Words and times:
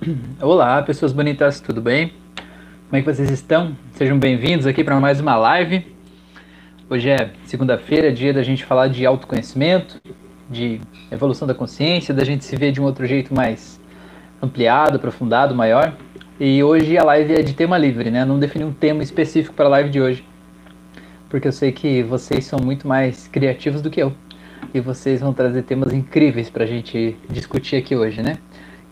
Olá, 0.40 0.82
pessoas 0.82 1.12
bonitas, 1.12 1.60
tudo 1.60 1.82
bem? 1.82 2.14
Como 2.88 2.96
é 2.96 3.02
que 3.02 3.14
vocês 3.14 3.30
estão? 3.30 3.76
Sejam 3.92 4.18
bem-vindos 4.18 4.66
aqui 4.66 4.82
para 4.82 4.98
mais 4.98 5.20
uma 5.20 5.36
live. 5.36 5.84
Hoje 6.88 7.10
é 7.10 7.30
segunda-feira, 7.44 8.10
dia 8.10 8.32
da 8.32 8.42
gente 8.42 8.64
falar 8.64 8.88
de 8.88 9.04
autoconhecimento, 9.04 10.00
de 10.48 10.80
evolução 11.10 11.46
da 11.46 11.52
consciência, 11.52 12.14
da 12.14 12.24
gente 12.24 12.46
se 12.46 12.56
ver 12.56 12.72
de 12.72 12.80
um 12.80 12.84
outro 12.84 13.06
jeito 13.06 13.34
mais 13.34 13.78
ampliado, 14.40 14.96
aprofundado, 14.96 15.54
maior. 15.54 15.94
E 16.38 16.62
hoje 16.62 16.96
a 16.96 17.04
live 17.04 17.34
é 17.34 17.42
de 17.42 17.52
tema 17.52 17.76
livre, 17.76 18.10
né? 18.10 18.24
Não 18.24 18.38
defini 18.38 18.64
um 18.64 18.72
tema 18.72 19.02
específico 19.02 19.54
para 19.54 19.66
a 19.66 19.70
live 19.70 19.90
de 19.90 20.00
hoje, 20.00 20.24
porque 21.28 21.46
eu 21.46 21.52
sei 21.52 21.72
que 21.72 22.02
vocês 22.02 22.46
são 22.46 22.58
muito 22.58 22.88
mais 22.88 23.28
criativos 23.28 23.82
do 23.82 23.90
que 23.90 24.00
eu 24.00 24.14
e 24.72 24.80
vocês 24.80 25.20
vão 25.20 25.34
trazer 25.34 25.62
temas 25.62 25.92
incríveis 25.92 26.48
para 26.48 26.64
a 26.64 26.66
gente 26.66 27.18
discutir 27.28 27.76
aqui 27.76 27.94
hoje, 27.94 28.22
né? 28.22 28.38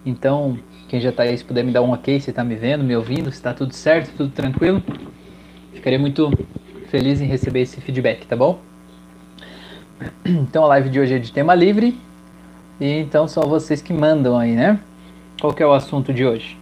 Então, 0.04 0.58
quem 0.88 1.00
já 1.00 1.10
está 1.10 1.22
aí, 1.22 1.36
se 1.36 1.44
puder 1.44 1.62
me 1.62 1.70
dar 1.70 1.82
um 1.82 1.92
ok, 1.92 2.18
se 2.18 2.30
está 2.30 2.42
me 2.42 2.56
vendo, 2.56 2.82
me 2.82 2.96
ouvindo, 2.96 3.30
se 3.30 3.36
está 3.36 3.52
tudo 3.52 3.74
certo, 3.74 4.10
tudo 4.16 4.30
tranquilo, 4.30 4.82
ficaria 5.72 5.98
muito 5.98 6.30
feliz 6.88 7.20
em 7.20 7.26
receber 7.26 7.60
esse 7.60 7.80
feedback, 7.80 8.26
tá 8.26 8.34
bom? 8.34 8.58
Então 10.24 10.64
a 10.64 10.68
live 10.68 10.88
de 10.88 10.98
hoje 10.98 11.14
é 11.14 11.18
de 11.18 11.30
tema 11.30 11.54
livre, 11.54 11.98
e 12.80 12.86
então 13.00 13.28
são 13.28 13.42
vocês 13.44 13.82
que 13.82 13.92
mandam 13.92 14.38
aí, 14.38 14.54
né? 14.54 14.80
Qual 15.40 15.52
que 15.52 15.62
é 15.62 15.66
o 15.66 15.72
assunto 15.72 16.12
de 16.12 16.24
hoje? 16.24 16.56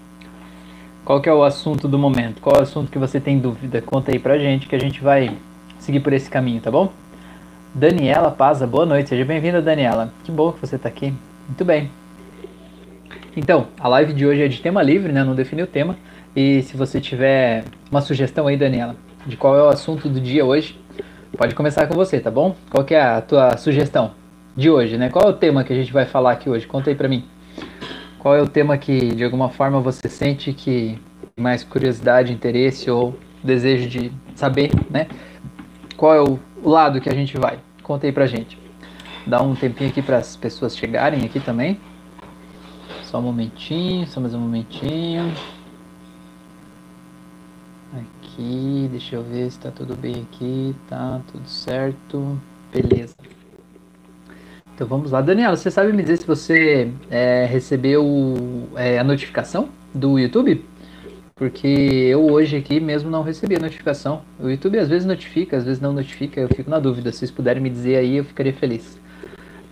Qual 1.04 1.20
que 1.20 1.28
é 1.28 1.32
o 1.32 1.44
assunto 1.44 1.86
do 1.86 1.98
momento? 1.98 2.40
Qual 2.40 2.56
é 2.56 2.58
o 2.58 2.62
assunto 2.62 2.90
que 2.90 2.98
você 2.98 3.20
tem 3.20 3.38
dúvida? 3.38 3.80
Conta 3.80 4.10
aí 4.10 4.18
pra 4.18 4.38
gente 4.38 4.66
que 4.66 4.74
a 4.74 4.80
gente 4.80 5.00
vai 5.00 5.36
seguir 5.78 6.00
por 6.00 6.12
esse 6.12 6.28
caminho, 6.28 6.60
tá 6.60 6.70
bom? 6.70 6.92
Daniela 7.72 8.30
Paza, 8.30 8.66
boa 8.66 8.84
noite, 8.84 9.10
seja 9.10 9.24
bem-vinda, 9.24 9.62
Daniela. 9.62 10.12
Que 10.24 10.32
bom 10.32 10.50
que 10.50 10.60
você 10.60 10.76
está 10.76 10.88
aqui. 10.88 11.14
Muito 11.46 11.64
bem. 11.64 11.90
Então, 13.36 13.66
a 13.78 13.86
live 13.86 14.14
de 14.14 14.26
hoje 14.26 14.42
é 14.42 14.48
de 14.48 14.62
tema 14.62 14.82
livre, 14.82 15.12
né? 15.12 15.22
Não 15.22 15.34
defini 15.34 15.62
o 15.62 15.66
tema. 15.66 15.94
E 16.34 16.62
se 16.62 16.74
você 16.74 16.98
tiver 17.02 17.64
uma 17.90 18.00
sugestão 18.00 18.46
aí, 18.46 18.56
Daniela, 18.56 18.96
de 19.26 19.36
qual 19.36 19.58
é 19.58 19.62
o 19.62 19.68
assunto 19.68 20.08
do 20.08 20.18
dia 20.18 20.42
hoje, 20.42 20.80
pode 21.36 21.54
começar 21.54 21.86
com 21.86 21.94
você, 21.94 22.18
tá 22.18 22.30
bom? 22.30 22.56
Qual 22.70 22.82
que 22.82 22.94
é 22.94 23.02
a 23.02 23.20
tua 23.20 23.58
sugestão 23.58 24.12
de 24.56 24.70
hoje, 24.70 24.96
né? 24.96 25.10
Qual 25.10 25.22
é 25.26 25.28
o 25.28 25.34
tema 25.34 25.62
que 25.64 25.72
a 25.72 25.76
gente 25.76 25.92
vai 25.92 26.06
falar 26.06 26.32
aqui 26.32 26.48
hoje? 26.48 26.66
Conta 26.66 26.88
aí 26.88 26.96
pra 26.96 27.08
mim. 27.08 27.26
Qual 28.18 28.34
é 28.34 28.40
o 28.40 28.48
tema 28.48 28.78
que, 28.78 29.14
de 29.14 29.22
alguma 29.22 29.50
forma, 29.50 29.80
você 29.80 30.08
sente 30.08 30.54
que 30.54 30.98
tem 31.34 31.44
mais 31.44 31.62
curiosidade, 31.62 32.32
interesse 32.32 32.90
ou 32.90 33.18
desejo 33.44 33.86
de 33.86 34.10
saber, 34.34 34.70
né? 34.90 35.08
Qual 35.94 36.14
é 36.14 36.22
o 36.22 36.38
lado 36.64 37.02
que 37.02 37.10
a 37.10 37.14
gente 37.14 37.36
vai? 37.36 37.58
Conta 37.82 38.06
aí 38.06 38.12
pra 38.12 38.26
gente. 38.26 38.58
Dá 39.26 39.42
um 39.42 39.54
tempinho 39.54 39.90
aqui 39.90 40.00
para 40.00 40.16
as 40.16 40.36
pessoas 40.36 40.74
chegarem 40.74 41.22
aqui 41.22 41.38
também. 41.38 41.78
Só 43.16 43.20
um 43.20 43.22
momentinho, 43.22 44.06
só 44.08 44.20
mais 44.20 44.34
um 44.34 44.40
momentinho. 44.40 45.32
Aqui, 47.94 48.88
deixa 48.90 49.16
eu 49.16 49.22
ver 49.22 49.50
se 49.50 49.58
tá 49.58 49.70
tudo 49.70 49.96
bem 49.96 50.26
aqui. 50.30 50.76
Tá 50.86 51.22
tudo 51.32 51.48
certo. 51.48 52.38
Beleza. 52.70 53.14
Então 54.74 54.86
vamos 54.86 55.12
lá. 55.12 55.22
Daniela, 55.22 55.56
você 55.56 55.70
sabe 55.70 55.94
me 55.94 56.02
dizer 56.02 56.18
se 56.18 56.26
você 56.26 56.92
é, 57.10 57.46
recebeu 57.46 58.04
é, 58.76 58.98
a 58.98 59.04
notificação 59.04 59.70
do 59.94 60.18
YouTube? 60.18 60.62
Porque 61.34 61.66
eu 61.66 62.30
hoje 62.30 62.58
aqui 62.58 62.78
mesmo 62.78 63.10
não 63.10 63.22
recebi 63.22 63.56
a 63.56 63.60
notificação. 63.60 64.20
O 64.38 64.46
YouTube 64.46 64.78
às 64.78 64.90
vezes 64.90 65.06
notifica, 65.06 65.56
às 65.56 65.64
vezes 65.64 65.80
não 65.80 65.94
notifica, 65.94 66.38
eu 66.38 66.48
fico 66.48 66.68
na 66.68 66.78
dúvida. 66.78 67.10
Se 67.10 67.20
vocês 67.20 67.30
puderem 67.30 67.62
me 67.62 67.70
dizer 67.70 67.96
aí, 67.96 68.18
eu 68.18 68.24
ficaria 68.26 68.52
feliz. 68.52 69.00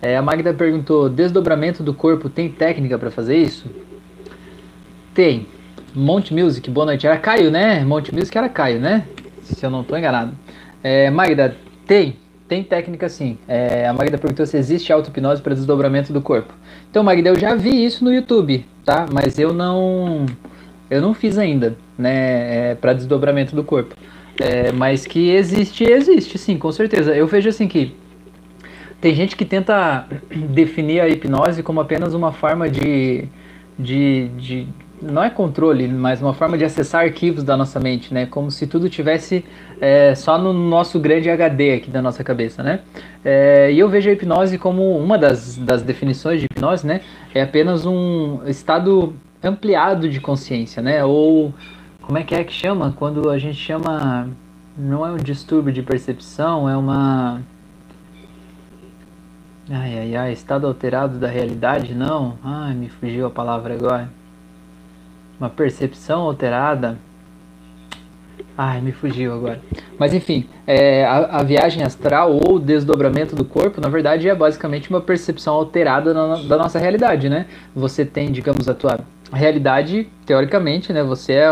É, 0.01 0.17
a 0.17 0.21
Magda 0.21 0.53
perguntou: 0.53 1.09
desdobramento 1.09 1.83
do 1.83 1.93
corpo 1.93 2.29
tem 2.29 2.49
técnica 2.49 2.97
para 2.97 3.11
fazer 3.11 3.37
isso? 3.37 3.69
Tem. 5.13 5.47
Monte 5.93 6.33
Music, 6.33 6.69
boa 6.69 6.85
noite. 6.85 7.07
Era 7.07 7.17
Caio, 7.17 7.49
né? 7.49 7.83
Monte 7.85 8.13
Music 8.13 8.37
era 8.37 8.49
Caio, 8.49 8.79
né? 8.79 9.05
Se 9.41 9.65
eu 9.65 9.69
não 9.69 9.81
estou 9.81 9.97
enganado. 9.97 10.33
É, 10.83 11.09
Magda, 11.09 11.55
tem. 11.87 12.17
Tem 12.47 12.63
técnica 12.63 13.09
sim. 13.09 13.37
É, 13.47 13.87
a 13.87 13.93
Magda 13.93 14.17
perguntou 14.17 14.45
se 14.45 14.55
existe 14.55 14.93
auto-hipnose 14.93 15.41
para 15.41 15.55
desdobramento 15.55 16.13
do 16.13 16.21
corpo. 16.21 16.53
Então, 16.91 17.03
Magda, 17.03 17.29
eu 17.29 17.39
já 17.39 17.55
vi 17.55 17.83
isso 17.83 18.03
no 18.03 18.13
YouTube, 18.13 18.65
tá? 18.83 19.07
Mas 19.11 19.39
eu 19.39 19.53
não. 19.53 20.25
Eu 20.89 21.01
não 21.01 21.13
fiz 21.13 21.37
ainda, 21.37 21.75
né? 21.97 22.71
É, 22.71 22.75
para 22.75 22.93
desdobramento 22.93 23.55
do 23.55 23.63
corpo. 23.63 23.95
É, 24.39 24.71
mas 24.71 25.07
que 25.07 25.29
existe, 25.29 25.85
existe, 25.85 26.37
sim, 26.37 26.57
com 26.57 26.71
certeza. 26.71 27.15
Eu 27.15 27.25
vejo 27.25 27.49
assim 27.49 27.67
que 27.67 27.95
tem 29.01 29.13
gente 29.13 29.35
que 29.35 29.45
tenta 29.45 30.07
definir 30.49 31.01
a 31.01 31.07
hipnose 31.07 31.61
como 31.61 31.79
apenas 31.79 32.13
uma 32.13 32.31
forma 32.31 32.69
de, 32.69 33.27
de, 33.77 34.29
de 34.37 34.67
não 35.01 35.23
é 35.23 35.29
controle, 35.29 35.87
mas 35.87 36.21
uma 36.21 36.33
forma 36.33 36.57
de 36.57 36.63
acessar 36.63 37.03
arquivos 37.03 37.43
da 37.43 37.55
nossa 37.55 37.79
mente, 37.79 38.13
né? 38.13 38.25
Como 38.25 38.49
se 38.49 38.65
tudo 38.65 38.89
tivesse 38.89 39.43
é, 39.79 40.15
só 40.15 40.37
no 40.37 40.53
nosso 40.53 40.99
grande 40.99 41.29
HD 41.29 41.73
aqui 41.73 41.89
da 41.89 42.01
nossa 42.01 42.23
cabeça, 42.23 42.63
né? 42.63 42.79
É, 43.23 43.71
e 43.71 43.79
eu 43.79 43.89
vejo 43.89 44.09
a 44.09 44.13
hipnose 44.13 44.57
como 44.57 44.97
uma 44.97 45.17
das, 45.17 45.57
das 45.57 45.81
definições 45.81 46.39
de 46.39 46.45
hipnose, 46.45 46.87
né? 46.87 47.01
É 47.33 47.41
apenas 47.41 47.85
um 47.85 48.39
estado 48.47 49.13
ampliado 49.43 50.09
de 50.09 50.19
consciência, 50.19 50.81
né? 50.81 51.03
Ou 51.03 51.53
como 52.01 52.17
é 52.17 52.23
que 52.23 52.33
é 52.33 52.43
que 52.43 52.53
chama? 52.53 52.93
Quando 52.97 53.29
a 53.29 53.37
gente 53.37 53.57
chama 53.57 54.29
não 54.77 55.05
é 55.05 55.11
um 55.11 55.17
distúrbio 55.17 55.71
de 55.71 55.81
percepção, 55.81 56.69
é 56.69 56.75
uma 56.75 57.41
Ai, 59.69 59.97
ai, 59.97 60.15
ai, 60.15 60.31
estado 60.31 60.67
alterado 60.67 61.17
da 61.17 61.27
realidade? 61.27 61.95
Não. 61.95 62.37
Ai, 62.43 62.75
me 62.75 62.87
fugiu 62.87 63.25
a 63.25 63.31
palavra 63.31 63.73
agora. 63.73 64.09
Uma 65.39 65.49
percepção 65.49 66.21
alterada. 66.21 66.99
Ai, 68.55 68.79
me 68.79 68.91
fugiu 68.91 69.33
agora. 69.33 69.59
Mas 69.97 70.13
enfim, 70.13 70.47
é, 70.67 71.03
a, 71.03 71.39
a, 71.39 71.43
viagem 71.43 71.83
astral 71.83 72.39
ou 72.47 72.59
desdobramento 72.59 73.35
do 73.35 73.43
corpo, 73.43 73.81
na 73.81 73.89
verdade, 73.89 74.29
é 74.29 74.35
basicamente 74.35 74.89
uma 74.89 75.01
percepção 75.01 75.55
alterada 75.55 76.13
na, 76.13 76.35
da 76.43 76.57
nossa 76.57 76.77
realidade, 76.77 77.27
né? 77.27 77.47
Você 77.75 78.05
tem, 78.05 78.31
digamos, 78.31 78.69
a 78.69 78.73
tua 78.75 78.99
realidade, 79.33 80.07
teoricamente, 80.27 80.93
né? 80.93 81.03
Você 81.03 81.33
é, 81.33 81.49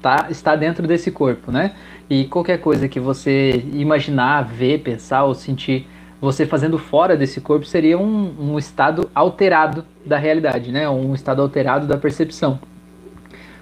tá, 0.00 0.28
está 0.30 0.54
dentro 0.54 0.86
desse 0.86 1.10
corpo, 1.10 1.50
né? 1.50 1.72
E 2.08 2.24
qualquer 2.26 2.58
coisa 2.60 2.88
que 2.88 3.00
você 3.00 3.64
imaginar, 3.72 4.42
ver, 4.42 4.78
pensar 4.78 5.24
ou 5.24 5.34
sentir 5.34 5.86
você 6.20 6.46
fazendo 6.46 6.78
fora 6.78 7.16
desse 7.16 7.40
corpo 7.40 7.64
seria 7.64 7.98
um, 7.98 8.52
um 8.52 8.58
estado 8.58 9.10
alterado 9.14 9.84
da 10.04 10.18
realidade, 10.18 10.72
né? 10.72 10.88
Um 10.88 11.14
estado 11.14 11.42
alterado 11.42 11.86
da 11.86 11.96
percepção 11.96 12.58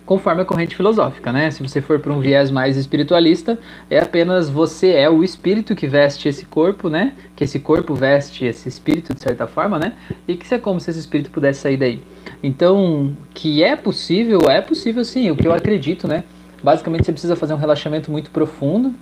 conforme 0.06 0.40
a 0.40 0.44
corrente 0.44 0.76
filosófica, 0.76 1.32
né? 1.32 1.50
Se 1.50 1.60
você 1.60 1.82
for 1.82 1.98
para 1.98 2.12
um 2.12 2.20
viés 2.20 2.50
mais 2.50 2.76
espiritualista, 2.76 3.58
é 3.90 3.98
apenas 3.98 4.48
você 4.48 4.92
é 4.92 5.10
o 5.10 5.24
espírito 5.24 5.74
que 5.74 5.88
veste 5.88 6.28
esse 6.28 6.46
corpo, 6.46 6.88
né? 6.88 7.12
Que 7.34 7.42
esse 7.42 7.58
corpo 7.58 7.92
veste 7.92 8.44
esse 8.44 8.68
espírito 8.68 9.12
de 9.12 9.20
certa 9.20 9.48
forma, 9.48 9.78
né? 9.78 9.94
E 10.26 10.36
que 10.36 10.54
é 10.54 10.58
como 10.58 10.80
se 10.80 10.90
esse 10.90 11.00
espírito 11.00 11.30
pudesse 11.30 11.60
sair 11.60 11.76
daí. 11.76 12.00
Então, 12.40 13.16
que 13.34 13.64
é 13.64 13.74
possível, 13.74 14.48
é 14.48 14.60
possível 14.60 15.04
sim, 15.04 15.30
o 15.30 15.36
que 15.36 15.46
eu 15.46 15.52
acredito, 15.52 16.06
né? 16.06 16.22
Basicamente 16.62 17.04
você 17.04 17.12
precisa 17.12 17.34
fazer 17.34 17.54
um 17.54 17.58
relaxamento 17.58 18.10
muito 18.10 18.30
profundo. 18.30 18.94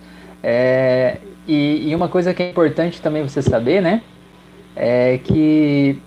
É, 0.42 1.18
e, 1.46 1.90
e 1.90 1.94
uma 1.94 2.08
coisa 2.08 2.32
que 2.32 2.42
é 2.42 2.50
importante 2.50 3.00
também 3.00 3.22
você 3.22 3.42
saber, 3.42 3.80
né? 3.80 4.02
É 4.76 5.18
que 5.18 5.98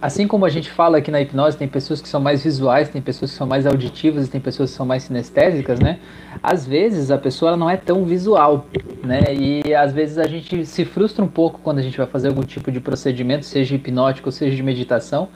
assim 0.00 0.26
como 0.26 0.44
a 0.44 0.48
gente 0.48 0.70
fala 0.70 0.98
aqui 0.98 1.10
na 1.10 1.20
hipnose, 1.20 1.56
tem 1.56 1.66
pessoas 1.66 2.00
que 2.00 2.08
são 2.08 2.20
mais 2.20 2.44
visuais, 2.44 2.88
tem 2.88 3.00
pessoas 3.00 3.30
que 3.30 3.36
são 3.36 3.46
mais 3.46 3.66
auditivas, 3.66 4.28
tem 4.28 4.40
pessoas 4.40 4.70
que 4.70 4.76
são 4.76 4.86
mais 4.86 5.04
sinestésicas, 5.04 5.80
né? 5.80 5.98
Às 6.42 6.66
vezes 6.66 7.10
a 7.10 7.18
pessoa 7.18 7.56
não 7.56 7.68
é 7.68 7.76
tão 7.76 8.04
visual, 8.04 8.66
né? 9.02 9.22
E 9.34 9.74
às 9.74 9.92
vezes 9.92 10.18
a 10.18 10.26
gente 10.26 10.64
se 10.66 10.84
frustra 10.84 11.24
um 11.24 11.28
pouco 11.28 11.60
quando 11.62 11.78
a 11.78 11.82
gente 11.82 11.96
vai 11.96 12.06
fazer 12.06 12.28
algum 12.28 12.42
tipo 12.42 12.70
de 12.70 12.80
procedimento, 12.80 13.44
seja 13.44 13.74
hipnótico, 13.74 14.30
seja 14.30 14.54
de 14.54 14.62
meditação, 14.62 15.28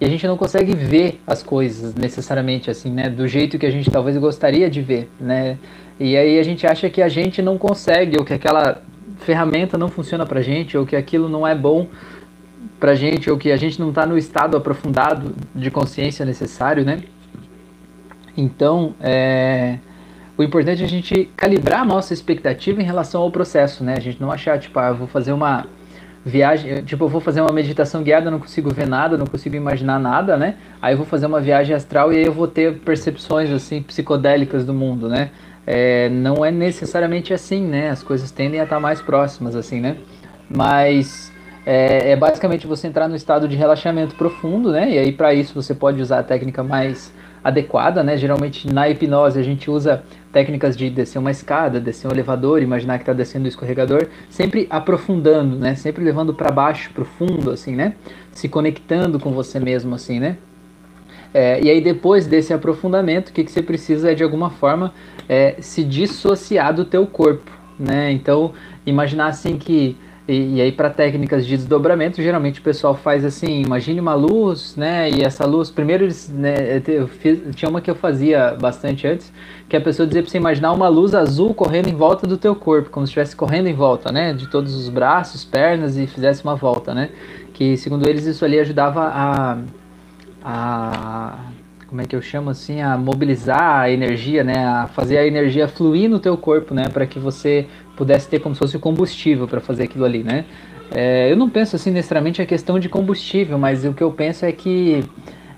e 0.00 0.04
a 0.04 0.08
gente 0.08 0.26
não 0.26 0.36
consegue 0.36 0.74
ver 0.74 1.20
as 1.26 1.42
coisas 1.42 1.94
necessariamente 1.94 2.70
assim, 2.70 2.90
né? 2.90 3.08
Do 3.08 3.26
jeito 3.26 3.58
que 3.58 3.66
a 3.66 3.70
gente 3.70 3.90
talvez 3.90 4.16
gostaria 4.16 4.68
de 4.68 4.82
ver, 4.82 5.10
né? 5.20 5.58
E 5.98 6.16
aí 6.16 6.38
a 6.38 6.42
gente 6.42 6.66
acha 6.66 6.90
que 6.90 7.00
a 7.00 7.08
gente 7.08 7.40
não 7.40 7.56
consegue, 7.56 8.18
ou 8.18 8.24
que 8.24 8.34
aquela 8.34 8.82
ferramenta 9.22 9.78
não 9.78 9.88
funciona 9.88 10.26
pra 10.26 10.42
gente, 10.42 10.76
ou 10.76 10.84
que 10.84 10.94
aquilo 10.94 11.28
não 11.28 11.46
é 11.46 11.54
bom 11.54 11.86
pra 12.78 12.94
gente, 12.94 13.30
ou 13.30 13.38
que 13.38 13.50
a 13.50 13.56
gente 13.56 13.80
não 13.80 13.88
está 13.88 14.04
no 14.04 14.18
estado 14.18 14.56
aprofundado 14.56 15.34
de 15.54 15.70
consciência 15.70 16.24
necessário, 16.26 16.84
né? 16.84 17.00
Então, 18.36 18.94
é, 19.00 19.78
o 20.36 20.42
importante 20.42 20.82
é 20.82 20.84
a 20.84 20.88
gente 20.88 21.30
calibrar 21.36 21.80
a 21.80 21.84
nossa 21.84 22.12
expectativa 22.12 22.80
em 22.80 22.84
relação 22.84 23.22
ao 23.22 23.30
processo, 23.30 23.84
né? 23.84 23.94
A 23.96 24.00
gente 24.00 24.20
não 24.20 24.30
achar, 24.30 24.58
tipo, 24.58 24.78
ah, 24.78 24.88
eu 24.88 24.94
vou 24.94 25.06
fazer 25.06 25.32
uma 25.32 25.66
viagem, 26.24 26.82
tipo, 26.84 27.04
eu 27.04 27.08
vou 27.08 27.20
fazer 27.20 27.40
uma 27.40 27.52
meditação 27.52 28.02
guiada, 28.02 28.30
não 28.30 28.38
consigo 28.38 28.72
ver 28.72 28.86
nada, 28.86 29.18
não 29.18 29.26
consigo 29.26 29.56
imaginar 29.56 29.98
nada, 29.98 30.36
né? 30.36 30.56
Aí 30.80 30.94
eu 30.94 30.96
vou 30.96 31.06
fazer 31.06 31.26
uma 31.26 31.40
viagem 31.40 31.74
astral 31.74 32.12
e 32.12 32.16
aí 32.16 32.24
eu 32.24 32.32
vou 32.32 32.48
ter 32.48 32.78
percepções, 32.78 33.50
assim, 33.50 33.82
psicodélicas 33.82 34.64
do 34.64 34.72
mundo, 34.72 35.08
né? 35.08 35.30
É, 35.66 36.08
não 36.08 36.44
é 36.44 36.50
necessariamente 36.50 37.32
assim, 37.32 37.66
né? 37.66 37.90
As 37.90 38.02
coisas 38.02 38.30
tendem 38.30 38.60
a 38.60 38.64
estar 38.64 38.80
mais 38.80 39.00
próximas, 39.00 39.54
assim, 39.54 39.80
né? 39.80 39.96
Mas 40.48 41.32
é, 41.64 42.12
é 42.12 42.16
basicamente 42.16 42.66
você 42.66 42.88
entrar 42.88 43.08
no 43.08 43.14
estado 43.14 43.48
de 43.48 43.56
relaxamento 43.56 44.14
profundo, 44.16 44.72
né? 44.72 44.90
E 44.90 44.98
aí 44.98 45.12
para 45.12 45.32
isso 45.32 45.54
você 45.54 45.74
pode 45.74 46.00
usar 46.00 46.18
a 46.18 46.22
técnica 46.22 46.62
mais 46.62 47.12
adequada, 47.42 48.02
né? 48.02 48.16
Geralmente 48.16 48.72
na 48.72 48.88
hipnose 48.88 49.38
a 49.38 49.42
gente 49.42 49.70
usa 49.70 50.02
técnicas 50.32 50.76
de 50.76 50.90
descer 50.90 51.18
uma 51.18 51.30
escada, 51.30 51.80
descer 51.80 52.08
um 52.08 52.10
elevador, 52.10 52.62
imaginar 52.62 52.98
que 52.98 53.02
está 53.02 53.12
descendo 53.12 53.44
o 53.44 53.48
escorregador, 53.48 54.08
sempre 54.28 54.66
aprofundando, 54.70 55.56
né? 55.56 55.74
Sempre 55.74 56.04
levando 56.04 56.34
para 56.34 56.50
baixo, 56.50 56.90
profundo, 56.92 57.50
assim, 57.50 57.74
né? 57.74 57.94
Se 58.32 58.48
conectando 58.48 59.18
com 59.18 59.32
você 59.32 59.60
mesmo, 59.60 59.94
assim, 59.94 60.18
né? 60.18 60.36
É, 61.34 61.60
e 61.62 61.70
aí 61.70 61.80
depois 61.80 62.26
desse 62.26 62.52
aprofundamento, 62.52 63.30
o 63.30 63.32
que, 63.32 63.44
que 63.44 63.50
você 63.50 63.62
precisa 63.62 64.12
é 64.12 64.14
de 64.14 64.22
alguma 64.22 64.50
forma 64.50 64.92
é, 65.28 65.56
se 65.60 65.82
dissociar 65.82 66.74
do 66.74 66.84
teu 66.84 67.06
corpo, 67.06 67.50
né? 67.78 68.12
Então 68.12 68.52
imaginar 68.84 69.26
assim 69.26 69.56
que 69.56 69.96
e, 70.26 70.56
e, 70.56 70.60
aí, 70.60 70.70
para 70.70 70.88
técnicas 70.88 71.44
de 71.44 71.56
desdobramento, 71.56 72.22
geralmente 72.22 72.60
o 72.60 72.62
pessoal 72.62 72.94
faz 72.94 73.24
assim: 73.24 73.60
imagine 73.60 73.98
uma 73.98 74.14
luz, 74.14 74.76
né? 74.76 75.10
E 75.10 75.22
essa 75.22 75.44
luz, 75.44 75.68
primeiro, 75.68 76.06
né, 76.30 76.80
eu 76.86 77.08
fiz, 77.08 77.40
tinha 77.56 77.68
uma 77.68 77.80
que 77.80 77.90
eu 77.90 77.94
fazia 77.96 78.56
bastante 78.60 79.06
antes, 79.06 79.32
que 79.68 79.76
a 79.76 79.80
pessoa 79.80 80.06
dizia 80.06 80.22
para 80.22 80.30
você 80.30 80.36
imaginar 80.38 80.72
uma 80.72 80.88
luz 80.88 81.12
azul 81.12 81.52
correndo 81.52 81.88
em 81.88 81.94
volta 81.94 82.24
do 82.24 82.36
teu 82.36 82.54
corpo, 82.54 82.88
como 82.88 83.04
se 83.04 83.10
estivesse 83.10 83.34
correndo 83.34 83.66
em 83.66 83.74
volta, 83.74 84.12
né? 84.12 84.32
De 84.32 84.46
todos 84.48 84.76
os 84.76 84.88
braços, 84.88 85.44
pernas 85.44 85.96
e 85.96 86.06
fizesse 86.06 86.44
uma 86.44 86.54
volta, 86.54 86.94
né? 86.94 87.10
Que 87.52 87.76
segundo 87.76 88.08
eles, 88.08 88.24
isso 88.24 88.44
ali 88.44 88.60
ajudava 88.60 89.02
a. 89.12 89.58
a 90.44 91.38
como 91.92 92.00
é 92.00 92.06
que 92.06 92.16
eu 92.16 92.22
chamo 92.22 92.48
assim, 92.48 92.80
a 92.80 92.96
mobilizar 92.96 93.80
a 93.80 93.90
energia, 93.90 94.42
né, 94.42 94.64
a 94.64 94.86
fazer 94.86 95.18
a 95.18 95.26
energia 95.26 95.68
fluir 95.68 96.08
no 96.08 96.18
teu 96.18 96.38
corpo, 96.38 96.72
né, 96.72 96.88
para 96.88 97.04
que 97.06 97.18
você 97.18 97.66
pudesse 97.94 98.26
ter 98.26 98.40
como 98.40 98.54
se 98.54 98.60
fosse 98.60 98.78
combustível 98.78 99.46
para 99.46 99.60
fazer 99.60 99.82
aquilo 99.82 100.06
ali, 100.06 100.24
né? 100.24 100.46
É, 100.90 101.30
eu 101.30 101.36
não 101.36 101.50
penso 101.50 101.76
assim 101.76 101.90
necessariamente 101.90 102.40
a 102.40 102.46
questão 102.46 102.78
de 102.78 102.88
combustível, 102.88 103.58
mas 103.58 103.84
o 103.84 103.92
que 103.92 104.02
eu 104.02 104.10
penso 104.10 104.46
é 104.46 104.52
que 104.52 105.04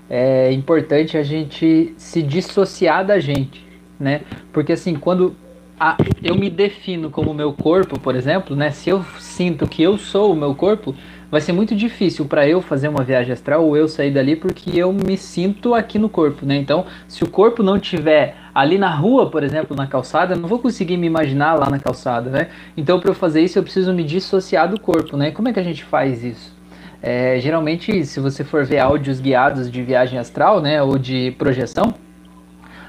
é 0.09 0.51
importante 0.51 1.17
a 1.17 1.23
gente 1.23 1.93
se 1.97 2.21
dissociar 2.21 3.05
da 3.05 3.17
gente, 3.17 3.65
né? 3.97 4.21
Porque 4.51 4.73
assim, 4.73 4.95
quando 4.95 5.35
a, 5.79 5.97
eu 6.23 6.35
me 6.35 6.49
defino 6.49 7.09
como 7.09 7.33
meu 7.33 7.53
corpo, 7.53 7.99
por 7.99 8.15
exemplo, 8.15 8.55
né? 8.55 8.71
Se 8.71 8.89
eu 8.89 9.03
sinto 9.19 9.67
que 9.67 9.83
eu 9.83 9.97
sou 9.97 10.31
o 10.31 10.35
meu 10.35 10.55
corpo, 10.55 10.95
vai 11.29 11.41
ser 11.41 11.51
muito 11.51 11.75
difícil 11.75 12.25
para 12.25 12.47
eu 12.47 12.61
fazer 12.61 12.87
uma 12.87 13.03
viagem 13.03 13.33
astral 13.33 13.65
ou 13.65 13.75
eu 13.75 13.87
sair 13.87 14.11
dali 14.11 14.35
porque 14.35 14.71
eu 14.79 14.91
me 14.93 15.17
sinto 15.17 15.73
aqui 15.73 15.97
no 15.97 16.09
corpo, 16.09 16.45
né? 16.45 16.55
Então, 16.55 16.85
se 17.07 17.23
o 17.23 17.29
corpo 17.29 17.63
não 17.63 17.79
tiver 17.79 18.35
ali 18.53 18.77
na 18.77 18.93
rua, 18.93 19.29
por 19.29 19.43
exemplo, 19.43 19.75
na 19.75 19.87
calçada, 19.87 20.33
eu 20.33 20.39
não 20.39 20.47
vou 20.47 20.59
conseguir 20.59 20.97
me 20.97 21.07
imaginar 21.07 21.55
lá 21.55 21.69
na 21.69 21.79
calçada, 21.79 22.29
né? 22.29 22.47
Então, 22.77 22.99
para 22.99 23.09
eu 23.09 23.15
fazer 23.15 23.41
isso, 23.41 23.59
eu 23.59 23.63
preciso 23.63 23.93
me 23.93 24.03
dissociar 24.03 24.69
do 24.69 24.79
corpo, 24.79 25.17
né? 25.17 25.31
Como 25.31 25.47
é 25.47 25.53
que 25.53 25.59
a 25.59 25.63
gente 25.63 25.83
faz 25.83 26.23
isso? 26.23 26.55
É, 27.01 27.39
geralmente, 27.39 28.05
se 28.05 28.19
você 28.19 28.43
for 28.43 28.65
ver 28.65 28.79
áudios 28.79 29.19
guiados 29.19 29.69
de 29.69 29.83
viagem 29.83 30.17
astral, 30.17 30.59
né, 30.59 30.81
ou 30.81 30.97
de 30.97 31.35
projeção, 31.37 31.93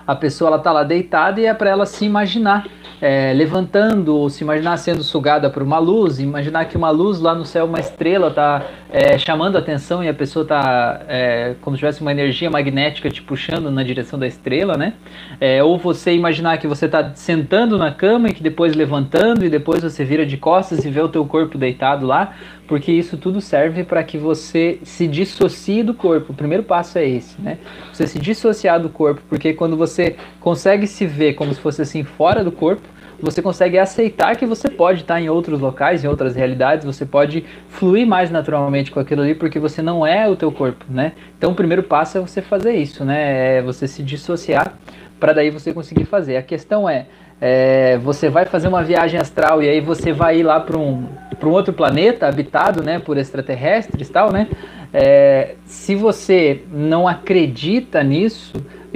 a 0.06 0.14
pessoa 0.14 0.48
ela 0.48 0.58
tá 0.58 0.72
lá 0.72 0.84
deitada 0.84 1.40
e 1.40 1.46
é 1.46 1.52
para 1.52 1.68
ela 1.68 1.84
se 1.84 2.04
imaginar 2.04 2.66
é, 3.00 3.32
levantando 3.34 4.16
ou 4.16 4.30
se 4.30 4.42
imaginar 4.42 4.76
sendo 4.78 5.02
sugada 5.02 5.50
por 5.50 5.62
uma 5.62 5.78
luz, 5.78 6.18
imaginar 6.18 6.64
que 6.66 6.76
uma 6.76 6.90
luz 6.90 7.20
lá 7.20 7.34
no 7.34 7.44
céu, 7.44 7.66
uma 7.66 7.80
estrela 7.80 8.28
está 8.28 8.62
é, 8.90 9.18
chamando 9.18 9.56
a 9.56 9.58
atenção 9.58 10.02
e 10.02 10.08
a 10.08 10.14
pessoa 10.14 10.42
está 10.42 11.02
é, 11.08 11.54
como 11.60 11.76
se 11.76 11.80
tivesse 11.80 12.00
uma 12.00 12.10
energia 12.10 12.50
magnética 12.50 13.10
te 13.10 13.22
puxando 13.22 13.70
na 13.70 13.82
direção 13.82 14.18
da 14.18 14.26
estrela, 14.26 14.76
né? 14.76 14.94
É, 15.40 15.62
ou 15.62 15.78
você 15.78 16.14
imaginar 16.14 16.58
que 16.58 16.66
você 16.66 16.86
está 16.86 17.12
sentando 17.14 17.76
na 17.76 17.90
cama 17.92 18.28
e 18.28 18.32
que 18.32 18.42
depois 18.42 18.74
levantando 18.74 19.44
e 19.44 19.50
depois 19.50 19.82
você 19.82 20.04
vira 20.04 20.24
de 20.24 20.36
costas 20.36 20.84
e 20.84 20.90
vê 20.90 21.00
o 21.00 21.08
teu 21.08 21.24
corpo 21.26 21.58
deitado 21.58 22.06
lá, 22.06 22.34
porque 22.66 22.92
isso 22.92 23.16
tudo 23.16 23.40
serve 23.40 23.84
para 23.84 24.02
que 24.02 24.18
você 24.18 24.78
se 24.82 25.06
dissocie 25.06 25.82
do 25.82 25.94
corpo. 25.94 26.32
O 26.32 26.36
primeiro 26.36 26.62
passo 26.62 26.98
é 26.98 27.08
esse, 27.08 27.40
né? 27.40 27.58
Você 27.92 28.06
se 28.06 28.18
dissociar 28.18 28.80
do 28.80 28.88
corpo, 28.88 29.22
porque 29.28 29.52
quando 29.52 29.76
você 29.76 30.16
consegue 30.40 30.86
se 30.86 31.06
ver 31.06 31.34
como 31.34 31.54
se 31.54 31.60
fosse 31.60 31.82
assim 31.82 32.04
fora 32.04 32.42
do 32.42 32.52
corpo, 32.52 32.82
você 33.20 33.40
consegue 33.40 33.78
aceitar 33.78 34.36
que 34.36 34.44
você 34.44 34.68
pode 34.68 35.00
estar 35.00 35.20
em 35.20 35.28
outros 35.28 35.60
locais, 35.60 36.04
em 36.04 36.06
outras 36.06 36.34
realidades, 36.36 36.84
você 36.84 37.06
pode 37.06 37.44
fluir 37.68 38.06
mais 38.06 38.30
naturalmente 38.30 38.90
com 38.90 39.00
aquilo 39.00 39.22
ali, 39.22 39.34
porque 39.34 39.58
você 39.58 39.80
não 39.80 40.06
é 40.06 40.28
o 40.28 40.36
teu 40.36 40.52
corpo, 40.52 40.84
né? 40.88 41.12
Então 41.38 41.52
o 41.52 41.54
primeiro 41.54 41.82
passo 41.82 42.18
é 42.18 42.20
você 42.20 42.42
fazer 42.42 42.74
isso, 42.74 43.04
né? 43.04 43.58
É 43.58 43.62
você 43.62 43.88
se 43.88 44.02
dissociar 44.02 44.74
para 45.18 45.32
daí 45.32 45.50
você 45.50 45.72
conseguir 45.72 46.04
fazer. 46.04 46.36
A 46.36 46.42
questão 46.42 46.88
é, 46.88 47.06
é, 47.40 47.96
você 47.98 48.28
vai 48.28 48.44
fazer 48.44 48.68
uma 48.68 48.82
viagem 48.82 49.18
astral 49.18 49.62
e 49.62 49.68
aí 49.68 49.80
você 49.80 50.12
vai 50.12 50.40
ir 50.40 50.42
lá 50.42 50.60
para 50.60 50.76
um, 50.76 51.06
um 51.44 51.50
outro 51.50 51.72
planeta 51.72 52.26
habitado 52.26 52.82
né, 52.82 52.98
por 52.98 53.18
extraterrestres 53.18 54.08
tal, 54.08 54.32
né? 54.32 54.48
É, 54.92 55.56
se 55.64 55.94
você 55.94 56.62
não 56.72 57.06
acredita 57.06 58.02
nisso, 58.02 58.54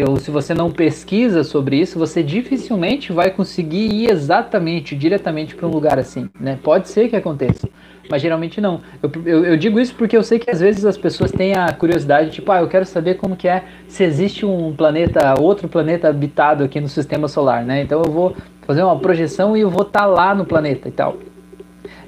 ou 0.09 0.17
se 0.17 0.31
você 0.31 0.55
não 0.55 0.71
pesquisa 0.71 1.45
sobre 1.45 1.77
isso, 1.77 1.99
você 1.99 2.23
dificilmente 2.23 3.13
vai 3.13 3.31
conseguir 3.31 3.93
ir 3.93 4.11
exatamente, 4.11 4.97
diretamente 4.97 5.55
para 5.55 5.67
um 5.67 5.71
lugar 5.71 5.99
assim. 5.99 6.29
Né? 6.39 6.59
Pode 6.63 6.89
ser 6.89 7.09
que 7.09 7.17
aconteça, 7.17 7.69
mas 8.09 8.23
geralmente 8.23 8.61
não. 8.61 8.81
Eu, 9.03 9.11
eu, 9.27 9.45
eu, 9.45 9.57
digo 9.57 9.79
isso 9.79 9.95
porque 9.95 10.17
eu 10.17 10.23
sei 10.23 10.39
que 10.39 10.51
às 10.51 10.61
vezes 10.61 10.85
as 10.85 10.97
pessoas 10.97 11.31
têm 11.31 11.55
a 11.55 11.73
curiosidade, 11.73 12.31
tipo, 12.31 12.51
ah, 12.51 12.61
eu 12.61 12.69
quero 12.69 12.87
saber 12.87 13.17
como 13.17 13.37
que 13.37 13.49
é, 13.49 13.65
se 13.89 14.05
existe 14.05 14.47
um 14.47 14.75
planeta, 14.75 15.35
outro 15.41 15.69
planeta 15.69 16.09
habitado 16.09 16.65
aqui 16.65 16.81
no 16.81 16.89
sistema 16.89 17.29
solar, 17.29 17.65
né? 17.65 17.83
Então 17.83 18.03
eu 18.05 18.11
vou 18.11 18.35
fazer 18.63 18.83
uma 18.83 18.99
projeção 18.99 19.57
e 19.57 19.61
eu 19.61 19.71
vou 19.71 19.83
estar 19.83 20.01
tá 20.01 20.07
lá 20.07 20.35
no 20.35 20.45
planeta 20.45 20.89
e 20.89 20.93
tal. 20.93 21.17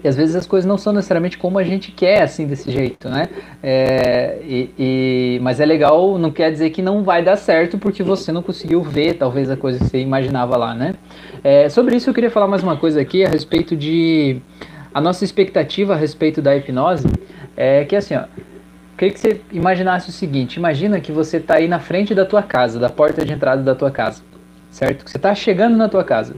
E 0.03 0.09
às 0.09 0.17
vezes 0.17 0.35
as 0.35 0.47
coisas 0.47 0.67
não 0.67 0.77
são 0.77 0.93
necessariamente 0.93 1.39
como 1.39 1.59
a 1.59 1.63
gente 1.63 1.93
quer, 1.93 2.23
assim, 2.23 2.47
desse 2.47 2.71
jeito, 2.71 3.09
né? 3.09 3.29
É, 3.63 4.39
e, 4.43 4.71
e, 4.79 5.41
mas 5.41 5.61
é 5.61 5.67
legal, 5.67 6.19
não 6.19 6.31
quer 6.31 6.51
dizer 6.51 6.71
que 6.71 6.83
não 6.83 7.05
vai 7.05 7.23
dar 7.23 7.37
certo 7.37 7.79
porque 7.79 8.03
você 8.03 8.33
não 8.33 8.43
conseguiu 8.43 8.83
ver, 8.83 9.15
talvez, 9.15 9.51
a 9.51 9.57
coisa 9.57 9.79
que 9.79 9.85
você 9.85 10.01
imaginava 10.01 10.57
lá, 10.57 10.75
né? 10.75 10.95
É, 11.45 11.69
sobre 11.69 11.97
isso 11.97 12.11
eu 12.11 12.15
queria 12.15 12.31
falar 12.31 12.49
mais 12.49 12.63
uma 12.63 12.77
coisa 12.77 13.01
aqui 13.01 13.25
a 13.25 13.29
respeito 13.29 13.77
de... 13.77 14.41
A 14.93 15.01
nossa 15.01 15.25
expectativa 15.25 15.95
a 15.95 15.97
respeito 15.97 16.43
da 16.43 16.55
hipnose 16.55 17.07
é 17.57 17.85
que, 17.85 17.97
assim, 17.97 18.15
ó, 18.15 18.25
queria 18.99 19.15
que 19.15 19.21
você 19.21 19.41
imaginasse 19.51 20.11
o 20.11 20.13
seguinte: 20.13 20.57
imagina 20.57 21.01
que 21.01 21.11
você 21.11 21.39
está 21.39 21.55
aí 21.55 21.67
na 21.67 21.79
frente 21.79 22.15
da 22.15 22.27
tua 22.27 22.43
casa, 22.43 22.79
da 22.79 22.91
porta 22.91 23.25
de 23.25 23.33
entrada 23.33 23.63
da 23.63 23.75
tua 23.75 23.91
casa, 23.91 24.23
certo? 24.71 25.03
Que 25.03 25.11
você 25.11 25.17
está 25.17 25.35
chegando 25.35 25.79
na 25.79 25.89
tua 25.89 26.05
casa 26.05 26.37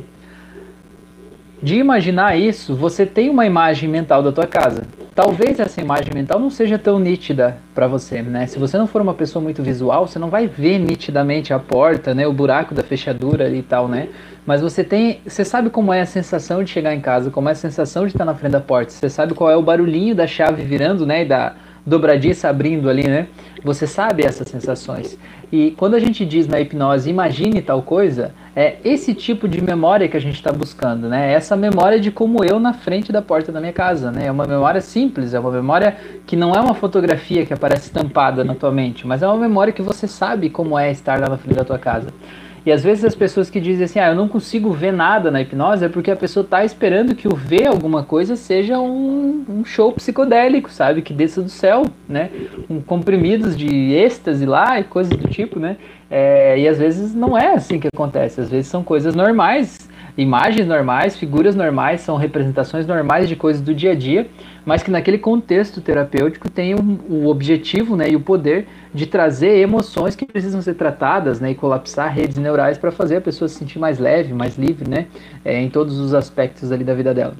de 1.64 1.76
imaginar 1.76 2.38
isso, 2.38 2.76
você 2.76 3.06
tem 3.06 3.30
uma 3.30 3.46
imagem 3.46 3.88
mental 3.88 4.22
da 4.22 4.30
tua 4.30 4.46
casa. 4.46 4.82
Talvez 5.14 5.58
essa 5.58 5.80
imagem 5.80 6.12
mental 6.12 6.38
não 6.38 6.50
seja 6.50 6.78
tão 6.78 6.98
nítida 6.98 7.56
para 7.74 7.86
você, 7.86 8.20
né? 8.20 8.46
Se 8.46 8.58
você 8.58 8.76
não 8.76 8.86
for 8.86 9.00
uma 9.00 9.14
pessoa 9.14 9.42
muito 9.42 9.62
visual, 9.62 10.06
você 10.06 10.18
não 10.18 10.28
vai 10.28 10.46
ver 10.46 10.78
nitidamente 10.78 11.54
a 11.54 11.58
porta, 11.58 12.14
né, 12.14 12.26
o 12.26 12.34
buraco 12.34 12.74
da 12.74 12.82
fechadura 12.82 13.48
e 13.48 13.62
tal, 13.62 13.88
né? 13.88 14.10
Mas 14.44 14.60
você 14.60 14.84
tem, 14.84 15.22
você 15.26 15.42
sabe 15.42 15.70
como 15.70 15.90
é 15.90 16.02
a 16.02 16.06
sensação 16.06 16.62
de 16.62 16.68
chegar 16.68 16.94
em 16.94 17.00
casa, 17.00 17.30
como 17.30 17.48
é 17.48 17.52
a 17.52 17.54
sensação 17.54 18.02
de 18.02 18.12
estar 18.12 18.26
na 18.26 18.34
frente 18.34 18.52
da 18.52 18.60
porta. 18.60 18.90
Você 18.90 19.08
sabe 19.08 19.32
qual 19.32 19.50
é 19.50 19.56
o 19.56 19.62
barulhinho 19.62 20.14
da 20.14 20.26
chave 20.26 20.62
virando, 20.64 21.06
né, 21.06 21.22
e 21.22 21.24
da 21.24 21.54
dobradiça 21.86 22.50
abrindo 22.50 22.90
ali, 22.90 23.08
né? 23.08 23.26
Você 23.62 23.86
sabe 23.86 24.22
essas 24.22 24.48
sensações. 24.48 25.18
E 25.50 25.70
quando 25.70 25.94
a 25.94 25.98
gente 25.98 26.26
diz 26.26 26.46
na 26.46 26.60
hipnose, 26.60 27.08
imagine 27.08 27.62
tal 27.62 27.80
coisa, 27.80 28.34
é 28.56 28.76
esse 28.84 29.14
tipo 29.14 29.48
de 29.48 29.60
memória 29.60 30.08
que 30.08 30.16
a 30.16 30.20
gente 30.20 30.36
está 30.36 30.52
buscando, 30.52 31.08
né? 31.08 31.32
Essa 31.32 31.56
memória 31.56 31.98
de 31.98 32.10
como 32.10 32.44
eu 32.44 32.60
na 32.60 32.72
frente 32.72 33.10
da 33.10 33.20
porta 33.20 33.50
da 33.50 33.60
minha 33.60 33.72
casa, 33.72 34.12
né? 34.12 34.26
É 34.26 34.30
uma 34.30 34.46
memória 34.46 34.80
simples, 34.80 35.34
é 35.34 35.40
uma 35.40 35.50
memória 35.50 35.96
que 36.26 36.36
não 36.36 36.52
é 36.52 36.60
uma 36.60 36.74
fotografia 36.74 37.44
que 37.44 37.52
aparece 37.52 37.86
estampada 37.86 38.44
na 38.44 38.54
tua 38.54 38.70
mente, 38.70 39.06
mas 39.06 39.22
é 39.22 39.26
uma 39.26 39.36
memória 39.36 39.72
que 39.72 39.82
você 39.82 40.06
sabe 40.06 40.50
como 40.50 40.78
é 40.78 40.90
estar 40.90 41.18
lá 41.18 41.28
na 41.28 41.36
frente 41.36 41.56
da 41.56 41.64
tua 41.64 41.78
casa. 41.78 42.08
E 42.66 42.72
às 42.72 42.82
vezes 42.82 43.04
as 43.04 43.14
pessoas 43.14 43.50
que 43.50 43.60
dizem 43.60 43.84
assim, 43.84 43.98
ah, 43.98 44.08
eu 44.08 44.14
não 44.14 44.26
consigo 44.26 44.72
ver 44.72 44.90
nada 44.90 45.30
na 45.30 45.42
hipnose, 45.42 45.84
é 45.84 45.88
porque 45.88 46.10
a 46.10 46.16
pessoa 46.16 46.42
está 46.42 46.64
esperando 46.64 47.14
que 47.14 47.28
o 47.28 47.36
ver 47.36 47.66
alguma 47.66 48.02
coisa 48.02 48.36
seja 48.36 48.78
um, 48.78 49.44
um, 49.46 49.64
show 49.66 49.92
psicodélico, 49.92 50.70
sabe? 50.70 51.02
Que 51.02 51.12
desça 51.12 51.42
do 51.42 51.50
céu, 51.50 51.84
né? 52.08 52.30
Um 52.70 52.80
comprimidos 52.80 53.54
de 53.54 53.92
êxtase 53.92 54.46
lá 54.46 54.80
e 54.80 54.84
coisas 54.84 55.14
do 55.14 55.28
tipo, 55.28 55.60
né? 55.60 55.76
É, 56.16 56.56
e 56.58 56.68
às 56.68 56.78
vezes 56.78 57.12
não 57.12 57.36
é 57.36 57.54
assim 57.54 57.80
que 57.80 57.88
acontece, 57.92 58.40
às 58.40 58.48
vezes 58.48 58.68
são 58.68 58.84
coisas 58.84 59.16
normais 59.16 59.88
imagens 60.16 60.66
normais, 60.66 61.16
figuras 61.16 61.56
normais, 61.56 62.00
são 62.00 62.16
representações 62.16 62.86
normais 62.86 63.28
de 63.28 63.34
coisas 63.34 63.60
do 63.60 63.74
dia 63.74 63.92
a 63.92 63.94
dia, 63.94 64.28
mas 64.64 64.82
que 64.82 64.90
naquele 64.90 65.18
contexto 65.18 65.80
terapêutico 65.80 66.48
tem 66.48 66.74
o, 66.74 67.00
o 67.08 67.26
objetivo 67.26 67.96
né, 67.96 68.08
e 68.08 68.16
o 68.16 68.20
poder 68.20 68.66
de 68.92 69.06
trazer 69.06 69.58
emoções 69.58 70.14
que 70.14 70.24
precisam 70.24 70.62
ser 70.62 70.74
tratadas 70.74 71.40
né, 71.40 71.50
e 71.50 71.54
colapsar 71.54 72.12
redes 72.12 72.36
neurais 72.36 72.78
para 72.78 72.92
fazer 72.92 73.16
a 73.16 73.20
pessoa 73.20 73.48
se 73.48 73.56
sentir 73.56 73.78
mais 73.78 73.98
leve, 73.98 74.32
mais 74.32 74.56
livre, 74.56 74.88
né, 74.88 75.06
é, 75.44 75.60
em 75.60 75.68
todos 75.68 75.98
os 75.98 76.14
aspectos 76.14 76.70
ali 76.70 76.84
da 76.84 76.94
vida 76.94 77.12
dela. 77.12 77.34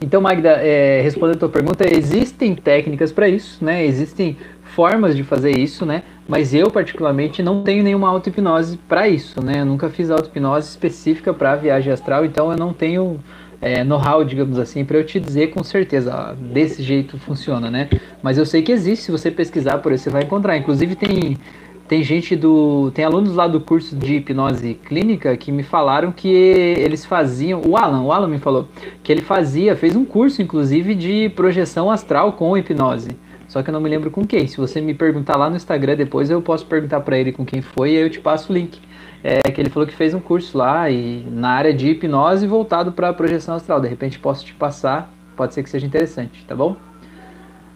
Então, 0.00 0.20
Magda, 0.20 0.50
é, 0.50 1.00
respondendo 1.02 1.36
a 1.36 1.40
tua 1.40 1.48
pergunta, 1.48 1.86
existem 1.90 2.54
técnicas 2.54 3.10
para 3.10 3.30
isso, 3.30 3.64
né? 3.64 3.82
Existem 3.86 4.36
formas 4.62 5.16
de 5.16 5.24
fazer 5.24 5.56
isso, 5.56 5.86
né? 5.86 6.02
Mas 6.28 6.52
eu, 6.52 6.70
particularmente, 6.70 7.42
não 7.42 7.62
tenho 7.62 7.84
nenhuma 7.84 8.08
auto-hipnose 8.08 8.78
para 8.88 9.08
isso, 9.08 9.44
né? 9.44 9.60
Eu 9.60 9.66
nunca 9.66 9.88
fiz 9.88 10.10
auto-hipnose 10.10 10.68
específica 10.68 11.32
para 11.32 11.54
viagem 11.54 11.92
astral, 11.92 12.24
então 12.24 12.50
eu 12.50 12.58
não 12.58 12.72
tenho 12.72 13.20
é, 13.60 13.84
know-how, 13.84 14.24
digamos 14.24 14.58
assim, 14.58 14.84
para 14.84 14.98
eu 14.98 15.04
te 15.04 15.20
dizer 15.20 15.48
com 15.48 15.62
certeza, 15.62 16.14
ó, 16.14 16.34
desse 16.34 16.82
jeito 16.82 17.18
funciona, 17.18 17.70
né? 17.70 17.88
Mas 18.22 18.38
eu 18.38 18.44
sei 18.44 18.62
que 18.62 18.72
existe, 18.72 19.04
se 19.04 19.12
você 19.12 19.30
pesquisar 19.30 19.78
por 19.78 19.92
aí, 19.92 19.98
você 19.98 20.10
vai 20.10 20.24
encontrar. 20.24 20.56
Inclusive 20.56 20.96
tem, 20.96 21.38
tem 21.86 22.02
gente 22.02 22.34
do. 22.34 22.90
Tem 22.92 23.04
alunos 23.04 23.34
lá 23.34 23.46
do 23.46 23.60
curso 23.60 23.94
de 23.94 24.16
hipnose 24.16 24.74
clínica 24.74 25.36
que 25.36 25.52
me 25.52 25.62
falaram 25.62 26.10
que 26.10 26.28
eles 26.28 27.04
faziam. 27.04 27.62
O 27.64 27.76
Alan, 27.76 28.02
o 28.02 28.12
Alan 28.12 28.28
me 28.28 28.38
falou 28.38 28.68
que 29.02 29.12
ele 29.12 29.22
fazia, 29.22 29.76
fez 29.76 29.94
um 29.94 30.04
curso, 30.04 30.42
inclusive, 30.42 30.94
de 30.94 31.28
projeção 31.30 31.90
astral 31.90 32.32
com 32.32 32.56
hipnose. 32.56 33.10
Só 33.56 33.62
que 33.62 33.70
eu 33.70 33.72
não 33.72 33.80
me 33.80 33.88
lembro 33.88 34.10
com 34.10 34.26
quem. 34.26 34.46
Se 34.46 34.58
você 34.58 34.82
me 34.82 34.92
perguntar 34.92 35.34
lá 35.34 35.48
no 35.48 35.56
Instagram 35.56 35.96
depois, 35.96 36.28
eu 36.28 36.42
posso 36.42 36.66
perguntar 36.66 37.00
para 37.00 37.16
ele 37.16 37.32
com 37.32 37.42
quem 37.42 37.62
foi 37.62 37.92
e 37.92 37.96
aí 37.96 38.02
eu 38.02 38.10
te 38.10 38.20
passo 38.20 38.52
o 38.52 38.54
link 38.54 38.78
é, 39.24 39.40
que 39.50 39.58
ele 39.58 39.70
falou 39.70 39.88
que 39.88 39.94
fez 39.94 40.12
um 40.12 40.20
curso 40.20 40.58
lá 40.58 40.90
e 40.90 41.26
na 41.30 41.52
área 41.52 41.72
de 41.72 41.88
hipnose 41.88 42.46
voltado 42.46 42.92
para 42.92 43.10
projeção 43.14 43.54
astral. 43.54 43.80
De 43.80 43.88
repente 43.88 44.18
posso 44.18 44.44
te 44.44 44.52
passar, 44.52 45.10
pode 45.34 45.54
ser 45.54 45.62
que 45.62 45.70
seja 45.70 45.86
interessante, 45.86 46.44
tá 46.44 46.54
bom? 46.54 46.76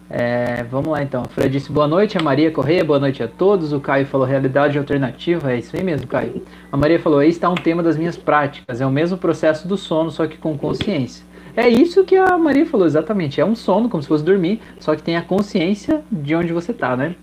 É, 0.07 0.61
vamos 0.69 0.89
lá 0.89 1.01
então. 1.01 1.23
Fred 1.25 1.49
disse 1.49 1.71
boa 1.71 1.87
noite, 1.87 2.15
a 2.15 2.21
Maria 2.21 2.51
Correia, 2.51 2.83
boa 2.83 2.99
noite 2.99 3.23
a 3.23 3.27
todos. 3.27 3.73
O 3.73 3.79
Caio 3.79 4.05
falou 4.05 4.27
realidade 4.27 4.77
alternativa, 4.77 5.51
é 5.51 5.57
isso 5.57 5.75
aí 5.75 5.83
mesmo, 5.83 6.05
Caio. 6.05 6.43
A 6.71 6.77
Maria 6.77 6.99
falou: 6.99 7.17
aí 7.17 7.29
está 7.29 7.49
um 7.49 7.55
tema 7.55 7.81
das 7.81 7.97
minhas 7.97 8.15
práticas, 8.15 8.81
é 8.81 8.85
o 8.85 8.91
mesmo 8.91 9.17
processo 9.17 9.67
do 9.67 9.77
sono, 9.77 10.11
só 10.11 10.27
que 10.27 10.37
com 10.37 10.55
consciência. 10.55 11.25
É 11.55 11.67
isso 11.67 12.03
que 12.05 12.15
a 12.15 12.37
Maria 12.37 12.65
falou, 12.65 12.87
exatamente. 12.87 13.41
É 13.41 13.45
um 13.45 13.55
sono, 13.55 13.89
como 13.89 14.01
se 14.01 14.07
fosse 14.07 14.23
dormir, 14.23 14.61
só 14.79 14.95
que 14.95 15.03
tem 15.03 15.17
a 15.17 15.21
consciência 15.21 16.01
de 16.11 16.33
onde 16.33 16.53
você 16.53 16.71
está, 16.71 16.95
né? 16.95 17.15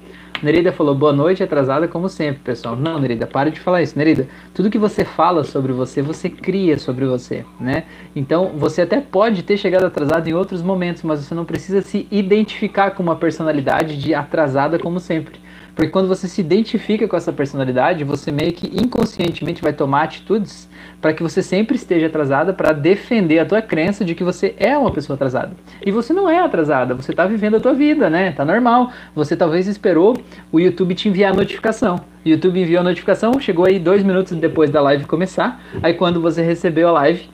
Nereida 0.43 0.71
falou 0.71 0.95
boa 0.95 1.13
noite, 1.13 1.43
atrasada 1.43 1.89
como 1.89 2.09
sempre, 2.09 2.41
pessoal. 2.45 2.77
Não, 2.77 3.01
Nereida, 3.01 3.27
pare 3.27 3.51
de 3.51 3.59
falar 3.59 3.83
isso. 3.83 3.99
Nereida, 3.99 4.29
tudo 4.55 4.71
que 4.71 4.79
você 4.79 5.05
fala 5.05 5.43
sobre 5.43 5.73
você, 5.73 6.01
você 6.01 6.31
cria 6.31 6.79
sobre 6.79 7.07
você, 7.07 7.45
né? 7.59 7.85
Então, 8.15 8.53
você 8.57 8.83
até 8.83 9.01
pode 9.01 9.43
ter 9.43 9.57
chegado 9.57 9.87
atrasado 9.87 10.29
em 10.29 10.35
outros 10.35 10.63
momentos, 10.63 11.03
mas 11.03 11.21
você 11.21 11.35
não 11.35 11.45
precisa 11.45 11.83
se 11.83 12.07
identificar 12.11 12.93
com 12.93 13.03
uma 13.03 13.17
personalidade 13.17 13.99
de 13.99 14.15
atrasada 14.15 14.79
como 14.79 15.01
sempre. 15.01 15.41
Porque 15.79 15.93
quando 15.93 16.09
você 16.09 16.27
se 16.27 16.41
identifica 16.41 17.07
com 17.07 17.17
essa 17.17 17.33
personalidade, 17.33 18.03
você 18.03 18.33
meio 18.33 18.53
que 18.53 18.67
inconscientemente 18.67 19.63
vai 19.63 19.73
tomar 19.73 20.03
atitudes 20.03 20.69
para 21.01 21.13
que 21.13 21.23
você 21.23 21.41
sempre 21.41 21.77
esteja 21.77 22.09
atrasada 22.09 22.53
para 22.53 22.73
defender 22.73 23.39
a 23.39 23.47
tua 23.47 23.63
crença 23.63 24.05
de 24.05 24.13
que 24.13 24.25
você 24.25 24.57
é 24.59 24.77
uma 24.77 24.91
pessoa 24.91 25.15
atrasada. 25.15 25.53
E 25.87 25.93
você 25.93 26.13
não 26.13 26.29
é 26.29 26.41
atrasada, 26.41 26.97
você 26.97 27.13
está 27.13 27.27
vivendo 27.27 27.59
a 27.59 27.61
tua 27.61 27.75
vida, 27.75 28.11
né? 28.11 28.33
Tá 28.33 28.45
normal. 28.45 28.91
Você 29.15 29.37
talvez 29.37 29.69
esperou 29.69 30.17
o 30.51 30.59
YouTube 30.59 30.97
te 30.97 31.09
enviar 31.09 31.33
a 31.33 31.37
notificação. 31.37 32.01
O 32.27 32.29
YouTube 32.29 32.61
enviou 32.61 32.81
a 32.81 32.85
notificação, 32.85 33.39
chegou 33.39 33.65
aí 33.65 33.79
dois 33.79 34.03
minutos 34.03 34.37
depois 34.37 34.71
da 34.71 34.81
live 34.81 35.05
começar. 35.05 35.63
Aí 35.81 35.95
quando 35.95 36.21
você 36.21 36.43
recebeu 36.43 36.89
a 36.89 36.93
live, 36.93 37.31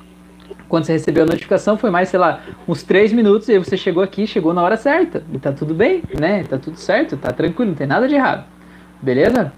quando 0.68 0.84
você 0.84 0.92
recebeu 0.92 1.24
a 1.24 1.26
notificação, 1.26 1.76
foi 1.76 1.90
mais, 1.90 2.08
sei 2.08 2.18
lá, 2.18 2.40
uns 2.66 2.82
três 2.82 3.12
minutos, 3.12 3.48
e 3.48 3.58
você 3.58 3.76
chegou 3.76 4.02
aqui, 4.02 4.26
chegou 4.26 4.52
na 4.52 4.62
hora 4.62 4.76
certa. 4.76 5.22
E 5.32 5.38
tá 5.38 5.52
tudo 5.52 5.74
bem, 5.74 6.02
né? 6.18 6.44
Tá 6.44 6.58
tudo 6.58 6.76
certo, 6.76 7.16
tá 7.16 7.32
tranquilo, 7.32 7.70
não 7.70 7.76
tem 7.76 7.86
nada 7.86 8.08
de 8.08 8.14
errado. 8.14 8.44
Beleza? 9.00 9.52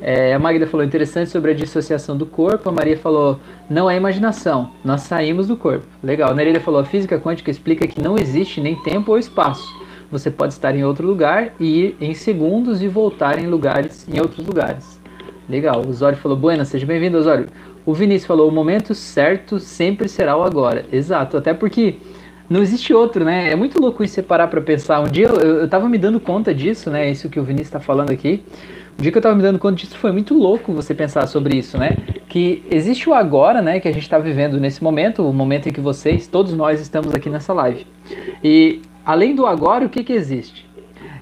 É, 0.00 0.32
a 0.32 0.38
Magda 0.38 0.66
falou 0.66 0.84
interessante 0.84 1.30
sobre 1.30 1.50
a 1.50 1.54
dissociação 1.54 2.16
do 2.16 2.24
corpo. 2.26 2.68
A 2.68 2.72
Maria 2.72 2.96
falou, 2.96 3.38
não 3.68 3.90
é 3.90 3.96
imaginação, 3.96 4.72
nós 4.84 5.02
saímos 5.02 5.46
do 5.46 5.56
corpo. 5.56 5.86
Legal. 6.02 6.30
A 6.30 6.34
Nereida 6.34 6.60
falou, 6.60 6.80
a 6.80 6.84
física 6.84 7.18
quântica 7.18 7.50
explica 7.50 7.86
que 7.86 8.00
não 8.00 8.16
existe 8.16 8.60
nem 8.60 8.74
tempo 8.76 9.12
ou 9.12 9.18
espaço. 9.18 9.82
Você 10.10 10.30
pode 10.30 10.52
estar 10.52 10.74
em 10.74 10.84
outro 10.84 11.06
lugar 11.06 11.54
e 11.58 11.84
ir 11.84 11.96
em 12.00 12.14
segundos 12.14 12.82
e 12.82 12.88
voltar 12.88 13.38
em 13.38 13.46
lugares, 13.46 14.06
em 14.08 14.20
outros 14.20 14.46
lugares. 14.46 15.00
Legal. 15.48 15.82
O 15.84 15.88
Osório 15.88 16.18
falou, 16.18 16.36
Buena, 16.36 16.64
seja 16.64 16.84
bem-vindo, 16.84 17.18
Osório. 17.18 17.46
O 17.84 17.94
Vinícius 17.94 18.26
falou: 18.26 18.48
o 18.48 18.52
momento 18.52 18.94
certo 18.94 19.58
sempre 19.58 20.08
será 20.08 20.36
o 20.36 20.42
agora. 20.42 20.84
Exato, 20.92 21.36
até 21.36 21.52
porque 21.52 21.96
não 22.48 22.62
existe 22.62 22.92
outro, 22.92 23.24
né? 23.24 23.50
É 23.50 23.56
muito 23.56 23.80
louco 23.80 24.04
isso 24.04 24.14
separar 24.14 24.48
para 24.48 24.60
pensar. 24.60 25.00
Um 25.00 25.08
dia 25.08 25.26
eu, 25.26 25.60
eu 25.60 25.68
tava 25.68 25.88
me 25.88 25.98
dando 25.98 26.20
conta 26.20 26.54
disso, 26.54 26.90
né? 26.90 27.10
Isso 27.10 27.28
que 27.28 27.40
o 27.40 27.44
Vinícius 27.44 27.68
está 27.68 27.80
falando 27.80 28.10
aqui. 28.10 28.42
Um 28.98 29.02
dia 29.02 29.10
que 29.10 29.18
eu 29.18 29.22
tava 29.22 29.34
me 29.34 29.42
dando 29.42 29.58
conta 29.58 29.76
disso, 29.76 29.96
foi 29.96 30.12
muito 30.12 30.34
louco 30.34 30.72
você 30.72 30.94
pensar 30.94 31.26
sobre 31.26 31.56
isso, 31.56 31.78
né? 31.78 31.96
Que 32.28 32.62
existe 32.70 33.08
o 33.08 33.14
agora, 33.14 33.62
né? 33.62 33.80
Que 33.80 33.88
a 33.88 33.92
gente 33.92 34.02
está 34.02 34.18
vivendo 34.18 34.60
nesse 34.60 34.84
momento, 34.84 35.26
o 35.26 35.32
momento 35.32 35.68
em 35.68 35.72
que 35.72 35.80
vocês, 35.80 36.26
todos 36.26 36.52
nós, 36.52 36.80
estamos 36.80 37.14
aqui 37.14 37.30
nessa 37.30 37.52
live. 37.52 37.86
E 38.44 38.82
além 39.04 39.34
do 39.34 39.46
agora, 39.46 39.86
o 39.86 39.88
que, 39.88 40.04
que 40.04 40.12
existe? 40.12 40.70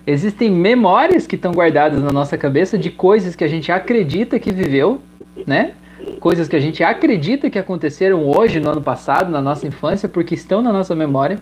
Existem 0.07 0.51
memórias 0.51 1.27
que 1.27 1.37
estão 1.37 1.53
guardadas 1.53 2.03
na 2.03 2.11
nossa 2.11 2.37
cabeça 2.37 2.77
de 2.77 2.91
coisas 2.91 3.37
que 3.37 3.45
a 3.45 3.49
gente 3.49 3.71
acredita 3.71 4.39
que 4.39 4.51
viveu, 4.51 5.01
né? 5.47 5.75
Coisas 6.21 6.47
que 6.47 6.55
a 6.55 6.61
gente 6.61 6.85
acredita 6.85 7.51
que 7.51 7.59
aconteceram 7.59 8.29
hoje, 8.29 8.61
no 8.61 8.71
ano 8.71 8.83
passado, 8.83 9.31
na 9.31 9.41
nossa 9.41 9.67
infância, 9.67 10.09
porque 10.09 10.35
estão 10.35 10.61
na 10.61 10.73
nossa 10.73 10.95
memória. 10.95 11.39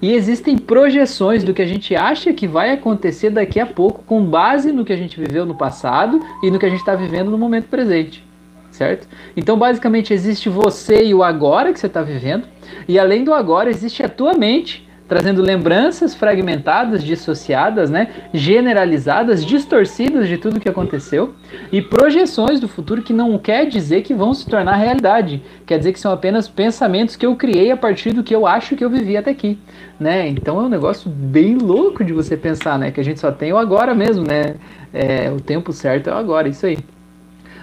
E 0.00 0.12
existem 0.12 0.58
projeções 0.58 1.42
do 1.42 1.54
que 1.54 1.62
a 1.62 1.66
gente 1.66 1.96
acha 1.96 2.32
que 2.32 2.46
vai 2.46 2.70
acontecer 2.72 3.30
daqui 3.30 3.58
a 3.58 3.66
pouco, 3.66 4.02
com 4.04 4.22
base 4.22 4.70
no 4.70 4.84
que 4.84 4.92
a 4.92 4.96
gente 4.96 5.18
viveu 5.18 5.46
no 5.46 5.54
passado 5.54 6.20
e 6.42 6.50
no 6.50 6.58
que 6.58 6.66
a 6.66 6.68
gente 6.68 6.80
está 6.80 6.94
vivendo 6.94 7.30
no 7.30 7.38
momento 7.38 7.68
presente. 7.68 8.24
Certo? 8.70 9.06
Então, 9.36 9.58
basicamente, 9.58 10.12
existe 10.12 10.48
você 10.48 11.04
e 11.04 11.14
o 11.14 11.22
agora 11.22 11.72
que 11.72 11.80
você 11.80 11.86
está 11.86 12.02
vivendo, 12.02 12.44
e 12.86 12.98
além 12.98 13.24
do 13.24 13.32
agora, 13.32 13.70
existe 13.70 14.02
a 14.02 14.08
tua 14.08 14.34
mente 14.34 14.88
trazendo 15.12 15.42
lembranças 15.42 16.14
fragmentadas, 16.14 17.04
dissociadas, 17.04 17.90
né, 17.90 18.08
generalizadas, 18.32 19.44
distorcidas 19.44 20.26
de 20.26 20.38
tudo 20.38 20.58
que 20.58 20.70
aconteceu 20.70 21.34
e 21.70 21.82
projeções 21.82 22.58
do 22.58 22.66
futuro 22.66 23.02
que 23.02 23.12
não 23.12 23.36
quer 23.36 23.66
dizer 23.66 24.00
que 24.00 24.14
vão 24.14 24.32
se 24.32 24.48
tornar 24.48 24.76
realidade, 24.76 25.42
quer 25.66 25.76
dizer 25.76 25.92
que 25.92 26.00
são 26.00 26.12
apenas 26.12 26.48
pensamentos 26.48 27.14
que 27.14 27.26
eu 27.26 27.36
criei 27.36 27.70
a 27.70 27.76
partir 27.76 28.14
do 28.14 28.22
que 28.22 28.34
eu 28.34 28.46
acho 28.46 28.74
que 28.74 28.82
eu 28.82 28.88
vivi 28.88 29.14
até 29.14 29.32
aqui, 29.32 29.58
né? 30.00 30.28
Então 30.28 30.58
é 30.58 30.62
um 30.62 30.70
negócio 30.70 31.10
bem 31.10 31.58
louco 31.58 32.02
de 32.02 32.14
você 32.14 32.34
pensar, 32.34 32.78
né, 32.78 32.90
que 32.90 32.98
a 32.98 33.04
gente 33.04 33.20
só 33.20 33.30
tem 33.30 33.52
o 33.52 33.58
agora 33.58 33.94
mesmo, 33.94 34.26
né? 34.26 34.54
É, 34.94 35.30
o 35.30 35.42
tempo 35.42 35.74
certo 35.74 36.08
é 36.08 36.14
o 36.14 36.16
agora, 36.16 36.48
isso 36.48 36.64
aí. 36.64 36.78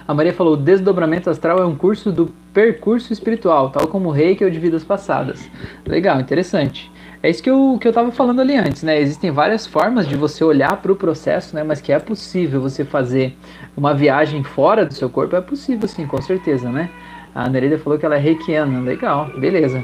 A 0.06 0.14
Maria 0.14 0.32
falou: 0.32 0.56
desdobramento 0.56 1.28
astral 1.28 1.58
é 1.58 1.66
um 1.66 1.74
curso 1.74 2.12
do 2.12 2.32
percurso 2.54 3.12
espiritual, 3.12 3.70
tal 3.70 3.88
como 3.88 4.08
o 4.08 4.12
reiki 4.12 4.44
ou 4.44 4.50
de 4.50 4.58
vidas 4.60 4.84
passadas. 4.84 5.50
Legal, 5.84 6.20
interessante. 6.20 6.90
É 7.22 7.28
isso 7.28 7.42
que 7.42 7.50
eu, 7.50 7.76
que 7.78 7.86
eu 7.86 7.92
tava 7.92 8.10
falando 8.10 8.40
ali 8.40 8.56
antes, 8.56 8.82
né? 8.82 8.98
Existem 8.98 9.30
várias 9.30 9.66
formas 9.66 10.08
de 10.08 10.16
você 10.16 10.42
olhar 10.42 10.74
para 10.80 10.90
o 10.90 10.96
processo, 10.96 11.54
né? 11.54 11.62
Mas 11.62 11.78
que 11.78 11.92
é 11.92 11.98
possível 11.98 12.62
você 12.62 12.82
fazer 12.82 13.36
uma 13.76 13.92
viagem 13.92 14.42
fora 14.42 14.86
do 14.86 14.94
seu 14.94 15.10
corpo, 15.10 15.36
é 15.36 15.40
possível 15.42 15.86
sim, 15.86 16.06
com 16.06 16.20
certeza, 16.22 16.70
né? 16.70 16.88
A 17.34 17.46
Nereida 17.46 17.78
falou 17.78 17.98
que 17.98 18.06
ela 18.06 18.16
é 18.16 18.18
reikiana, 18.18 18.80
legal, 18.80 19.30
beleza. 19.38 19.82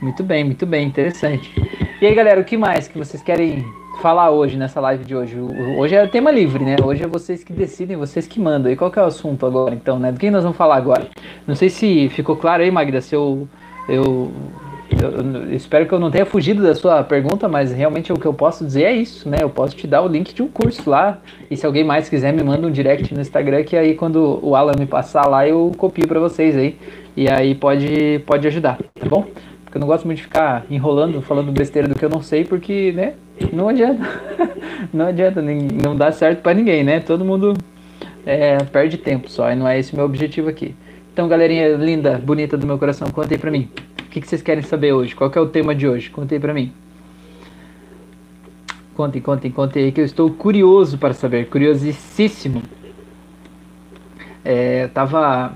Muito 0.00 0.22
bem, 0.22 0.42
muito 0.42 0.64
bem, 0.64 0.86
interessante. 0.86 1.52
E 2.00 2.06
aí, 2.06 2.14
galera, 2.14 2.40
o 2.40 2.44
que 2.44 2.56
mais 2.56 2.88
que 2.88 2.96
vocês 2.96 3.22
querem 3.22 3.62
falar 4.00 4.30
hoje 4.30 4.56
nessa 4.56 4.80
live 4.80 5.04
de 5.04 5.14
hoje? 5.14 5.36
Hoje 5.76 5.94
é 5.94 6.06
tema 6.06 6.30
livre, 6.30 6.64
né? 6.64 6.76
Hoje 6.82 7.04
é 7.04 7.06
vocês 7.06 7.44
que 7.44 7.52
decidem, 7.52 7.98
vocês 7.98 8.26
que 8.26 8.40
mandam. 8.40 8.72
E 8.72 8.76
qual 8.76 8.90
que 8.90 8.98
é 8.98 9.02
o 9.02 9.04
assunto 9.04 9.44
agora, 9.44 9.74
então, 9.74 9.98
né? 9.98 10.10
Do 10.10 10.18
que 10.18 10.30
nós 10.30 10.42
vamos 10.42 10.56
falar 10.56 10.76
agora? 10.76 11.06
Não 11.46 11.54
sei 11.54 11.68
se 11.68 12.08
ficou 12.08 12.36
claro 12.36 12.62
aí, 12.62 12.70
Magda, 12.70 13.02
se 13.02 13.14
eu, 13.14 13.46
eu 13.86 14.32
eu, 14.96 15.54
espero 15.54 15.86
que 15.86 15.92
eu 15.92 16.00
não 16.00 16.10
tenha 16.10 16.26
fugido 16.26 16.62
da 16.62 16.74
sua 16.74 17.02
pergunta, 17.04 17.48
mas 17.48 17.72
realmente 17.72 18.12
o 18.12 18.16
que 18.16 18.26
eu 18.26 18.34
posso 18.34 18.64
dizer 18.64 18.84
é 18.84 18.92
isso, 18.92 19.28
né? 19.28 19.38
Eu 19.40 19.50
posso 19.50 19.76
te 19.76 19.86
dar 19.86 20.02
o 20.02 20.08
link 20.08 20.34
de 20.34 20.42
um 20.42 20.48
curso 20.48 20.88
lá. 20.88 21.18
E 21.50 21.56
se 21.56 21.64
alguém 21.64 21.84
mais 21.84 22.08
quiser, 22.08 22.32
me 22.32 22.42
manda 22.42 22.66
um 22.66 22.70
direct 22.70 23.12
no 23.14 23.20
Instagram, 23.20 23.62
que 23.64 23.76
aí 23.76 23.94
quando 23.94 24.40
o 24.42 24.56
Alan 24.56 24.74
me 24.78 24.86
passar 24.86 25.26
lá, 25.28 25.46
eu 25.46 25.72
copio 25.76 26.08
para 26.08 26.18
vocês 26.18 26.56
aí. 26.56 26.76
E 27.16 27.28
aí 27.28 27.54
pode, 27.54 28.20
pode 28.26 28.46
ajudar, 28.46 28.78
tá 28.98 29.08
bom? 29.08 29.26
Porque 29.64 29.78
eu 29.78 29.80
não 29.80 29.86
gosto 29.86 30.04
muito 30.04 30.18
de 30.18 30.24
ficar 30.24 30.64
enrolando, 30.68 31.22
falando 31.22 31.52
besteira 31.52 31.86
do 31.86 31.94
que 31.94 32.04
eu 32.04 32.10
não 32.10 32.22
sei, 32.22 32.44
porque, 32.44 32.92
né? 32.92 33.14
Não 33.52 33.68
adianta. 33.68 34.02
não 34.92 35.06
adianta, 35.06 35.40
não 35.40 35.94
dá 35.94 36.10
certo 36.10 36.42
para 36.42 36.54
ninguém, 36.54 36.82
né? 36.82 36.98
Todo 36.98 37.24
mundo 37.24 37.54
é, 38.26 38.58
perde 38.64 38.98
tempo 38.98 39.30
só, 39.30 39.50
e 39.50 39.54
não 39.54 39.68
é 39.68 39.78
esse 39.78 39.92
o 39.92 39.96
meu 39.96 40.04
objetivo 40.04 40.48
aqui. 40.48 40.74
Então, 41.12 41.28
galerinha 41.28 41.76
linda, 41.76 42.18
bonita 42.18 42.56
do 42.56 42.66
meu 42.66 42.78
coração, 42.78 43.08
conta 43.10 43.34
aí 43.34 43.38
pra 43.38 43.50
mim. 43.50 43.68
O 44.10 44.12
que, 44.12 44.20
que 44.20 44.26
vocês 44.26 44.42
querem 44.42 44.64
saber 44.64 44.92
hoje? 44.92 45.14
Qual 45.14 45.30
é 45.32 45.38
o 45.38 45.46
tema 45.46 45.72
de 45.72 45.86
hoje? 45.86 46.10
Contem 46.10 46.40
para 46.40 46.52
mim. 46.52 46.72
Contem, 48.92 49.22
contem, 49.22 49.52
contem 49.52 49.84
aí 49.84 49.92
que 49.92 50.00
eu 50.00 50.04
estou 50.04 50.28
curioso 50.32 50.98
para 50.98 51.14
saber, 51.14 51.48
curiosíssimo. 51.48 52.60
É, 54.44 54.88
tava, 54.88 55.54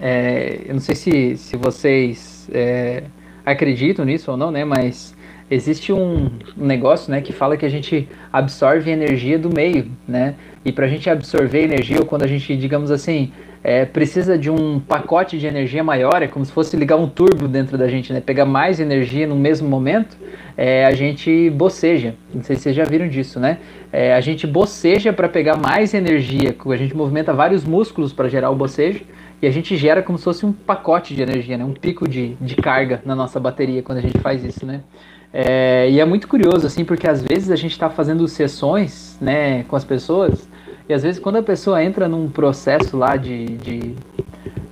é, 0.00 0.60
eu 0.66 0.74
não 0.74 0.80
sei 0.80 0.94
se, 0.94 1.36
se 1.36 1.56
vocês 1.56 2.48
é, 2.52 3.02
acreditam 3.44 4.04
nisso 4.04 4.30
ou 4.30 4.36
não, 4.36 4.52
né? 4.52 4.64
Mas 4.64 5.15
existe 5.50 5.92
um 5.92 6.30
negócio, 6.56 7.10
né, 7.10 7.20
que 7.20 7.32
fala 7.32 7.56
que 7.56 7.64
a 7.64 7.68
gente 7.68 8.08
absorve 8.32 8.90
energia 8.90 9.38
do 9.38 9.52
meio, 9.52 9.90
né? 10.06 10.34
E 10.64 10.72
para 10.72 10.86
a 10.86 10.88
gente 10.88 11.08
absorver 11.08 11.62
energia, 11.62 11.98
ou 12.00 12.06
quando 12.06 12.24
a 12.24 12.26
gente, 12.26 12.56
digamos 12.56 12.90
assim, 12.90 13.30
é, 13.62 13.84
precisa 13.84 14.38
de 14.38 14.50
um 14.50 14.78
pacote 14.78 15.38
de 15.38 15.46
energia 15.46 15.82
maior, 15.82 16.22
é 16.22 16.26
como 16.26 16.44
se 16.44 16.52
fosse 16.52 16.76
ligar 16.76 16.96
um 16.96 17.08
turbo 17.08 17.48
dentro 17.48 17.76
da 17.76 17.88
gente, 17.88 18.12
né? 18.12 18.20
Pegar 18.20 18.44
mais 18.44 18.80
energia 18.80 19.26
no 19.26 19.36
mesmo 19.36 19.68
momento, 19.68 20.16
é, 20.56 20.84
a 20.86 20.92
gente 20.92 21.50
boceja. 21.50 22.14
Não 22.34 22.42
sei 22.42 22.56
se 22.56 22.62
vocês 22.62 22.76
já 22.76 22.84
viram 22.84 23.08
disso, 23.08 23.40
né? 23.40 23.58
É, 23.92 24.14
a 24.14 24.20
gente 24.20 24.46
boceja 24.46 25.12
para 25.12 25.28
pegar 25.28 25.56
mais 25.56 25.94
energia, 25.94 26.54
a 26.64 26.76
gente 26.76 26.96
movimenta 26.96 27.32
vários 27.32 27.64
músculos 27.64 28.12
para 28.12 28.28
gerar 28.28 28.50
o 28.50 28.54
bocejo 28.54 29.04
e 29.40 29.46
a 29.46 29.50
gente 29.50 29.76
gera 29.76 30.02
como 30.02 30.16
se 30.16 30.24
fosse 30.24 30.46
um 30.46 30.52
pacote 30.52 31.14
de 31.14 31.22
energia, 31.22 31.58
né? 31.58 31.64
Um 31.64 31.74
pico 31.74 32.08
de, 32.08 32.36
de 32.40 32.56
carga 32.56 33.02
na 33.04 33.14
nossa 33.14 33.38
bateria 33.38 33.82
quando 33.82 33.98
a 33.98 34.02
gente 34.02 34.18
faz 34.18 34.44
isso, 34.44 34.64
né? 34.64 34.80
É, 35.38 35.90
e 35.90 36.00
é 36.00 36.04
muito 36.06 36.26
curioso, 36.26 36.66
assim, 36.66 36.82
porque 36.82 37.06
às 37.06 37.22
vezes 37.22 37.50
a 37.50 37.56
gente 37.56 37.72
está 37.72 37.90
fazendo 37.90 38.26
sessões, 38.26 39.18
né, 39.20 39.64
com 39.64 39.76
as 39.76 39.84
pessoas 39.84 40.48
e 40.88 40.94
às 40.94 41.02
vezes 41.02 41.20
quando 41.20 41.36
a 41.36 41.42
pessoa 41.42 41.84
entra 41.84 42.08
num 42.08 42.26
processo 42.26 42.96
lá 42.96 43.16
de, 43.16 43.44
de 43.58 43.94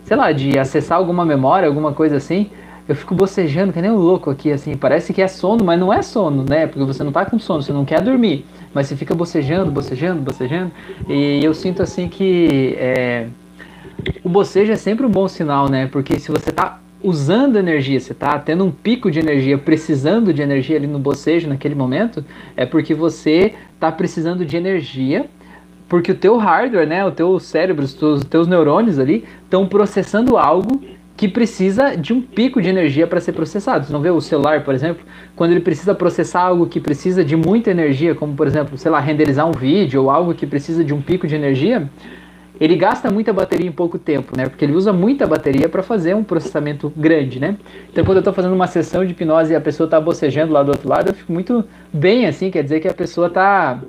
sei 0.04 0.16
lá, 0.16 0.32
de 0.32 0.58
acessar 0.58 0.96
alguma 0.96 1.22
memória, 1.22 1.68
alguma 1.68 1.92
coisa 1.92 2.16
assim, 2.16 2.50
eu 2.88 2.96
fico 2.96 3.14
bocejando 3.14 3.74
que 3.74 3.82
nem 3.82 3.90
um 3.90 3.98
louco 3.98 4.30
aqui, 4.30 4.50
assim, 4.50 4.74
parece 4.74 5.12
que 5.12 5.20
é 5.20 5.28
sono, 5.28 5.62
mas 5.62 5.78
não 5.78 5.92
é 5.92 6.00
sono, 6.00 6.46
né? 6.48 6.66
Porque 6.66 6.84
você 6.84 7.04
não 7.04 7.12
tá 7.12 7.26
com 7.26 7.38
sono, 7.38 7.62
você 7.62 7.72
não 7.72 7.84
quer 7.84 8.00
dormir, 8.00 8.46
mas 8.72 8.86
você 8.86 8.96
fica 8.96 9.14
bocejando, 9.14 9.70
bocejando, 9.70 10.22
bocejando, 10.22 10.72
e 11.06 11.44
eu 11.44 11.52
sinto 11.52 11.82
assim 11.82 12.08
que 12.08 12.74
é, 12.78 13.26
o 14.22 14.30
bocejo 14.30 14.72
é 14.72 14.76
sempre 14.76 15.04
um 15.04 15.10
bom 15.10 15.28
sinal, 15.28 15.68
né? 15.68 15.88
Porque 15.88 16.18
se 16.18 16.30
você 16.30 16.50
tá 16.50 16.78
usando 17.04 17.56
energia, 17.56 18.00
você 18.00 18.14
tá 18.14 18.38
tendo 18.38 18.64
um 18.64 18.70
pico 18.70 19.10
de 19.10 19.20
energia, 19.20 19.58
precisando 19.58 20.32
de 20.32 20.40
energia 20.40 20.76
ali 20.76 20.86
no 20.86 20.98
bocejo 20.98 21.46
naquele 21.48 21.74
momento, 21.74 22.24
é 22.56 22.64
porque 22.64 22.94
você 22.94 23.54
tá 23.78 23.92
precisando 23.92 24.44
de 24.44 24.56
energia 24.56 25.26
porque 25.88 26.10
o 26.10 26.14
teu 26.14 26.36
hardware, 26.38 26.86
né, 26.86 27.04
o 27.04 27.12
teu 27.12 27.38
cérebro, 27.38 27.84
os 27.84 27.94
teus, 27.94 28.24
teus 28.24 28.48
neurônios 28.48 28.98
ali 28.98 29.24
estão 29.44 29.68
processando 29.68 30.36
algo 30.36 30.80
que 31.16 31.28
precisa 31.28 31.96
de 31.96 32.12
um 32.12 32.20
pico 32.20 32.60
de 32.60 32.68
energia 32.68 33.06
para 33.06 33.20
ser 33.20 33.32
processado. 33.32 33.86
Você 33.86 33.92
não 33.92 34.00
vê 34.00 34.10
o 34.10 34.20
celular, 34.20 34.64
por 34.64 34.74
exemplo, 34.74 35.04
quando 35.36 35.52
ele 35.52 35.60
precisa 35.60 35.94
processar 35.94 36.40
algo 36.40 36.66
que 36.66 36.80
precisa 36.80 37.24
de 37.24 37.36
muita 37.36 37.70
energia, 37.70 38.14
como 38.14 38.34
por 38.34 38.46
exemplo, 38.46 38.76
sei 38.76 38.90
lá, 38.90 38.98
renderizar 38.98 39.46
um 39.46 39.52
vídeo 39.52 40.02
ou 40.02 40.10
algo 40.10 40.34
que 40.34 40.46
precisa 40.46 40.82
de 40.82 40.92
um 40.92 41.00
pico 41.00 41.26
de 41.28 41.36
energia, 41.36 41.88
ele 42.60 42.76
gasta 42.76 43.10
muita 43.10 43.32
bateria 43.32 43.66
em 43.66 43.72
pouco 43.72 43.98
tempo, 43.98 44.36
né? 44.36 44.48
Porque 44.48 44.64
ele 44.64 44.74
usa 44.74 44.92
muita 44.92 45.26
bateria 45.26 45.68
para 45.68 45.82
fazer 45.82 46.14
um 46.14 46.22
processamento 46.22 46.92
grande, 46.96 47.40
né? 47.40 47.56
Então, 47.90 48.04
quando 48.04 48.18
eu 48.18 48.20
estou 48.20 48.32
fazendo 48.32 48.54
uma 48.54 48.66
sessão 48.66 49.04
de 49.04 49.12
hipnose 49.12 49.52
e 49.52 49.56
a 49.56 49.60
pessoa 49.60 49.86
está 49.86 50.00
bocejando 50.00 50.52
lá 50.52 50.62
do 50.62 50.70
outro 50.70 50.88
lado, 50.88 51.08
eu 51.08 51.14
fico 51.14 51.32
muito 51.32 51.64
bem, 51.92 52.26
assim, 52.26 52.50
quer 52.50 52.62
dizer 52.62 52.80
que 52.80 52.88
a 52.88 52.94
pessoa 52.94 53.26
está 53.26 53.80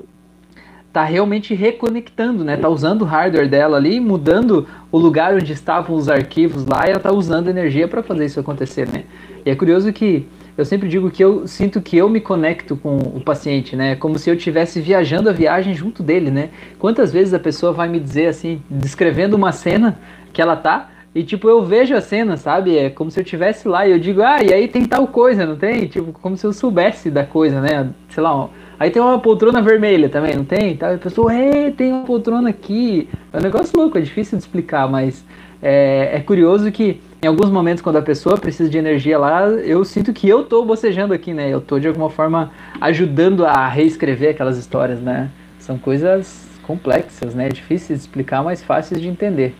tá 0.92 1.04
realmente 1.04 1.54
reconectando, 1.54 2.44
né? 2.44 2.58
Tá 2.58 2.70
usando 2.70 3.04
o 3.04 3.06
hardware 3.06 3.50
dela 3.50 3.78
ali, 3.78 4.00
mudando 4.00 4.66
o 4.92 4.98
lugar 4.98 5.36
onde 5.36 5.52
estavam 5.52 5.96
os 5.96 6.10
arquivos 6.10 6.66
lá, 6.66 6.88
e 6.88 6.92
ela 6.92 7.00
tá 7.00 7.12
usando 7.12 7.50
energia 7.50 7.88
para 7.88 8.02
fazer 8.02 8.26
isso 8.26 8.40
acontecer, 8.40 8.88
né? 8.88 9.04
E 9.46 9.50
é 9.50 9.56
curioso 9.56 9.94
que 9.94 10.26
eu 10.58 10.66
sempre 10.66 10.88
digo 10.88 11.12
que 11.12 11.24
eu 11.24 11.48
sinto 11.48 11.82
que 11.82 11.98
eu 11.98 12.08
me 12.08 12.22
conecto 12.22 12.76
com 12.76 12.98
o 12.98 13.22
paciente, 13.22 13.76
né? 13.76 13.96
Como 13.96 14.18
se 14.18 14.30
eu 14.30 14.36
estivesse 14.36 14.80
viajando 14.80 15.30
a 15.30 15.34
viagem 15.34 15.74
junto 15.74 16.02
dele, 16.02 16.32
né? 16.32 16.50
Quantas 16.80 17.12
vezes 17.12 17.34
a 17.34 17.40
pessoa 17.40 17.74
vai 17.74 17.90
me 17.90 18.00
dizer 18.00 18.28
assim, 18.28 18.62
descrevendo 18.70 19.36
uma 19.36 19.52
cena 19.52 20.00
que 20.32 20.42
ela 20.42 20.56
tá, 20.56 20.90
e 21.14 21.24
tipo, 21.24 21.48
eu 21.48 21.64
vejo 21.64 21.96
a 21.96 22.02
cena, 22.02 22.36
sabe? 22.36 22.78
É 22.78 22.90
como 22.90 23.10
se 23.10 23.20
eu 23.20 23.24
estivesse 23.24 23.68
lá 23.68 23.88
e 23.88 23.92
eu 23.92 24.00
digo, 24.00 24.22
ah, 24.22 24.44
e 24.44 24.54
aí 24.54 24.68
tem 24.68 24.86
tal 24.86 25.08
coisa, 25.08 25.46
não 25.46 25.56
tem? 25.56 25.88
Tipo, 25.88 26.12
como 26.12 26.36
se 26.36 26.46
eu 26.46 26.52
soubesse 26.52 27.10
da 27.10 27.24
coisa, 27.26 27.62
né? 27.62 27.90
Sei 28.10 28.22
lá, 28.22 28.50
Aí 28.78 28.92
tem 28.92 29.02
uma 29.02 29.20
poltrona 29.20 29.62
vermelha 29.62 30.10
também, 30.10 30.36
não 30.36 30.44
tem? 30.44 30.76
Tá? 30.76 30.94
A 30.94 30.98
pessoa, 30.98 31.34
é, 31.34 31.72
tem 31.72 31.94
uma 31.94 32.04
poltrona 32.04 32.50
aqui. 32.50 33.08
É 33.32 33.38
um 33.38 33.42
negócio 33.42 33.78
louco, 33.78 33.98
é 33.98 34.02
difícil 34.02 34.38
de 34.38 34.44
explicar, 34.44 34.90
mas 34.90 35.24
é, 35.62 36.18
é, 36.18 36.20
curioso 36.20 36.70
que 36.72 37.00
em 37.22 37.28
alguns 37.28 37.50
momentos, 37.50 37.82
quando 37.82 37.98
a 37.98 38.02
pessoa 38.02 38.38
precisa 38.38 38.70
de 38.70 38.78
energia 38.78 39.18
lá, 39.18 39.48
eu 39.48 39.84
sinto 39.84 40.14
que 40.14 40.28
eu 40.30 40.44
tô 40.44 40.64
bocejando 40.64 41.14
aqui, 41.14 41.34
né? 41.34 41.50
Eu 41.50 41.60
tô 41.60 41.80
de 41.80 41.88
alguma 41.88 42.10
forma 42.10 42.52
ajudando 42.80 43.46
a 43.46 43.68
reescrever 43.68 44.32
aquelas 44.32 44.58
histórias, 44.58 45.00
né? 45.00 45.30
São 45.58 45.78
coisas 45.78 46.48
complexas, 46.62 47.34
né? 47.34 47.50
Difíceis 47.50 48.00
de 48.00 48.06
explicar, 48.06 48.44
mas 48.44 48.64
fáceis 48.64 49.02
de 49.02 49.08
entender. 49.08 49.56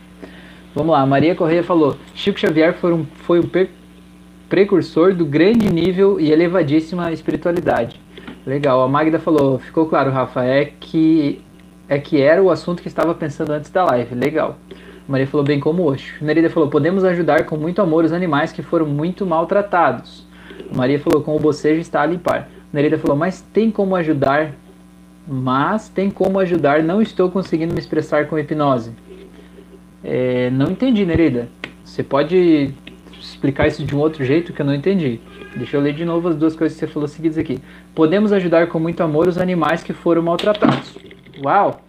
Vamos 0.76 0.92
lá, 0.92 1.06
Maria 1.06 1.34
Correia 1.34 1.64
falou: 1.64 1.96
Chico 2.14 2.40
Xavier 2.40 2.74
foi 2.74 2.94
um, 2.94 3.06
foi 3.24 3.40
um 3.40 3.50
precursor 4.48 5.16
do 5.16 5.26
grande 5.26 5.72
nível 5.72 6.20
e 6.20 6.32
elevadíssima 6.32 7.12
espiritualidade. 7.12 8.00
Legal, 8.46 8.84
a 8.84 8.88
Magda 8.88 9.18
falou, 9.18 9.58
ficou 9.58 9.88
claro, 9.88 10.12
Rafa, 10.12 10.44
é 10.44 10.66
que 10.66 11.42
é 11.88 12.00
que 12.00 12.22
era 12.22 12.42
o 12.42 12.50
assunto 12.50 12.82
que 12.82 12.88
estava 12.88 13.14
pensando 13.14 13.52
antes 13.52 13.70
da 13.70 13.86
live. 13.86 14.14
Legal. 14.16 14.58
Maria 15.08 15.28
falou 15.28 15.46
bem 15.46 15.60
como 15.60 15.84
hoje. 15.84 16.14
Nerida 16.20 16.50
falou, 16.50 16.70
podemos 16.70 17.04
ajudar 17.04 17.46
com 17.46 17.58
muito 17.58 17.82
amor 17.82 18.06
os 18.06 18.12
animais 18.12 18.52
que 18.52 18.62
foram 18.62 18.86
muito 18.88 19.26
maltratados. 19.26 20.26
Maria 20.74 21.00
falou, 21.00 21.22
com 21.22 21.36
o 21.36 21.40
bocejo 21.40 21.80
está 21.80 22.02
a 22.02 22.06
limpar. 22.06 22.50
Nerida 22.74 22.98
falou, 22.98 23.16
mas 23.16 23.42
tem 23.42 23.70
como 23.70 23.96
ajudar? 23.96 24.54
Mas 25.28 25.90
tem 25.90 26.10
como 26.10 26.40
ajudar, 26.40 26.84
não 26.84 27.02
estou 27.02 27.30
conseguindo 27.30 27.74
me 27.74 27.80
expressar 27.80 28.28
com 28.28 28.38
hipnose. 28.38 28.92
É, 30.04 30.50
não 30.50 30.72
entendi, 30.72 31.06
Nerida. 31.06 31.50
Você 31.84 32.04
pode 32.04 32.74
explicar 33.20 33.68
isso 33.68 33.84
de 33.84 33.96
um 33.96 34.00
outro 34.00 34.24
jeito 34.26 34.54
que 34.54 34.62
eu 34.62 34.66
não 34.66 34.74
entendi. 34.74 35.20
Deixa 35.56 35.78
eu 35.78 35.82
ler 35.82 35.94
de 35.94 36.04
novo 36.04 36.30
as 36.30 36.36
duas 36.36 36.56
coisas 36.56 36.78
que 36.78 36.86
você 36.86 36.92
falou 36.92 37.08
seguidas 37.08 37.38
aqui. 37.38 37.60
Podemos 37.94 38.34
ajudar 38.34 38.68
com 38.68 38.80
muito 38.80 39.02
amor 39.02 39.28
os 39.28 39.38
animais 39.38 39.84
que 39.84 39.94
foram 39.94 40.22
maltratados. 40.22 40.98
Uau! 41.44 41.85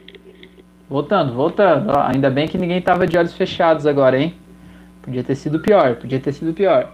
Voltando, 0.88 1.32
voltando. 1.32 1.90
Ó, 1.90 2.00
ainda 2.00 2.30
bem 2.30 2.46
que 2.46 2.56
ninguém 2.56 2.78
estava 2.78 3.06
de 3.06 3.18
olhos 3.18 3.34
fechados 3.34 3.86
agora, 3.86 4.18
hein? 4.18 4.34
Podia 5.02 5.22
ter 5.22 5.34
sido 5.34 5.60
pior, 5.60 5.96
podia 5.96 6.20
ter 6.20 6.32
sido 6.32 6.52
pior. 6.52 6.92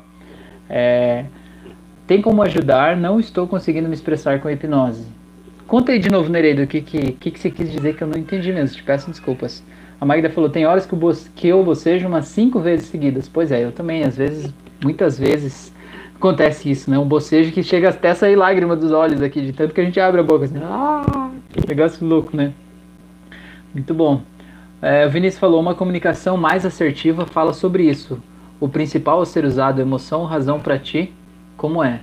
É... 0.68 1.24
Tem 2.06 2.20
como 2.20 2.42
ajudar, 2.42 2.96
não 2.96 3.20
estou 3.20 3.46
conseguindo 3.46 3.88
me 3.88 3.94
expressar 3.94 4.40
com 4.40 4.50
hipnose. 4.50 5.06
Conta 5.66 5.92
aí 5.92 5.98
de 5.98 6.10
novo, 6.10 6.30
Nereida, 6.30 6.64
o 6.64 6.66
que, 6.66 6.82
que, 6.82 7.12
que, 7.12 7.30
que 7.30 7.38
você 7.38 7.50
quis 7.50 7.70
dizer 7.70 7.96
que 7.96 8.02
eu 8.02 8.08
não 8.08 8.18
entendi 8.18 8.52
mesmo. 8.52 8.76
Te 8.76 8.82
peço 8.82 9.10
desculpas. 9.10 9.62
A 10.00 10.04
Magda 10.04 10.28
falou, 10.28 10.50
tem 10.50 10.66
horas 10.66 10.84
que, 10.84 10.96
que 11.34 11.48
eu 11.48 11.62
bocejo 11.62 12.08
umas 12.08 12.26
cinco 12.26 12.60
vezes 12.60 12.86
seguidas. 12.86 13.28
Pois 13.28 13.52
é, 13.52 13.64
eu 13.64 13.72
também, 13.72 14.02
às 14.02 14.16
vezes, 14.16 14.52
muitas 14.82 15.18
vezes 15.18 15.72
acontece 16.16 16.70
isso, 16.70 16.90
né? 16.90 16.98
Um 16.98 17.06
bocejo 17.06 17.52
que 17.52 17.62
chega 17.62 17.88
até 17.88 18.14
sair 18.14 18.36
lágrima 18.36 18.76
dos 18.76 18.90
olhos 18.90 19.22
aqui, 19.22 19.40
de 19.40 19.52
tanto 19.52 19.72
que 19.72 19.80
a 19.80 19.84
gente 19.84 19.98
abre 20.00 20.20
a 20.20 20.24
boca 20.24 20.44
assim. 20.44 20.58
Ah, 20.62 21.30
negócio 21.66 22.06
louco, 22.06 22.36
né? 22.36 22.52
Muito 23.74 23.94
bom. 23.94 24.22
É, 24.80 25.06
o 25.06 25.10
Vinícius 25.10 25.38
falou, 25.38 25.60
uma 25.60 25.74
comunicação 25.74 26.36
mais 26.36 26.66
assertiva 26.66 27.24
fala 27.24 27.52
sobre 27.52 27.84
isso. 27.84 28.20
O 28.60 28.68
principal 28.68 29.20
a 29.20 29.26
ser 29.26 29.44
usado, 29.44 29.80
emoção, 29.80 30.24
razão 30.24 30.60
para 30.60 30.78
ti, 30.78 31.12
como 31.56 31.82
é? 31.82 32.00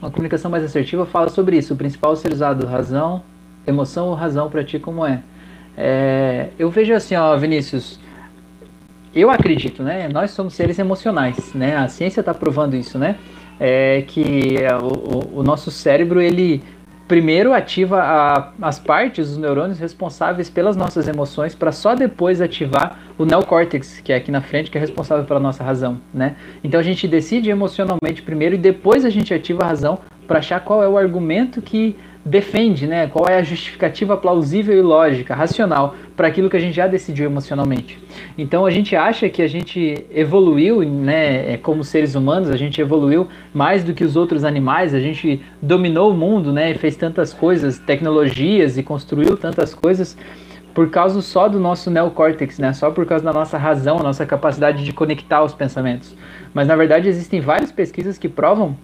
Uma 0.00 0.10
comunicação 0.10 0.50
mais 0.50 0.64
assertiva 0.64 1.04
fala 1.04 1.28
sobre 1.28 1.56
isso. 1.56 1.74
O 1.74 1.76
principal 1.76 2.12
a 2.12 2.16
ser 2.16 2.32
usado, 2.32 2.66
razão, 2.66 3.22
emoção 3.66 4.08
ou 4.08 4.14
razão 4.14 4.48
para 4.48 4.64
ti, 4.64 4.78
como 4.78 5.04
é? 5.04 5.22
é? 5.76 6.48
Eu 6.58 6.70
vejo 6.70 6.94
assim, 6.94 7.14
ó, 7.14 7.36
Vinícius, 7.36 8.00
eu 9.14 9.30
acredito, 9.30 9.82
né? 9.82 10.08
Nós 10.08 10.30
somos 10.30 10.54
seres 10.54 10.78
emocionais, 10.78 11.52
né? 11.54 11.76
A 11.76 11.88
ciência 11.88 12.20
está 12.20 12.32
provando 12.32 12.74
isso, 12.74 12.98
né? 12.98 13.16
É 13.58 14.02
que 14.06 14.56
o, 14.82 15.40
o, 15.40 15.42
nosso 15.42 15.70
cérebro 15.70 16.20
ele 16.20 16.62
primeiro 17.10 17.52
ativa 17.52 18.00
a, 18.00 18.52
as 18.62 18.78
partes, 18.78 19.30
os 19.30 19.36
neurônios 19.36 19.80
responsáveis 19.80 20.48
pelas 20.48 20.76
nossas 20.76 21.08
emoções, 21.08 21.56
para 21.56 21.72
só 21.72 21.96
depois 21.96 22.40
ativar 22.40 23.00
o 23.18 23.24
neocórtex, 23.24 23.98
que 23.98 24.12
é 24.12 24.16
aqui 24.16 24.30
na 24.30 24.40
frente, 24.40 24.70
que 24.70 24.78
é 24.78 24.80
responsável 24.80 25.24
pela 25.24 25.40
nossa 25.40 25.64
razão, 25.64 26.00
né? 26.14 26.36
Então 26.62 26.78
a 26.78 26.84
gente 26.84 27.08
decide 27.08 27.50
emocionalmente 27.50 28.22
primeiro 28.22 28.54
e 28.54 28.58
depois 28.58 29.04
a 29.04 29.10
gente 29.10 29.34
ativa 29.34 29.64
a 29.64 29.66
razão 29.66 29.98
para 30.28 30.38
achar 30.38 30.60
qual 30.60 30.84
é 30.84 30.88
o 30.88 30.96
argumento 30.96 31.60
que 31.60 31.96
defende, 32.30 32.86
né? 32.86 33.08
Qual 33.08 33.26
é 33.28 33.38
a 33.38 33.42
justificativa 33.42 34.16
plausível 34.16 34.78
e 34.78 34.80
lógica, 34.80 35.34
racional, 35.34 35.96
para 36.16 36.28
aquilo 36.28 36.48
que 36.48 36.56
a 36.56 36.60
gente 36.60 36.74
já 36.74 36.86
decidiu 36.86 37.26
emocionalmente. 37.26 37.98
Então 38.38 38.64
a 38.64 38.70
gente 38.70 38.94
acha 38.94 39.28
que 39.28 39.42
a 39.42 39.48
gente 39.48 40.06
evoluiu, 40.12 40.82
né? 40.82 41.54
É, 41.54 41.56
como 41.56 41.82
seres 41.82 42.14
humanos, 42.14 42.48
a 42.50 42.56
gente 42.56 42.80
evoluiu 42.80 43.26
mais 43.52 43.82
do 43.82 43.92
que 43.92 44.04
os 44.04 44.14
outros 44.14 44.44
animais, 44.44 44.94
a 44.94 45.00
gente 45.00 45.42
dominou 45.60 46.12
o 46.12 46.14
mundo, 46.14 46.52
né? 46.52 46.70
E 46.70 46.74
fez 46.74 46.94
tantas 46.94 47.34
coisas, 47.34 47.78
tecnologias 47.78 48.78
e 48.78 48.82
construiu 48.82 49.36
tantas 49.36 49.74
coisas 49.74 50.16
por 50.72 50.88
causa 50.88 51.20
só 51.20 51.48
do 51.48 51.58
nosso 51.58 51.90
neocórtex, 51.90 52.60
né? 52.60 52.72
Só 52.72 52.92
por 52.92 53.04
causa 53.06 53.24
da 53.24 53.32
nossa 53.32 53.58
razão, 53.58 53.98
nossa 53.98 54.24
capacidade 54.24 54.84
de 54.84 54.92
conectar 54.92 55.42
os 55.42 55.52
pensamentos. 55.52 56.14
Mas 56.54 56.68
na 56.68 56.76
verdade 56.76 57.08
existem 57.08 57.40
várias 57.40 57.72
pesquisas 57.72 58.18
que 58.18 58.28
provam 58.28 58.76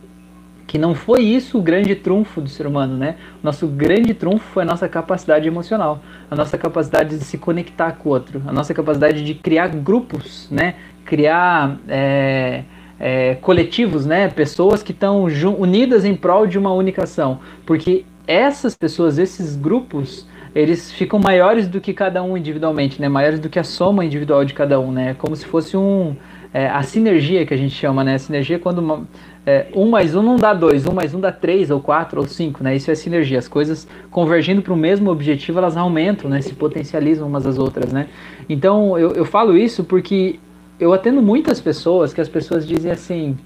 que 0.67 0.79
não 0.79 0.95
foi 0.95 1.23
isso 1.23 1.59
o 1.59 1.63
grande 1.63 1.95
trunfo 1.95 2.41
do 2.41 2.49
ser 2.49 2.67
humano, 2.67 2.97
né? 2.97 3.17
Nosso 3.43 3.67
grande 3.67 4.13
trunfo 4.13 4.45
foi 4.53 4.65
a 4.65 4.67
nossa 4.67 4.89
capacidade 4.89 5.47
emocional, 5.47 6.03
a 6.31 6.35
nossa 6.35 6.59
capacidade 6.59 7.17
de 7.17 7.25
se 7.25 7.39
conectar 7.39 7.93
com 7.93 8.09
o 8.09 8.13
outro, 8.13 8.43
a 8.47 8.53
nossa 8.53 8.75
capacidade 8.75 9.25
de 9.25 9.35
criar 9.35 9.69
grupos, 9.69 10.49
né? 10.51 10.75
Criar 11.05 11.79
é, 11.89 12.65
é, 12.99 13.35
coletivos, 13.37 14.05
né? 14.05 14.29
Pessoas 14.29 14.83
que 14.83 14.93
estão 14.93 15.25
unidas 15.59 16.05
em 16.05 16.17
prol 16.17 16.47
de 16.47 16.59
uma 16.59 16.73
única 16.73 17.05
ação. 17.05 17.39
Porque 17.65 18.05
essas 18.27 18.77
pessoas, 18.77 19.19
esses 19.19 19.55
grupos, 19.55 20.27
eles 20.53 20.91
ficam 20.91 21.21
maiores 21.21 21.69
do 21.69 21.81
que 21.81 21.95
cada 21.95 22.23
um 22.25 22.37
individualmente, 22.37 23.01
né? 23.01 23.09
Maiores 23.09 23.39
do 23.39 23.49
que 23.49 23.59
a 23.59 23.65
soma 23.65 24.05
individual 24.05 24.45
de 24.45 24.53
cada 24.53 24.81
um, 24.81 24.91
né? 24.91 25.15
Como 25.15 25.37
se 25.37 25.47
fosse 25.47 25.77
um 25.77 26.17
é, 26.53 26.69
a 26.69 26.83
sinergia 26.83 27.45
que 27.45 27.53
a 27.53 27.57
gente 27.57 27.75
chama, 27.75 28.03
né? 28.03 28.15
A 28.15 28.19
sinergia 28.19 28.57
é 28.57 28.59
quando 28.59 28.79
uma, 28.79 29.07
é, 29.47 29.69
um 29.73 29.89
mais 29.89 30.17
um 30.17 30.23
não 30.23 30.35
dá 30.35 30.53
dois, 30.53 30.85
um 30.87 30.93
mais 30.93 31.15
um 31.15 31.21
dá 31.21 31.31
três 31.31 31.71
ou 31.71 31.81
quatro 31.81 32.21
ou 32.21 32.27
cinco, 32.27 32.65
né? 32.65 32.75
Isso 32.75 32.91
é 32.91 32.97
sinergia. 32.97 33.39
As 33.39 33.47
coisas 33.47 33.87
convergindo 34.11 34.61
para 34.61 34.73
o 34.73 34.77
mesmo 34.77 35.09
objetivo, 35.09 35.59
elas 35.59 35.77
aumentam, 35.77 36.29
né? 36.29 36.41
Se 36.41 36.53
potencializam 36.53 37.29
umas 37.29 37.47
às 37.47 37.57
outras, 37.57 37.93
né? 37.93 38.09
Então 38.49 38.99
eu, 38.99 39.13
eu 39.13 39.25
falo 39.25 39.57
isso 39.57 39.85
porque 39.85 40.41
eu 40.81 40.93
atendo 40.93 41.23
muitas 41.23 41.61
pessoas 41.61 42.13
que 42.13 42.21
as 42.21 42.29
pessoas 42.29 42.67
dizem 42.67 42.91
assim, 42.91 43.39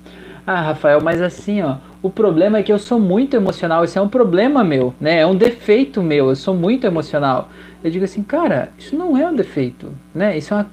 ah, 0.47 0.63
Rafael, 0.63 1.03
mas 1.03 1.21
assim, 1.21 1.61
ó, 1.61 1.77
o 2.03 2.09
problema 2.09 2.59
é 2.59 2.63
que 2.63 2.73
eu 2.73 2.79
sou 2.79 2.99
muito 2.99 3.37
emocional, 3.37 3.85
isso 3.85 3.99
é 3.99 4.03
um 4.03 4.09
problema 4.09 4.65
meu, 4.65 4.95
né? 4.99 5.21
É 5.21 5.27
um 5.27 5.37
defeito 5.37 6.03
meu, 6.03 6.31
eu 6.31 6.37
sou 6.37 6.55
muito 6.55 6.87
emocional. 6.87 7.51
Eu 7.85 7.91
digo 7.91 8.07
assim, 8.07 8.23
cara, 8.23 8.71
isso 8.79 8.97
não 8.97 9.19
é 9.19 9.29
um 9.29 9.35
defeito, 9.35 9.93
né? 10.15 10.37
Isso 10.39 10.55
é 10.55 10.57
uma, 10.57 10.71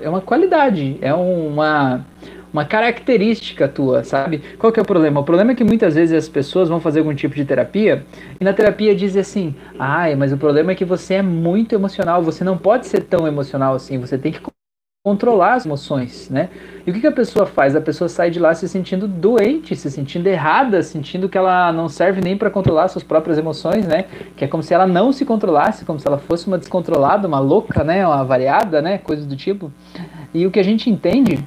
é 0.00 0.08
uma 0.08 0.20
qualidade, 0.20 0.96
é 1.00 1.12
uma, 1.12 2.06
uma 2.54 2.64
característica 2.64 3.66
tua, 3.66 4.04
sabe? 4.04 4.40
Qual 4.60 4.72
que 4.72 4.78
é 4.78 4.82
o 4.82 4.86
problema? 4.86 5.20
O 5.20 5.24
problema 5.24 5.50
é 5.50 5.54
que 5.56 5.64
muitas 5.64 5.96
vezes 5.96 6.16
as 6.16 6.28
pessoas 6.28 6.68
vão 6.68 6.78
fazer 6.78 7.00
algum 7.00 7.12
tipo 7.12 7.34
de 7.34 7.44
terapia 7.44 8.06
e 8.40 8.44
na 8.44 8.52
terapia 8.52 8.94
dizem 8.94 9.20
assim, 9.20 9.54
ai, 9.76 10.14
mas 10.14 10.32
o 10.32 10.36
problema 10.36 10.70
é 10.70 10.74
que 10.76 10.84
você 10.84 11.14
é 11.14 11.22
muito 11.22 11.74
emocional, 11.74 12.22
você 12.22 12.44
não 12.44 12.56
pode 12.56 12.86
ser 12.86 13.02
tão 13.02 13.26
emocional 13.26 13.74
assim, 13.74 13.98
você 13.98 14.16
tem 14.16 14.30
que 14.30 14.40
controlar 15.04 15.54
as 15.54 15.66
emoções, 15.66 16.30
né? 16.30 16.48
E 16.86 16.90
o 16.90 16.94
que, 16.94 17.00
que, 17.00 17.06
a 17.06 17.12
pessoa 17.12 17.44
faz? 17.44 17.76
A 17.76 17.80
pessoa 17.80 18.08
sai 18.08 18.30
de 18.30 18.38
lá 18.38 18.54
se 18.54 18.66
sentindo 18.68 19.06
doente, 19.06 19.76
se 19.76 19.90
sentindo 19.90 20.28
errada, 20.28 20.82
sentindo 20.82 21.28
que 21.28 21.36
ela 21.36 21.70
não 21.72 21.90
serve 21.90 22.22
nem 22.22 22.38
para 22.38 22.48
controlar 22.50 22.88
suas 22.88 23.04
próprias 23.04 23.36
emoções, 23.36 23.86
né? 23.86 24.06
Que 24.34 24.46
é 24.46 24.48
como 24.48 24.62
se 24.62 24.72
ela 24.72 24.86
não 24.86 25.12
se 25.12 25.26
controlasse, 25.26 25.84
como 25.84 26.00
se 26.00 26.06
ela 26.06 26.16
fosse 26.16 26.46
uma 26.46 26.56
descontrolada, 26.56 27.28
uma 27.28 27.38
louca, 27.38 27.84
né? 27.84 28.06
Uma 28.06 28.24
variada, 28.24 28.80
né? 28.80 28.96
Coisas 28.96 29.26
do 29.26 29.36
tipo. 29.36 29.70
E 30.32 30.46
o 30.46 30.50
que 30.50 30.58
a 30.58 30.64
gente 30.64 30.88
entende 30.88 31.44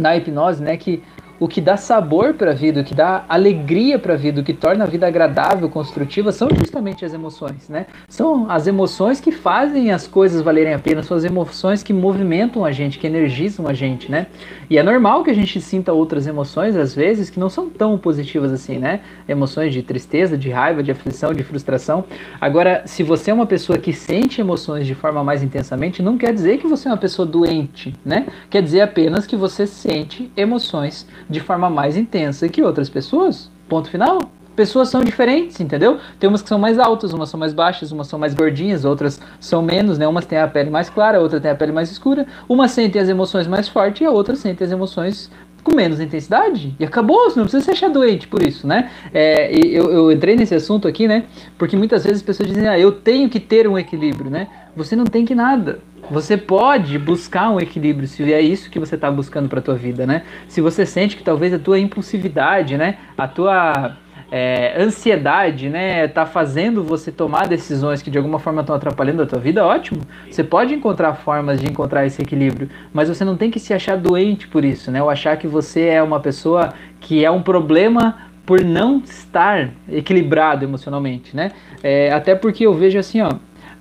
na 0.00 0.14
hipnose, 0.14 0.62
né? 0.62 0.76
Que 0.76 1.02
o 1.40 1.48
que 1.48 1.60
dá 1.60 1.78
sabor 1.78 2.34
para 2.34 2.50
a 2.50 2.54
vida, 2.54 2.82
o 2.82 2.84
que 2.84 2.94
dá 2.94 3.24
alegria 3.26 3.98
para 3.98 4.12
a 4.12 4.16
vida, 4.16 4.42
o 4.42 4.44
que 4.44 4.52
torna 4.52 4.84
a 4.84 4.86
vida 4.86 5.06
agradável, 5.06 5.70
construtiva, 5.70 6.30
são 6.30 6.50
justamente 6.54 7.02
as 7.02 7.14
emoções, 7.14 7.66
né? 7.66 7.86
São 8.08 8.50
as 8.50 8.66
emoções 8.66 9.20
que 9.20 9.32
fazem 9.32 9.90
as 9.90 10.06
coisas 10.06 10.42
valerem 10.42 10.74
a 10.74 10.78
pena, 10.78 11.02
são 11.02 11.16
as 11.16 11.24
emoções 11.24 11.82
que 11.82 11.94
movimentam 11.94 12.62
a 12.62 12.70
gente, 12.70 12.98
que 12.98 13.06
energizam 13.06 13.66
a 13.66 13.72
gente, 13.72 14.10
né? 14.10 14.26
E 14.68 14.76
é 14.76 14.82
normal 14.82 15.24
que 15.24 15.30
a 15.30 15.34
gente 15.34 15.58
sinta 15.62 15.94
outras 15.94 16.26
emoções, 16.26 16.76
às 16.76 16.94
vezes, 16.94 17.30
que 17.30 17.40
não 17.40 17.48
são 17.48 17.70
tão 17.70 17.96
positivas 17.96 18.52
assim, 18.52 18.78
né? 18.78 19.00
Emoções 19.26 19.72
de 19.72 19.82
tristeza, 19.82 20.36
de 20.36 20.50
raiva, 20.50 20.82
de 20.82 20.90
aflição, 20.90 21.32
de 21.32 21.42
frustração. 21.42 22.04
Agora, 22.38 22.82
se 22.84 23.02
você 23.02 23.30
é 23.30 23.34
uma 23.34 23.46
pessoa 23.46 23.78
que 23.78 23.94
sente 23.94 24.42
emoções 24.42 24.86
de 24.86 24.94
forma 24.94 25.24
mais 25.24 25.42
intensamente, 25.42 26.02
não 26.02 26.18
quer 26.18 26.34
dizer 26.34 26.58
que 26.58 26.66
você 26.66 26.86
é 26.86 26.90
uma 26.90 26.98
pessoa 26.98 27.24
doente, 27.24 27.94
né? 28.04 28.26
Quer 28.50 28.62
dizer 28.62 28.82
apenas 28.82 29.26
que 29.26 29.36
você 29.36 29.66
sente 29.66 30.30
emoções 30.36 31.06
de 31.30 31.40
forma 31.40 31.70
mais 31.70 31.96
intensa 31.96 32.48
que 32.48 32.62
outras 32.62 32.90
pessoas. 32.90 33.50
Ponto 33.68 33.88
final. 33.88 34.18
Pessoas 34.56 34.88
são 34.88 35.02
diferentes, 35.02 35.58
entendeu? 35.60 35.98
Tem 36.18 36.28
umas 36.28 36.42
que 36.42 36.48
são 36.48 36.58
mais 36.58 36.78
altas, 36.78 37.12
umas 37.12 37.30
são 37.30 37.38
mais 37.38 37.54
baixas, 37.54 37.92
umas 37.92 38.08
são 38.08 38.18
mais 38.18 38.34
gordinhas, 38.34 38.84
outras 38.84 39.20
são 39.38 39.62
menos, 39.62 39.96
né? 39.96 40.06
Umas 40.06 40.26
têm 40.26 40.38
a 40.38 40.48
pele 40.48 40.68
mais 40.68 40.90
clara, 40.90 41.20
outra 41.20 41.40
tem 41.40 41.50
a 41.50 41.54
pele 41.54 41.72
mais 41.72 41.90
escura. 41.90 42.26
Umas 42.48 42.72
sentem 42.72 43.00
as 43.00 43.08
emoções 43.08 43.46
mais 43.46 43.68
fortes 43.68 44.02
e 44.02 44.04
a 44.04 44.10
outra 44.10 44.34
sentem 44.34 44.66
as 44.66 44.72
emoções 44.72 45.30
com 45.62 45.74
menos 45.74 46.00
intensidade 46.00 46.74
e 46.78 46.84
acabou, 46.84 47.30
você 47.30 47.38
não 47.38 47.44
precisa 47.44 47.64
se 47.64 47.70
achar 47.70 47.88
doente 47.88 48.26
por 48.26 48.42
isso, 48.42 48.66
né? 48.66 48.90
É, 49.12 49.54
eu, 49.54 49.90
eu 49.90 50.12
entrei 50.12 50.36
nesse 50.36 50.54
assunto 50.54 50.88
aqui, 50.88 51.06
né? 51.06 51.24
Porque 51.58 51.76
muitas 51.76 52.04
vezes 52.04 52.18
as 52.18 52.24
pessoas 52.24 52.48
dizem, 52.48 52.66
ah, 52.68 52.78
eu 52.78 52.92
tenho 52.92 53.28
que 53.28 53.38
ter 53.38 53.68
um 53.68 53.78
equilíbrio, 53.78 54.30
né? 54.30 54.48
Você 54.76 54.96
não 54.96 55.04
tem 55.04 55.24
que 55.24 55.34
nada. 55.34 55.80
Você 56.10 56.36
pode 56.36 56.98
buscar 56.98 57.50
um 57.50 57.60
equilíbrio 57.60 58.06
se 58.06 58.32
é 58.32 58.40
isso 58.40 58.70
que 58.70 58.78
você 58.78 58.94
está 58.94 59.10
buscando 59.10 59.48
para 59.48 59.60
a 59.60 59.62
tua 59.62 59.74
vida, 59.74 60.06
né? 60.06 60.22
Se 60.48 60.60
você 60.60 60.84
sente 60.86 61.16
que 61.16 61.22
talvez 61.22 61.52
a 61.52 61.58
tua 61.58 61.78
impulsividade, 61.78 62.76
né, 62.76 62.98
a 63.16 63.28
tua 63.28 63.96
é, 64.30 64.80
ansiedade, 64.80 65.68
né, 65.68 66.06
tá 66.06 66.24
fazendo 66.24 66.84
você 66.84 67.10
tomar 67.10 67.48
decisões 67.48 68.00
que 68.00 68.10
de 68.10 68.18
alguma 68.18 68.38
forma 68.38 68.60
estão 68.60 68.76
atrapalhando 68.76 69.22
a 69.22 69.26
tua 69.26 69.38
vida, 69.38 69.64
ótimo. 69.64 70.00
Você 70.30 70.44
pode 70.44 70.74
encontrar 70.74 71.14
formas 71.14 71.60
de 71.60 71.68
encontrar 71.68 72.06
esse 72.06 72.22
equilíbrio, 72.22 72.68
mas 72.92 73.08
você 73.08 73.24
não 73.24 73.36
tem 73.36 73.50
que 73.50 73.58
se 73.58 73.74
achar 73.74 73.96
doente 73.96 74.46
por 74.46 74.64
isso, 74.64 74.90
né? 74.90 75.02
Ou 75.02 75.10
achar 75.10 75.36
que 75.36 75.48
você 75.48 75.86
é 75.86 76.02
uma 76.02 76.20
pessoa 76.20 76.72
que 77.00 77.24
é 77.24 77.30
um 77.30 77.42
problema 77.42 78.30
por 78.46 78.64
não 78.64 78.98
estar 79.04 79.70
equilibrado 79.88 80.64
emocionalmente, 80.64 81.36
né? 81.36 81.52
É, 81.82 82.12
até 82.12 82.34
porque 82.34 82.66
eu 82.66 82.74
vejo 82.74 82.98
assim, 82.98 83.20
ó, 83.20 83.30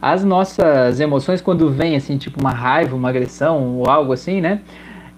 as 0.01 0.23
nossas 0.23 0.99
emoções 0.99 1.41
quando 1.41 1.69
vem 1.69 1.95
assim, 1.95 2.17
tipo 2.17 2.39
uma 2.39 2.51
raiva, 2.51 2.95
uma 2.95 3.09
agressão 3.09 3.77
ou 3.77 3.89
algo 3.89 4.13
assim, 4.13 4.39
né? 4.39 4.61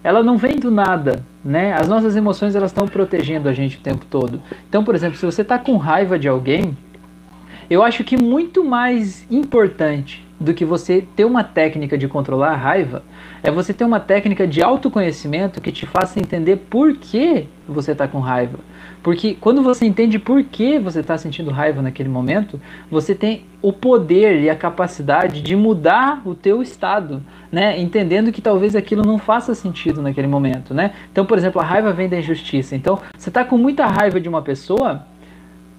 Ela 0.04 0.24
não 0.24 0.38
vem 0.38 0.56
do 0.56 0.72
nada, 0.72 1.24
né? 1.46 1.74
As 1.74 1.88
nossas 1.88 2.16
emoções 2.16 2.56
elas 2.56 2.72
estão 2.72 2.88
protegendo 2.88 3.48
a 3.48 3.54
gente 3.54 3.78
o 3.78 3.82
tempo 3.82 4.06
todo. 4.10 4.42
Então, 4.68 4.84
por 4.84 4.96
exemplo, 4.96 5.18
se 5.18 5.26
você 5.26 5.44
está 5.44 5.60
com 5.60 5.78
raiva 5.78 6.18
de 6.18 6.28
alguém, 6.28 6.76
eu 7.70 7.84
acho 7.84 8.04
que 8.04 8.18
muito 8.18 8.64
mais 8.64 9.26
importante 9.32 10.26
do 10.40 10.56
que 10.56 10.66
você 10.66 11.06
ter 11.16 11.24
uma 11.24 11.44
técnica 11.44 11.96
de 11.96 12.08
controlar 12.08 12.54
a 12.54 12.58
raiva 12.58 13.04
é 13.44 13.52
você 13.52 13.74
ter 13.74 13.86
uma 13.86 14.00
técnica 14.00 14.48
de 14.48 14.64
autoconhecimento 14.64 15.62
que 15.62 15.72
te 15.72 15.86
faça 15.86 16.20
entender 16.20 16.58
por 16.58 16.98
que 16.98 17.48
você 17.68 17.92
está 17.92 18.08
com 18.08 18.20
raiva. 18.20 18.60
Porque 19.04 19.36
quando 19.40 19.64
você 19.64 19.86
entende 19.86 20.20
por 20.20 20.44
que 20.44 20.78
você 20.78 21.00
está 21.00 21.18
sentindo 21.18 21.50
raiva 21.50 21.82
naquele 21.82 22.10
momento, 22.10 22.62
você 22.90 23.16
tem 23.16 23.46
o 23.62 23.74
poder 23.74 24.42
e 24.42 24.50
a 24.50 24.56
capacidade 24.56 25.42
de 25.42 25.56
mudar 25.56 26.22
o 26.24 26.36
teu 26.36 26.62
estado, 26.62 27.24
né? 27.52 27.80
Entendendo 27.80 28.32
que 28.32 28.42
talvez 28.42 28.76
aquilo 28.76 29.04
não 29.04 29.18
faça 29.18 29.56
sentido 29.56 30.02
naquele 30.02 30.28
momento, 30.28 30.74
né? 30.74 30.94
Então, 31.12 31.26
por 31.26 31.38
exemplo, 31.38 31.60
a 31.60 31.66
raiva 31.66 31.92
vem 31.92 32.08
da 32.08 32.20
injustiça. 32.20 32.76
Então, 32.76 33.00
você 33.18 33.30
está 33.30 33.44
com 33.44 33.58
muita 33.58 33.88
raiva 33.88 34.20
de 34.20 34.30
uma 34.30 34.42
pessoa, 34.42 35.06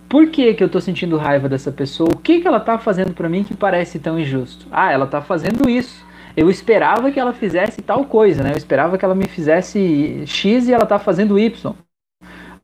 por 0.09 0.29
que, 0.29 0.55
que 0.55 0.63
eu 0.63 0.67
estou 0.67 0.81
sentindo 0.81 1.17
raiva 1.17 1.49
dessa 1.49 1.71
pessoa? 1.71 2.11
O 2.13 2.19
que, 2.19 2.41
que 2.41 2.49
ela 2.49 2.59
está 2.59 2.77
fazendo 2.77 3.15
para 3.15 3.29
mim 3.29 3.45
que 3.45 3.55
parece 3.55 4.01
tão 4.01 4.19
injusto? 4.19 4.67
Ah, 4.71 4.91
ela 4.91 5.05
está 5.05 5.23
fazendo 5.23 5.71
isso. 5.71 6.05
Eu 6.37 6.51
esperava 6.51 7.11
que 7.13 7.21
ela 7.21 7.33
fizesse 7.33 7.81
tal 7.83 8.05
coisa, 8.05 8.43
né? 8.43 8.53
Eu 8.53 8.57
esperava 8.57 8.99
que 8.99 9.05
ela 9.05 9.15
me 9.15 9.29
fizesse 9.29 10.25
X 10.27 10.67
e 10.67 10.73
ela 10.73 10.85
está 10.85 10.99
fazendo 10.99 11.39
Y 11.39 11.73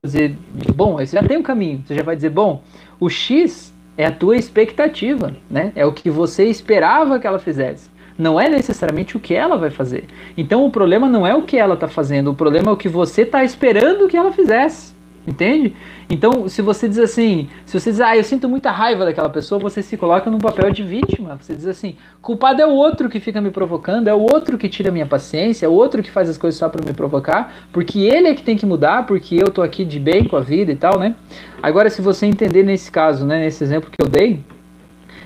dizer, 0.02 0.36
bom, 0.74 0.96
você 0.96 1.16
já 1.16 1.22
tem 1.22 1.38
um 1.38 1.42
caminho. 1.42 1.82
Você 1.86 1.94
já 1.94 2.02
vai 2.02 2.16
dizer, 2.16 2.30
bom, 2.30 2.62
o 3.00 3.08
X 3.08 3.74
é 3.96 4.06
a 4.06 4.12
tua 4.12 4.36
expectativa, 4.36 5.36
né? 5.50 5.72
É 5.74 5.84
o 5.84 5.92
que 5.92 6.10
você 6.10 6.44
esperava 6.44 7.18
que 7.18 7.26
ela 7.26 7.38
fizesse. 7.38 7.90
Não 8.16 8.40
é 8.40 8.48
necessariamente 8.48 9.16
o 9.16 9.20
que 9.20 9.34
ela 9.34 9.56
vai 9.56 9.70
fazer. 9.70 10.06
Então 10.36 10.64
o 10.64 10.70
problema 10.70 11.08
não 11.08 11.26
é 11.26 11.34
o 11.34 11.42
que 11.42 11.56
ela 11.56 11.74
está 11.74 11.88
fazendo, 11.88 12.30
o 12.30 12.34
problema 12.34 12.70
é 12.70 12.72
o 12.72 12.76
que 12.76 12.88
você 12.88 13.22
está 13.22 13.44
esperando 13.44 14.08
que 14.08 14.16
ela 14.16 14.32
fizesse. 14.32 14.97
Entende? 15.28 15.76
Então, 16.08 16.48
se 16.48 16.62
você 16.62 16.88
diz 16.88 16.98
assim, 16.98 17.50
se 17.66 17.78
você 17.78 17.90
diz, 17.90 18.00
ah, 18.00 18.16
eu 18.16 18.24
sinto 18.24 18.48
muita 18.48 18.70
raiva 18.70 19.04
daquela 19.04 19.28
pessoa, 19.28 19.58
você 19.58 19.82
se 19.82 19.94
coloca 19.94 20.30
num 20.30 20.38
papel 20.38 20.70
de 20.70 20.82
vítima. 20.82 21.38
Você 21.38 21.54
diz 21.54 21.66
assim, 21.66 21.96
culpado 22.22 22.62
é 22.62 22.66
o 22.66 22.70
outro 22.70 23.10
que 23.10 23.20
fica 23.20 23.38
me 23.38 23.50
provocando, 23.50 24.08
é 24.08 24.14
o 24.14 24.20
outro 24.20 24.56
que 24.56 24.70
tira 24.70 24.90
minha 24.90 25.04
paciência, 25.04 25.66
é 25.66 25.68
o 25.68 25.72
outro 25.72 26.02
que 26.02 26.10
faz 26.10 26.30
as 26.30 26.38
coisas 26.38 26.58
só 26.58 26.66
para 26.70 26.82
me 26.82 26.94
provocar, 26.94 27.52
porque 27.70 28.00
ele 28.00 28.28
é 28.28 28.34
que 28.34 28.42
tem 28.42 28.56
que 28.56 28.64
mudar, 28.64 29.04
porque 29.06 29.36
eu 29.36 29.50
tô 29.50 29.60
aqui 29.60 29.84
de 29.84 30.00
bem 30.00 30.24
com 30.24 30.36
a 30.36 30.40
vida 30.40 30.72
e 30.72 30.76
tal, 30.76 30.98
né? 30.98 31.14
Agora, 31.62 31.90
se 31.90 32.00
você 32.00 32.24
entender 32.24 32.62
nesse 32.62 32.90
caso, 32.90 33.26
né, 33.26 33.40
nesse 33.40 33.62
exemplo 33.62 33.90
que 33.90 34.02
eu 34.02 34.08
dei, 34.08 34.40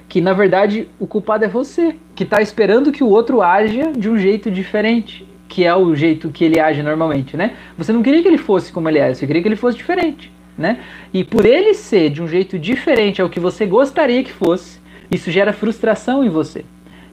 que 0.09 0.21
na 0.21 0.33
verdade 0.33 0.89
o 0.99 1.07
culpado 1.07 1.45
é 1.45 1.49
você, 1.49 1.95
que 2.17 2.25
está 2.25 2.43
esperando 2.43 2.91
que 2.91 3.05
o 3.05 3.09
outro 3.09 3.41
haja 3.41 3.93
de 3.93 4.11
um 4.11 4.19
jeito 4.19 4.51
diferente 4.51 5.32
que 5.53 5.67
é 5.67 5.77
o 5.77 5.95
jeito 5.95 6.31
que 6.31 6.47
ele 6.47 6.59
age 6.59 6.83
normalmente, 6.83 7.37
né? 7.37 7.59
Você 7.77 7.93
não 7.93 8.03
queria 8.03 8.23
que 8.23 8.29
ele 8.29 8.39
fosse 8.39 8.73
como 8.73 8.89
ele 8.89 8.99
é, 8.99 9.13
você 9.13 9.27
queria 9.27 9.43
que 9.43 9.49
ele 9.49 9.55
fosse 9.55 9.77
diferente, 9.77 10.33
né? 10.57 10.79
E 11.13 11.23
por 11.23 11.45
ele 11.45 11.75
ser 11.75 12.09
de 12.09 12.23
um 12.23 12.27
jeito 12.27 12.59
diferente 12.59 13.21
ao 13.21 13.29
que 13.29 13.39
você 13.39 13.67
gostaria 13.67 14.25
que 14.25 14.33
fosse, 14.33 14.81
isso 15.11 15.31
gera 15.31 15.53
frustração 15.53 16.25
em 16.25 16.31
você. 16.31 16.65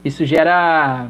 Isso 0.05 0.23
gera 0.23 1.09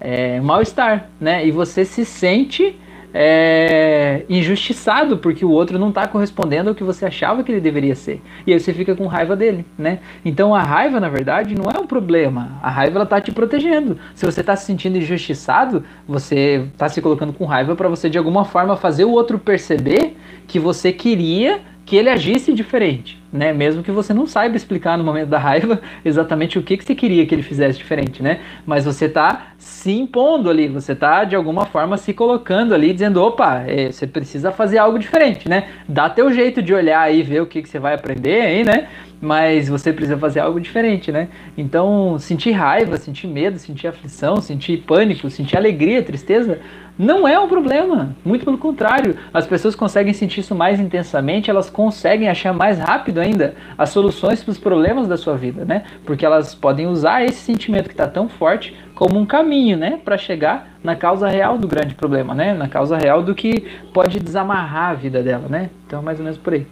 é, 0.00 0.40
mal-estar, 0.40 1.10
né? 1.20 1.46
E 1.46 1.50
você 1.50 1.84
se 1.84 2.02
sente 2.02 2.74
é, 3.12 4.24
injustiçado 4.28 5.18
porque 5.18 5.44
o 5.44 5.50
outro 5.50 5.78
não 5.78 5.88
está 5.88 6.06
correspondendo 6.06 6.70
ao 6.70 6.74
que 6.74 6.84
você 6.84 7.06
achava 7.06 7.42
que 7.42 7.50
ele 7.50 7.60
deveria 7.60 7.94
ser. 7.94 8.22
E 8.46 8.52
aí 8.52 8.60
você 8.60 8.72
fica 8.72 8.94
com 8.94 9.06
raiva 9.06 9.36
dele, 9.36 9.64
né? 9.76 9.98
Então 10.24 10.54
a 10.54 10.62
raiva, 10.62 11.00
na 11.00 11.08
verdade, 11.08 11.54
não 11.54 11.70
é 11.70 11.78
um 11.78 11.86
problema. 11.86 12.58
A 12.62 12.70
raiva 12.70 12.98
ela 12.98 13.06
tá 13.06 13.20
te 13.20 13.32
protegendo. 13.32 13.98
Se 14.14 14.24
você 14.24 14.40
está 14.40 14.54
se 14.56 14.66
sentindo 14.66 14.98
injustiçado, 14.98 15.84
você 16.06 16.66
está 16.72 16.88
se 16.88 17.02
colocando 17.02 17.32
com 17.32 17.44
raiva 17.44 17.74
para 17.74 17.88
você 17.88 18.08
de 18.08 18.18
alguma 18.18 18.44
forma 18.44 18.76
fazer 18.76 19.04
o 19.04 19.10
outro 19.10 19.38
perceber 19.38 20.16
que 20.46 20.58
você 20.58 20.92
queria 20.92 21.60
que 21.90 21.96
ele 21.96 22.08
agisse 22.08 22.52
diferente, 22.52 23.20
né? 23.32 23.52
Mesmo 23.52 23.82
que 23.82 23.90
você 23.90 24.14
não 24.14 24.24
saiba 24.24 24.56
explicar 24.56 24.96
no 24.96 25.02
momento 25.02 25.28
da 25.28 25.38
raiva 25.38 25.80
exatamente 26.04 26.56
o 26.56 26.62
que, 26.62 26.76
que 26.76 26.84
você 26.84 26.94
queria 26.94 27.26
que 27.26 27.34
ele 27.34 27.42
fizesse 27.42 27.78
diferente, 27.78 28.22
né? 28.22 28.38
Mas 28.64 28.84
você 28.84 29.06
está 29.06 29.48
se 29.58 29.90
impondo 29.90 30.48
ali, 30.48 30.68
você 30.68 30.92
está 30.92 31.24
de 31.24 31.34
alguma 31.34 31.66
forma 31.66 31.96
se 31.96 32.14
colocando 32.14 32.76
ali, 32.76 32.92
dizendo, 32.92 33.20
opa, 33.20 33.64
é, 33.66 33.90
você 33.90 34.06
precisa 34.06 34.52
fazer 34.52 34.78
algo 34.78 35.00
diferente, 35.00 35.48
né? 35.48 35.66
Dá 35.88 36.08
teu 36.08 36.32
jeito 36.32 36.62
de 36.62 36.72
olhar 36.72 37.12
e 37.12 37.24
ver 37.24 37.42
o 37.42 37.46
que, 37.46 37.60
que 37.60 37.68
você 37.68 37.80
vai 37.80 37.94
aprender 37.94 38.40
aí, 38.40 38.62
né? 38.62 38.86
Mas 39.20 39.68
você 39.68 39.92
precisa 39.92 40.16
fazer 40.16 40.40
algo 40.40 40.58
diferente, 40.58 41.12
né? 41.12 41.28
Então, 41.56 42.18
sentir 42.18 42.52
raiva, 42.52 42.96
sentir 42.96 43.26
medo, 43.26 43.58
sentir 43.58 43.86
aflição, 43.86 44.36
sentir 44.36 44.78
pânico, 44.78 45.28
sentir 45.28 45.58
alegria, 45.58 46.02
tristeza, 46.02 46.58
não 46.98 47.26
é 47.26 47.38
um 47.40 47.48
problema, 47.48 48.14
muito 48.22 48.44
pelo 48.44 48.58
contrário. 48.58 49.16
As 49.32 49.46
pessoas 49.46 49.74
conseguem 49.74 50.12
sentir 50.12 50.40
isso 50.40 50.54
mais 50.54 50.78
intensamente, 50.78 51.50
elas 51.50 51.70
conseguem 51.70 52.28
achar 52.28 52.52
mais 52.52 52.78
rápido 52.78 53.18
ainda 53.20 53.54
as 53.78 53.88
soluções 53.88 54.42
para 54.42 54.52
os 54.52 54.58
problemas 54.58 55.08
da 55.08 55.16
sua 55.16 55.34
vida, 55.34 55.64
né? 55.64 55.84
Porque 56.04 56.26
elas 56.26 56.54
podem 56.54 56.86
usar 56.86 57.24
esse 57.24 57.40
sentimento 57.40 57.86
que 57.86 57.94
está 57.94 58.06
tão 58.06 58.28
forte 58.28 58.76
como 58.94 59.18
um 59.18 59.24
caminho, 59.24 59.78
né, 59.78 59.98
para 60.04 60.18
chegar 60.18 60.78
na 60.84 60.94
causa 60.94 61.26
real 61.26 61.56
do 61.56 61.66
grande 61.66 61.94
problema, 61.94 62.34
né? 62.34 62.52
Na 62.52 62.68
causa 62.68 62.98
real 62.98 63.22
do 63.22 63.34
que 63.34 63.66
pode 63.94 64.20
desamarrar 64.20 64.90
a 64.90 64.94
vida 64.94 65.22
dela, 65.22 65.48
né? 65.48 65.70
Então, 65.86 66.02
mais 66.02 66.18
ou 66.18 66.24
menos 66.24 66.38
por 66.38 66.52
aí. 66.52 66.66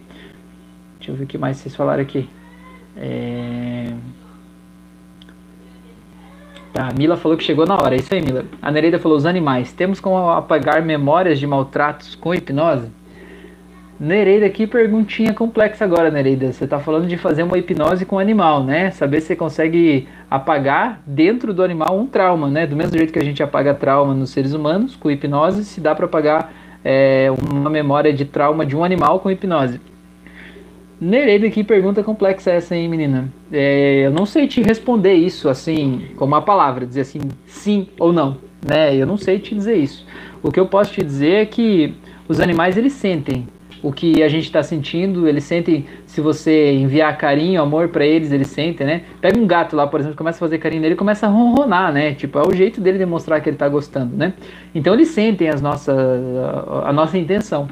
Deixa 0.98 1.10
eu 1.10 1.16
ver 1.16 1.24
o 1.24 1.26
que 1.26 1.38
mais 1.38 1.56
vocês 1.56 1.74
falaram 1.74 2.02
aqui. 2.02 2.28
É... 2.98 3.92
Tá, 6.72 6.90
Mila 6.96 7.16
falou 7.16 7.36
que 7.36 7.44
chegou 7.44 7.66
na 7.66 7.74
hora. 7.74 7.94
É 7.94 7.98
isso 7.98 8.12
aí, 8.12 8.20
Mila. 8.20 8.44
A 8.60 8.70
Nereida 8.70 8.98
falou: 8.98 9.16
os 9.16 9.26
animais. 9.26 9.72
Temos 9.72 10.00
como 10.00 10.30
apagar 10.30 10.82
memórias 10.82 11.38
de 11.38 11.46
maltratos 11.46 12.14
com 12.14 12.34
hipnose? 12.34 12.88
Nereida, 14.00 14.48
que 14.48 14.64
perguntinha 14.64 15.34
complexa 15.34 15.84
agora, 15.84 16.08
Nereida. 16.08 16.52
Você 16.52 16.64
está 16.64 16.78
falando 16.78 17.08
de 17.08 17.16
fazer 17.16 17.42
uma 17.42 17.58
hipnose 17.58 18.04
com 18.04 18.16
animal, 18.18 18.62
né? 18.62 18.92
Saber 18.92 19.20
se 19.20 19.28
você 19.28 19.36
consegue 19.36 20.06
apagar 20.30 21.00
dentro 21.04 21.52
do 21.52 21.64
animal 21.64 21.98
um 21.98 22.06
trauma, 22.06 22.48
né? 22.48 22.64
Do 22.64 22.76
mesmo 22.76 22.96
jeito 22.96 23.12
que 23.12 23.18
a 23.18 23.24
gente 23.24 23.42
apaga 23.42 23.74
trauma 23.74 24.14
nos 24.14 24.30
seres 24.30 24.52
humanos 24.52 24.94
com 24.94 25.10
hipnose, 25.10 25.64
se 25.64 25.80
dá 25.80 25.96
para 25.96 26.06
apagar 26.06 26.52
é, 26.84 27.28
uma 27.50 27.68
memória 27.68 28.12
de 28.12 28.24
trauma 28.24 28.64
de 28.64 28.76
um 28.76 28.84
animal 28.84 29.18
com 29.18 29.30
hipnose. 29.30 29.80
Nereida, 31.00 31.48
que 31.48 31.62
pergunta 31.62 32.02
complexa 32.02 32.50
essa, 32.50 32.74
hein, 32.74 32.88
menina? 32.88 33.32
É, 33.52 34.06
eu 34.06 34.10
não 34.10 34.26
sei 34.26 34.48
te 34.48 34.60
responder 34.60 35.14
isso 35.14 35.48
assim, 35.48 36.08
como 36.16 36.34
uma 36.34 36.42
palavra, 36.42 36.84
dizer 36.84 37.02
assim, 37.02 37.20
sim 37.46 37.86
ou 38.00 38.12
não, 38.12 38.38
né? 38.66 38.96
Eu 38.96 39.06
não 39.06 39.16
sei 39.16 39.38
te 39.38 39.54
dizer 39.54 39.76
isso. 39.76 40.04
O 40.42 40.50
que 40.50 40.58
eu 40.58 40.66
posso 40.66 40.92
te 40.92 41.04
dizer 41.04 41.42
é 41.42 41.46
que 41.46 41.94
os 42.28 42.40
animais, 42.40 42.76
eles 42.76 42.94
sentem 42.94 43.46
o 43.80 43.92
que 43.92 44.24
a 44.24 44.28
gente 44.28 44.44
está 44.44 44.60
sentindo, 44.60 45.28
eles 45.28 45.44
sentem, 45.44 45.86
se 46.04 46.20
você 46.20 46.72
enviar 46.72 47.16
carinho, 47.16 47.62
amor 47.62 47.88
para 47.90 48.04
eles, 48.04 48.32
eles 48.32 48.48
sentem, 48.48 48.84
né? 48.84 49.02
Pega 49.20 49.38
um 49.38 49.46
gato 49.46 49.76
lá, 49.76 49.86
por 49.86 50.00
exemplo, 50.00 50.16
começa 50.16 50.38
a 50.38 50.40
fazer 50.40 50.58
carinho 50.58 50.82
nele, 50.82 50.96
começa 50.96 51.26
a 51.26 51.28
ronronar, 51.28 51.92
né? 51.92 52.12
Tipo, 52.14 52.40
é 52.40 52.42
o 52.42 52.52
jeito 52.52 52.80
dele 52.80 52.98
demonstrar 52.98 53.40
que 53.40 53.48
ele 53.48 53.54
está 53.54 53.68
gostando, 53.68 54.16
né? 54.16 54.34
Então 54.74 54.94
eles 54.94 55.08
sentem 55.08 55.48
as 55.48 55.62
nossas, 55.62 55.96
a 56.84 56.92
nossa 56.92 57.16
intenção 57.16 57.68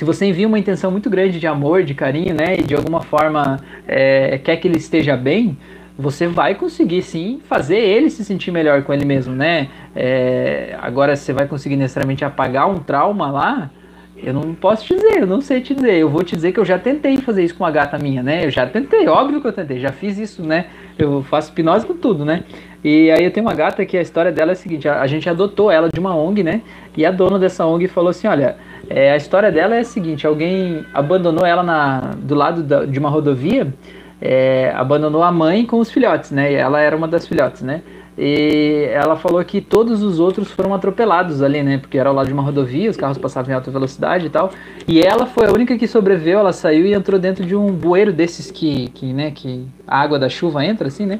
se 0.00 0.04
você 0.06 0.24
envia 0.24 0.48
uma 0.48 0.58
intenção 0.58 0.90
muito 0.90 1.10
grande 1.10 1.38
de 1.38 1.46
amor, 1.46 1.82
de 1.82 1.92
carinho, 1.92 2.34
né, 2.34 2.56
e 2.58 2.62
de 2.62 2.74
alguma 2.74 3.02
forma 3.02 3.60
é, 3.86 4.38
quer 4.38 4.56
que 4.56 4.66
ele 4.66 4.78
esteja 4.78 5.14
bem, 5.14 5.58
você 5.98 6.26
vai 6.26 6.54
conseguir 6.54 7.02
sim 7.02 7.38
fazer 7.46 7.76
ele 7.76 8.08
se 8.08 8.24
sentir 8.24 8.50
melhor 8.50 8.82
com 8.82 8.94
ele 8.94 9.04
mesmo, 9.04 9.34
né? 9.34 9.68
É, 9.94 10.74
agora 10.80 11.14
você 11.14 11.34
vai 11.34 11.46
conseguir 11.46 11.76
necessariamente 11.76 12.24
apagar 12.24 12.66
um 12.66 12.78
trauma 12.78 13.30
lá? 13.30 13.70
Eu 14.16 14.32
não 14.32 14.54
posso 14.54 14.86
te 14.86 14.94
dizer, 14.94 15.20
eu 15.20 15.26
não 15.26 15.42
sei 15.42 15.60
te 15.60 15.74
dizer. 15.74 15.96
Eu 15.96 16.08
vou 16.08 16.24
te 16.24 16.34
dizer 16.34 16.52
que 16.52 16.60
eu 16.60 16.64
já 16.64 16.78
tentei 16.78 17.18
fazer 17.18 17.44
isso 17.44 17.54
com 17.54 17.64
uma 17.64 17.70
gata 17.70 17.98
minha, 17.98 18.22
né? 18.22 18.46
Eu 18.46 18.50
já 18.50 18.66
tentei, 18.66 19.06
óbvio 19.06 19.42
que 19.42 19.48
eu 19.48 19.52
tentei, 19.52 19.80
já 19.80 19.92
fiz 19.92 20.16
isso, 20.16 20.42
né? 20.42 20.68
Eu 20.98 21.22
faço 21.24 21.52
hipnose 21.52 21.84
com 21.84 21.94
tudo, 21.94 22.24
né? 22.24 22.44
E 22.82 23.10
aí 23.10 23.22
eu 23.22 23.30
tenho 23.30 23.46
uma 23.46 23.54
gata 23.54 23.84
que 23.84 23.98
a 23.98 24.00
história 24.00 24.32
dela 24.32 24.52
é 24.52 24.54
a 24.54 24.56
seguinte: 24.56 24.88
a, 24.88 25.02
a 25.02 25.06
gente 25.06 25.28
adotou 25.28 25.70
ela 25.70 25.90
de 25.92 26.00
uma 26.00 26.16
ONG, 26.16 26.42
né? 26.42 26.62
E 26.96 27.04
a 27.04 27.10
dona 27.10 27.38
dessa 27.38 27.66
ONG 27.66 27.86
falou 27.86 28.08
assim: 28.08 28.26
olha, 28.26 28.56
é, 28.90 29.12
a 29.12 29.16
história 29.16 29.52
dela 29.52 29.76
é 29.76 29.78
a 29.78 29.84
seguinte: 29.84 30.26
alguém 30.26 30.84
abandonou 30.92 31.46
ela 31.46 31.62
na, 31.62 32.00
do 32.18 32.34
lado 32.34 32.64
da, 32.64 32.84
de 32.84 32.98
uma 32.98 33.08
rodovia, 33.08 33.72
é, 34.20 34.72
abandonou 34.74 35.22
a 35.22 35.30
mãe 35.30 35.64
com 35.64 35.78
os 35.78 35.92
filhotes, 35.92 36.32
né? 36.32 36.52
Ela 36.52 36.80
era 36.80 36.96
uma 36.96 37.06
das 37.06 37.24
filhotes, 37.24 37.62
né? 37.62 37.82
E 38.22 38.86
ela 38.92 39.16
falou 39.16 39.42
que 39.42 39.62
todos 39.62 40.02
os 40.02 40.20
outros 40.20 40.50
foram 40.50 40.74
atropelados 40.74 41.40
ali, 41.40 41.62
né? 41.62 41.78
Porque 41.78 41.96
era 41.96 42.10
ao 42.10 42.14
lado 42.14 42.26
de 42.26 42.34
uma 42.34 42.42
rodovia, 42.42 42.90
os 42.90 42.96
carros 42.96 43.16
passavam 43.16 43.50
em 43.50 43.54
alta 43.54 43.70
velocidade 43.70 44.26
e 44.26 44.28
tal. 44.28 44.50
E 44.86 45.00
ela 45.00 45.24
foi 45.24 45.46
a 45.46 45.50
única 45.50 45.78
que 45.78 45.88
sobreviveu, 45.88 46.38
ela 46.38 46.52
saiu 46.52 46.84
e 46.84 46.92
entrou 46.92 47.18
dentro 47.18 47.46
de 47.46 47.56
um 47.56 47.72
bueiro 47.72 48.12
desses 48.12 48.50
que, 48.50 48.88
que, 48.90 49.10
né, 49.10 49.30
que 49.30 49.66
a 49.86 49.98
água 49.98 50.18
da 50.18 50.28
chuva 50.28 50.62
entra, 50.62 50.88
assim, 50.88 51.06
né? 51.06 51.18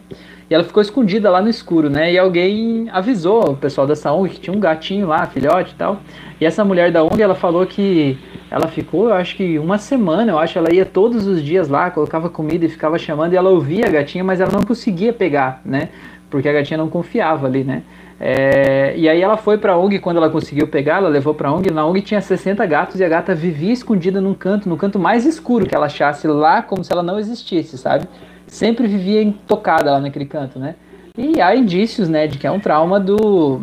E 0.50 0.54
ela 0.54 0.62
ficou 0.62 0.82
escondida 0.82 1.30
lá 1.30 1.40
no 1.40 1.48
escuro, 1.48 1.88
né? 1.88 2.12
E 2.12 2.18
alguém 2.18 2.90
avisou 2.92 3.52
o 3.52 3.56
pessoal 3.56 3.86
dessa 3.86 4.12
ONG 4.12 4.34
que 4.34 4.40
tinha 4.40 4.54
um 4.54 4.60
gatinho 4.60 5.06
lá, 5.06 5.26
filhote 5.26 5.72
e 5.72 5.76
tal. 5.76 6.02
E 6.38 6.44
essa 6.44 6.62
mulher 6.66 6.92
da 6.92 7.02
ONG, 7.02 7.22
ela 7.22 7.34
falou 7.34 7.64
que 7.64 8.18
ela 8.50 8.68
ficou, 8.68 9.08
eu 9.08 9.14
acho 9.14 9.36
que 9.36 9.58
uma 9.58 9.78
semana, 9.78 10.32
eu 10.32 10.38
acho, 10.38 10.58
ela 10.58 10.70
ia 10.70 10.84
todos 10.84 11.26
os 11.26 11.42
dias 11.42 11.66
lá, 11.66 11.90
colocava 11.90 12.28
comida 12.28 12.66
e 12.66 12.68
ficava 12.68 12.98
chamando, 12.98 13.32
e 13.32 13.36
ela 13.36 13.48
ouvia 13.48 13.86
a 13.86 13.90
gatinha, 13.90 14.22
mas 14.22 14.38
ela 14.38 14.52
não 14.52 14.64
conseguia 14.64 15.14
pegar, 15.14 15.62
né? 15.64 15.88
Porque 16.30 16.48
a 16.48 16.52
gatinha 16.52 16.78
não 16.78 16.88
confiava 16.88 17.46
ali, 17.46 17.64
né? 17.64 17.82
É, 18.18 18.94
e 18.96 19.08
aí 19.08 19.20
ela 19.20 19.36
foi 19.36 19.56
pra 19.58 19.76
ONG, 19.76 19.98
quando 19.98 20.18
ela 20.18 20.28
conseguiu 20.28 20.68
pegar, 20.68 20.96
ela 20.96 21.08
levou 21.08 21.34
pra 21.34 21.50
ONG, 21.50 21.72
na 21.72 21.86
ONG 21.86 22.02
tinha 22.02 22.20
60 22.20 22.64
gatos 22.66 23.00
e 23.00 23.04
a 23.04 23.08
gata 23.08 23.34
vivia 23.34 23.72
escondida 23.72 24.20
num 24.20 24.34
canto, 24.34 24.68
no 24.68 24.76
canto 24.76 24.98
mais 24.98 25.24
escuro 25.24 25.66
que 25.66 25.74
ela 25.74 25.86
achasse 25.86 26.26
lá, 26.28 26.62
como 26.62 26.84
se 26.84 26.92
ela 26.92 27.02
não 27.02 27.18
existisse, 27.18 27.78
sabe? 27.78 28.06
sempre 28.50 28.86
vivia 28.86 29.22
intocada 29.22 29.92
lá 29.92 30.00
naquele 30.00 30.26
canto, 30.26 30.58
né? 30.58 30.74
E 31.16 31.40
há 31.40 31.54
indícios, 31.54 32.08
né, 32.08 32.26
de 32.26 32.38
que 32.38 32.46
é 32.46 32.50
um 32.50 32.60
trauma 32.60 33.00
do 33.00 33.62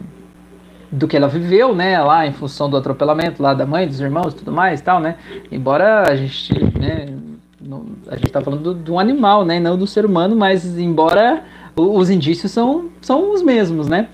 do 0.89 1.05
que 1.05 1.17
ela 1.17 1.27
viveu, 1.27 1.75
né, 1.75 2.01
lá 2.01 2.25
em 2.25 2.31
função 2.31 2.69
do 2.69 2.77
atropelamento 2.77 3.43
lá 3.43 3.53
da 3.53 3.65
mãe, 3.65 3.85
dos 3.85 3.99
irmãos, 3.99 4.33
tudo 4.33 4.53
mais, 4.53 4.79
tal, 4.79 5.01
né? 5.01 5.17
Embora 5.51 6.09
a 6.09 6.15
gente, 6.15 6.53
né, 6.79 7.07
não, 7.59 7.87
a 8.07 8.15
gente 8.15 8.31
tá 8.31 8.39
falando 8.39 8.73
de 8.73 8.89
um 8.89 8.97
animal, 8.97 9.43
né, 9.43 9.59
não 9.59 9.77
do 9.77 9.85
ser 9.85 10.05
humano, 10.05 10.33
mas 10.33 10.79
embora 10.79 11.43
os 11.77 12.09
indícios 12.09 12.51
são, 12.51 12.89
são 13.01 13.33
os 13.33 13.41
mesmos, 13.41 13.87
né? 13.87 14.09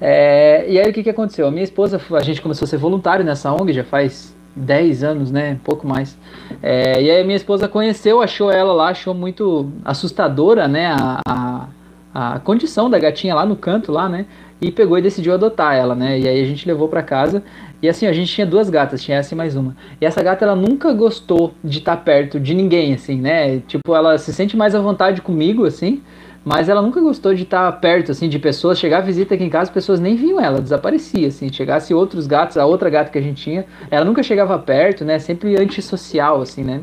É, 0.00 0.64
e 0.68 0.78
aí 0.78 0.90
o 0.90 0.92
que, 0.92 1.02
que 1.02 1.10
aconteceu? 1.10 1.46
A 1.46 1.50
minha 1.50 1.64
esposa, 1.64 2.00
a 2.12 2.22
gente 2.22 2.40
começou 2.40 2.64
a 2.64 2.68
ser 2.68 2.78
voluntário 2.78 3.24
nessa 3.24 3.52
ONG 3.52 3.72
já 3.72 3.84
faz 3.84 4.34
10 4.56 5.04
anos, 5.04 5.30
né? 5.30 5.58
Pouco 5.62 5.86
mais. 5.86 6.16
É, 6.62 7.02
e 7.02 7.10
aí 7.10 7.24
minha 7.24 7.36
esposa 7.36 7.68
conheceu, 7.68 8.22
achou 8.22 8.50
ela 8.50 8.72
lá, 8.72 8.88
achou 8.88 9.12
muito 9.12 9.70
assustadora, 9.84 10.66
né? 10.66 10.86
A, 10.86 11.20
a, 11.26 11.66
a, 12.14 12.38
condição 12.40 12.88
da 12.88 12.98
gatinha 12.98 13.34
lá 13.34 13.44
no 13.44 13.56
canto, 13.56 13.92
lá, 13.92 14.08
né? 14.08 14.26
E 14.60 14.70
pegou 14.70 14.98
e 14.98 15.02
decidiu 15.02 15.32
adotar 15.32 15.74
ela, 15.74 15.94
né? 15.94 16.18
E 16.18 16.28
aí 16.28 16.42
a 16.42 16.46
gente 16.46 16.66
levou 16.66 16.88
para 16.88 17.02
casa. 17.02 17.42
E 17.82 17.88
assim, 17.88 18.06
a 18.06 18.12
gente 18.12 18.32
tinha 18.32 18.46
duas 18.46 18.68
gatas, 18.68 19.02
tinha 19.02 19.18
essa 19.18 19.34
e 19.34 19.36
mais 19.36 19.56
uma. 19.56 19.74
E 20.00 20.04
essa 20.04 20.22
gata, 20.22 20.44
ela 20.44 20.56
nunca 20.56 20.92
gostou 20.92 21.54
de 21.64 21.78
estar 21.78 21.96
perto 21.98 22.38
de 22.38 22.54
ninguém, 22.54 22.92
assim, 22.92 23.18
né? 23.20 23.60
Tipo, 23.60 23.94
ela 23.94 24.18
se 24.18 24.32
sente 24.34 24.56
mais 24.56 24.74
à 24.74 24.80
vontade 24.80 25.22
comigo, 25.22 25.64
assim. 25.64 26.02
Mas 26.44 26.68
ela 26.68 26.80
nunca 26.80 27.00
gostou 27.00 27.34
de 27.34 27.42
estar 27.42 27.70
perto, 27.80 28.12
assim, 28.12 28.28
de 28.28 28.38
pessoas. 28.38 28.78
Chegar 28.78 29.00
visita 29.00 29.34
aqui 29.34 29.44
em 29.44 29.50
casa, 29.50 29.64
as 29.64 29.70
pessoas 29.70 30.00
nem 30.00 30.16
viam 30.16 30.40
ela, 30.40 30.60
desaparecia, 30.60 31.28
assim. 31.28 31.52
Chegasse 31.52 31.92
outros 31.92 32.26
gatos, 32.26 32.56
a 32.56 32.64
outra 32.64 32.88
gata 32.88 33.10
que 33.10 33.18
a 33.18 33.22
gente 33.22 33.42
tinha, 33.42 33.66
ela 33.90 34.04
nunca 34.04 34.22
chegava 34.22 34.58
perto, 34.58 35.04
né? 35.04 35.18
Sempre 35.18 35.60
antissocial, 35.60 36.40
assim, 36.40 36.64
né? 36.64 36.80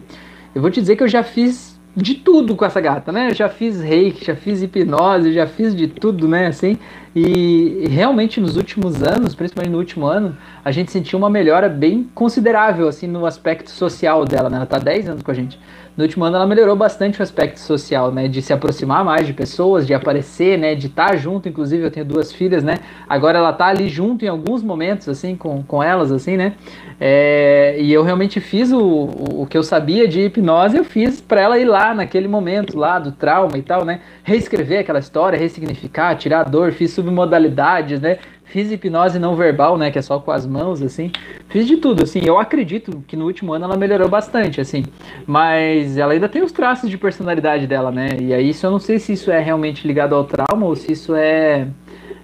Eu 0.53 0.61
vou 0.61 0.69
te 0.69 0.79
dizer 0.79 0.95
que 0.95 1.03
eu 1.03 1.07
já 1.07 1.23
fiz 1.23 1.77
de 1.95 2.13
tudo 2.13 2.55
com 2.55 2.63
essa 2.63 2.79
gata, 2.79 3.11
né? 3.11 3.31
Eu 3.31 3.33
já 3.33 3.49
fiz 3.49 3.81
reiki, 3.81 4.23
já 4.23 4.35
fiz 4.35 4.61
hipnose, 4.61 5.33
já 5.33 5.47
fiz 5.47 5.75
de 5.75 5.87
tudo, 5.87 6.27
né? 6.27 6.45
Assim, 6.45 6.77
e 7.15 7.87
realmente 7.89 8.39
nos 8.39 8.55
últimos 8.55 9.01
anos, 9.01 9.33
principalmente 9.33 9.71
no 9.71 9.79
último 9.79 10.05
ano, 10.05 10.37
a 10.63 10.71
gente 10.71 10.91
sentiu 10.91 11.17
uma 11.17 11.31
melhora 11.31 11.67
bem 11.67 12.07
considerável, 12.13 12.87
assim, 12.87 13.07
no 13.07 13.25
aspecto 13.25 13.71
social 13.71 14.23
dela, 14.23 14.47
né? 14.47 14.57
Ela 14.57 14.67
tá 14.67 14.77
10 14.77 15.09
anos 15.09 15.23
com 15.23 15.31
a 15.31 15.33
gente 15.33 15.59
no 15.97 16.03
último 16.03 16.23
ano 16.23 16.35
ela 16.35 16.45
melhorou 16.45 16.75
bastante 16.75 17.19
o 17.19 17.23
aspecto 17.23 17.59
social, 17.59 18.11
né? 18.11 18.27
De 18.27 18.39
se 18.39 18.53
aproximar 18.53 19.03
mais 19.03 19.25
de 19.25 19.33
pessoas, 19.33 19.87
de 19.87 19.95
aparecer, 19.95 20.55
né? 20.55 20.75
De 20.75 20.85
estar 20.85 21.09
tá 21.09 21.15
junto, 21.15 21.49
inclusive 21.49 21.83
eu 21.83 21.89
tenho 21.89 22.05
duas 22.05 22.31
filhas, 22.31 22.63
né? 22.63 22.77
Agora 23.09 23.39
ela 23.39 23.51
tá 23.51 23.65
ali 23.65 23.89
junto 23.89 24.23
em 24.23 24.27
alguns 24.27 24.61
momentos, 24.61 25.09
assim, 25.09 25.35
com, 25.35 25.63
com 25.63 25.81
elas, 25.81 26.11
assim, 26.11 26.37
né? 26.37 26.53
É, 27.01 27.77
e 27.79 27.91
eu 27.91 28.03
realmente 28.03 28.39
fiz 28.39 28.71
o, 28.71 28.79
o 28.79 29.47
que 29.49 29.57
eu 29.57 29.63
sabia 29.63 30.07
de 30.07 30.21
hipnose, 30.21 30.77
eu 30.77 30.83
fiz 30.83 31.19
para 31.19 31.41
ela 31.41 31.57
ir 31.57 31.65
lá 31.65 31.95
naquele 31.95 32.27
momento 32.27 32.77
lá 32.77 32.99
do 32.99 33.11
trauma 33.11 33.57
e 33.57 33.63
tal, 33.63 33.83
né? 33.83 34.01
Reescrever 34.23 34.81
aquela 34.81 34.99
história, 34.99 35.37
ressignificar, 35.37 36.15
tirar 36.15 36.41
a 36.41 36.43
dor, 36.43 36.73
fiz 36.73 36.91
submodalidades, 36.91 37.99
né? 37.99 38.19
Fiz 38.47 38.71
hipnose 38.71 39.19
não 39.19 39.35
verbal, 39.35 39.77
né, 39.77 39.91
que 39.91 39.99
é 39.99 40.01
só 40.01 40.19
com 40.19 40.31
as 40.31 40.45
mãos, 40.45 40.81
assim. 40.81 41.11
Fiz 41.49 41.67
de 41.67 41.77
tudo, 41.77 42.03
assim. 42.03 42.21
Eu 42.23 42.39
acredito 42.39 43.03
que 43.05 43.17
no 43.17 43.25
último 43.25 43.53
ano 43.53 43.65
ela 43.65 43.75
melhorou 43.75 44.07
bastante, 44.07 44.61
assim. 44.61 44.85
Mas 45.25 45.97
ela 45.97 46.13
ainda 46.13 46.29
tem 46.29 46.41
os 46.41 46.51
traços 46.53 46.89
de 46.89 46.97
personalidade 46.97 47.67
dela, 47.67 47.91
né? 47.91 48.17
E 48.19 48.33
aí 48.33 48.49
isso 48.49 48.65
eu 48.65 48.71
não 48.71 48.79
sei 48.79 48.99
se 48.99 49.13
isso 49.13 49.29
é 49.29 49.39
realmente 49.39 49.85
ligado 49.85 50.15
ao 50.15 50.23
trauma 50.23 50.65
ou 50.65 50.75
se 50.77 50.93
isso 50.93 51.13
é, 51.13 51.67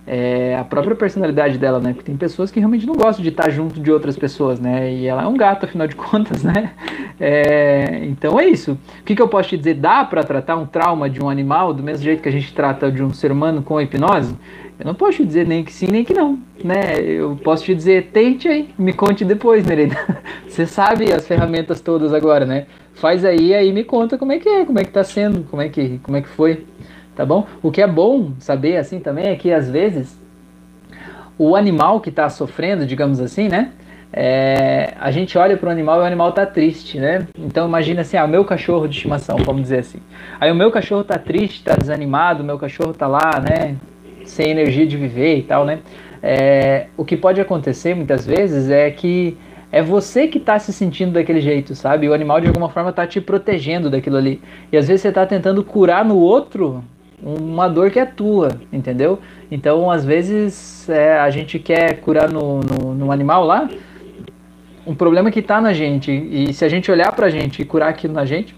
é 0.08 0.56
a 0.58 0.64
própria 0.64 0.96
personalidade 0.96 1.58
dela, 1.58 1.80
né? 1.82 1.92
Porque 1.92 2.06
tem 2.06 2.16
pessoas 2.16 2.50
que 2.50 2.60
realmente 2.60 2.86
não 2.86 2.96
gostam 2.96 3.22
de 3.22 3.30
estar 3.30 3.50
junto 3.50 3.82
de 3.82 3.92
outras 3.92 4.16
pessoas, 4.16 4.62
né? 4.62 4.94
E 4.94 5.06
ela 5.06 5.24
é 5.24 5.28
um 5.28 5.36
gato, 5.36 5.66
afinal 5.66 5.88
de 5.88 5.96
contas, 5.98 6.42
né? 6.42 6.72
É, 7.20 8.06
então 8.06 8.40
é 8.40 8.46
isso. 8.46 8.80
O 9.02 9.04
que, 9.04 9.14
que 9.14 9.22
eu 9.22 9.28
posso 9.28 9.50
te 9.50 9.58
dizer? 9.58 9.74
Dá 9.74 10.06
para 10.06 10.24
tratar 10.24 10.56
um 10.56 10.66
trauma 10.66 11.10
de 11.10 11.22
um 11.22 11.30
animal 11.30 11.74
do 11.74 11.84
mesmo 11.84 12.02
jeito 12.02 12.24
que 12.24 12.30
a 12.30 12.32
gente 12.32 12.54
trata 12.54 12.90
de 12.90 13.04
um 13.04 13.14
ser 13.14 13.30
humano 13.30 13.62
com 13.62 13.80
hipnose? 13.82 14.36
Eu 14.80 14.86
não 14.86 14.96
posso 14.96 15.18
te 15.18 15.26
dizer 15.26 15.48
nem 15.48 15.64
que 15.64 15.72
sim, 15.72 15.88
nem 15.88 16.04
que 16.04 16.14
não. 16.14 16.40
Né? 16.64 17.00
Eu 17.00 17.38
posso 17.44 17.64
te 17.64 17.76
dizer, 17.76 18.10
tente 18.12 18.48
aí, 18.48 18.70
me 18.78 18.94
conte 18.94 19.24
depois, 19.24 19.66
Nereida. 19.66 19.96
Você 20.48 20.66
sabe 20.66 21.12
as 21.12 21.28
ferramentas 21.28 21.80
todas 21.82 22.14
agora, 22.14 22.46
né? 22.46 22.66
Faz 22.96 23.24
aí, 23.26 23.54
aí 23.54 23.72
me 23.72 23.84
conta 23.84 24.18
como 24.18 24.32
é 24.32 24.40
que 24.40 24.50
é, 24.50 24.66
como 24.66 24.80
é 24.80 24.84
que 24.84 24.92
tá 24.92 25.04
sendo, 25.04 25.44
como 25.44 25.62
é 25.62 25.70
que, 25.70 26.00
como 26.00 26.18
é 26.18 26.22
que 26.22 26.30
foi. 26.30 26.66
Tá 27.16 27.26
bom? 27.26 27.46
O 27.62 27.72
que 27.72 27.82
é 27.82 27.88
bom 27.88 28.32
saber 28.40 28.78
assim 28.78 29.00
também 29.00 29.28
é 29.28 29.36
que 29.36 29.52
às 29.52 29.70
vezes 29.70 30.20
o 31.38 31.56
animal 31.56 32.02
que 32.02 32.10
está 32.10 32.30
sofrendo, 32.30 32.86
digamos 32.86 33.20
assim, 33.20 33.48
né? 33.48 33.72
É, 34.16 34.94
a 35.00 35.10
gente 35.10 35.36
olha 35.38 35.58
para 35.58 35.70
o 35.70 35.72
animal 35.72 36.00
e 36.00 36.04
o 36.04 36.06
animal 36.06 36.30
está 36.30 36.46
triste, 36.46 37.00
né? 37.00 37.28
Então 37.38 37.68
imagina 37.68 38.02
assim, 38.02 38.16
ah, 38.16 38.26
o 38.26 38.28
meu 38.28 38.46
cachorro 38.46 38.88
de 38.88 38.96
estimação, 38.96 39.38
vamos 39.38 39.64
dizer 39.64 39.80
assim. 39.80 40.00
Aí 40.40 40.52
o 40.52 40.56
meu 40.56 40.72
cachorro 40.72 41.02
está 41.02 41.18
triste, 41.18 41.58
está 41.58 41.76
desanimado, 41.76 42.44
o 42.44 42.46
meu 42.46 42.60
cachorro 42.60 42.92
está 42.92 43.08
lá, 43.08 43.40
né? 43.40 43.76
Sem 44.26 44.52
energia 44.52 44.86
de 44.86 44.98
viver 44.98 45.38
e 45.38 45.44
tal, 45.44 45.66
né? 45.66 45.80
É, 46.22 46.88
o 46.96 47.04
que 47.04 47.18
pode 47.18 47.42
acontecer 47.42 47.94
muitas 47.94 48.26
vezes 48.26 48.70
é 48.70 48.90
que 48.90 49.38
é 49.72 49.82
você 49.82 50.28
que 50.28 50.38
está 50.38 50.58
se 50.60 50.72
sentindo 50.72 51.14
daquele 51.14 51.42
jeito, 51.42 51.76
sabe? 51.76 52.08
O 52.08 52.14
animal 52.14 52.40
de 52.40 52.48
alguma 52.48 52.70
forma 52.70 52.92
está 52.92 53.06
te 53.08 53.20
protegendo 53.20 53.90
daquilo 53.90 54.18
ali. 54.18 54.42
E 54.72 54.78
às 54.78 54.88
vezes 54.88 55.02
você 55.02 55.10
está 55.10 55.26
tentando 55.26 55.64
curar 55.64 56.06
no 56.06 56.18
outro 56.18 56.84
uma 57.22 57.68
dor 57.68 57.90
que 57.90 58.00
é 58.00 58.06
tua, 58.06 58.50
entendeu? 58.72 59.20
Então, 59.50 59.90
às 59.90 60.04
vezes, 60.04 60.88
é, 60.90 61.18
a 61.18 61.30
gente 61.30 61.58
quer 61.58 62.00
curar 62.02 62.30
no, 62.30 62.60
no, 62.60 62.94
no 62.94 63.12
animal 63.12 63.46
lá 63.46 63.70
um 64.86 64.94
problema 64.94 65.32
que 65.32 65.40
está 65.40 65.62
na 65.62 65.74
gente. 65.74 66.12
E 66.12 66.54
se 66.54 66.66
a 66.66 66.70
gente 66.70 66.92
olhar 66.92 67.12
para 67.14 67.28
a 67.28 67.30
gente 67.30 67.62
e 67.62 67.66
curar 67.66 67.90
aquilo 67.90 68.14
na 68.14 68.26
gente, 68.26 68.54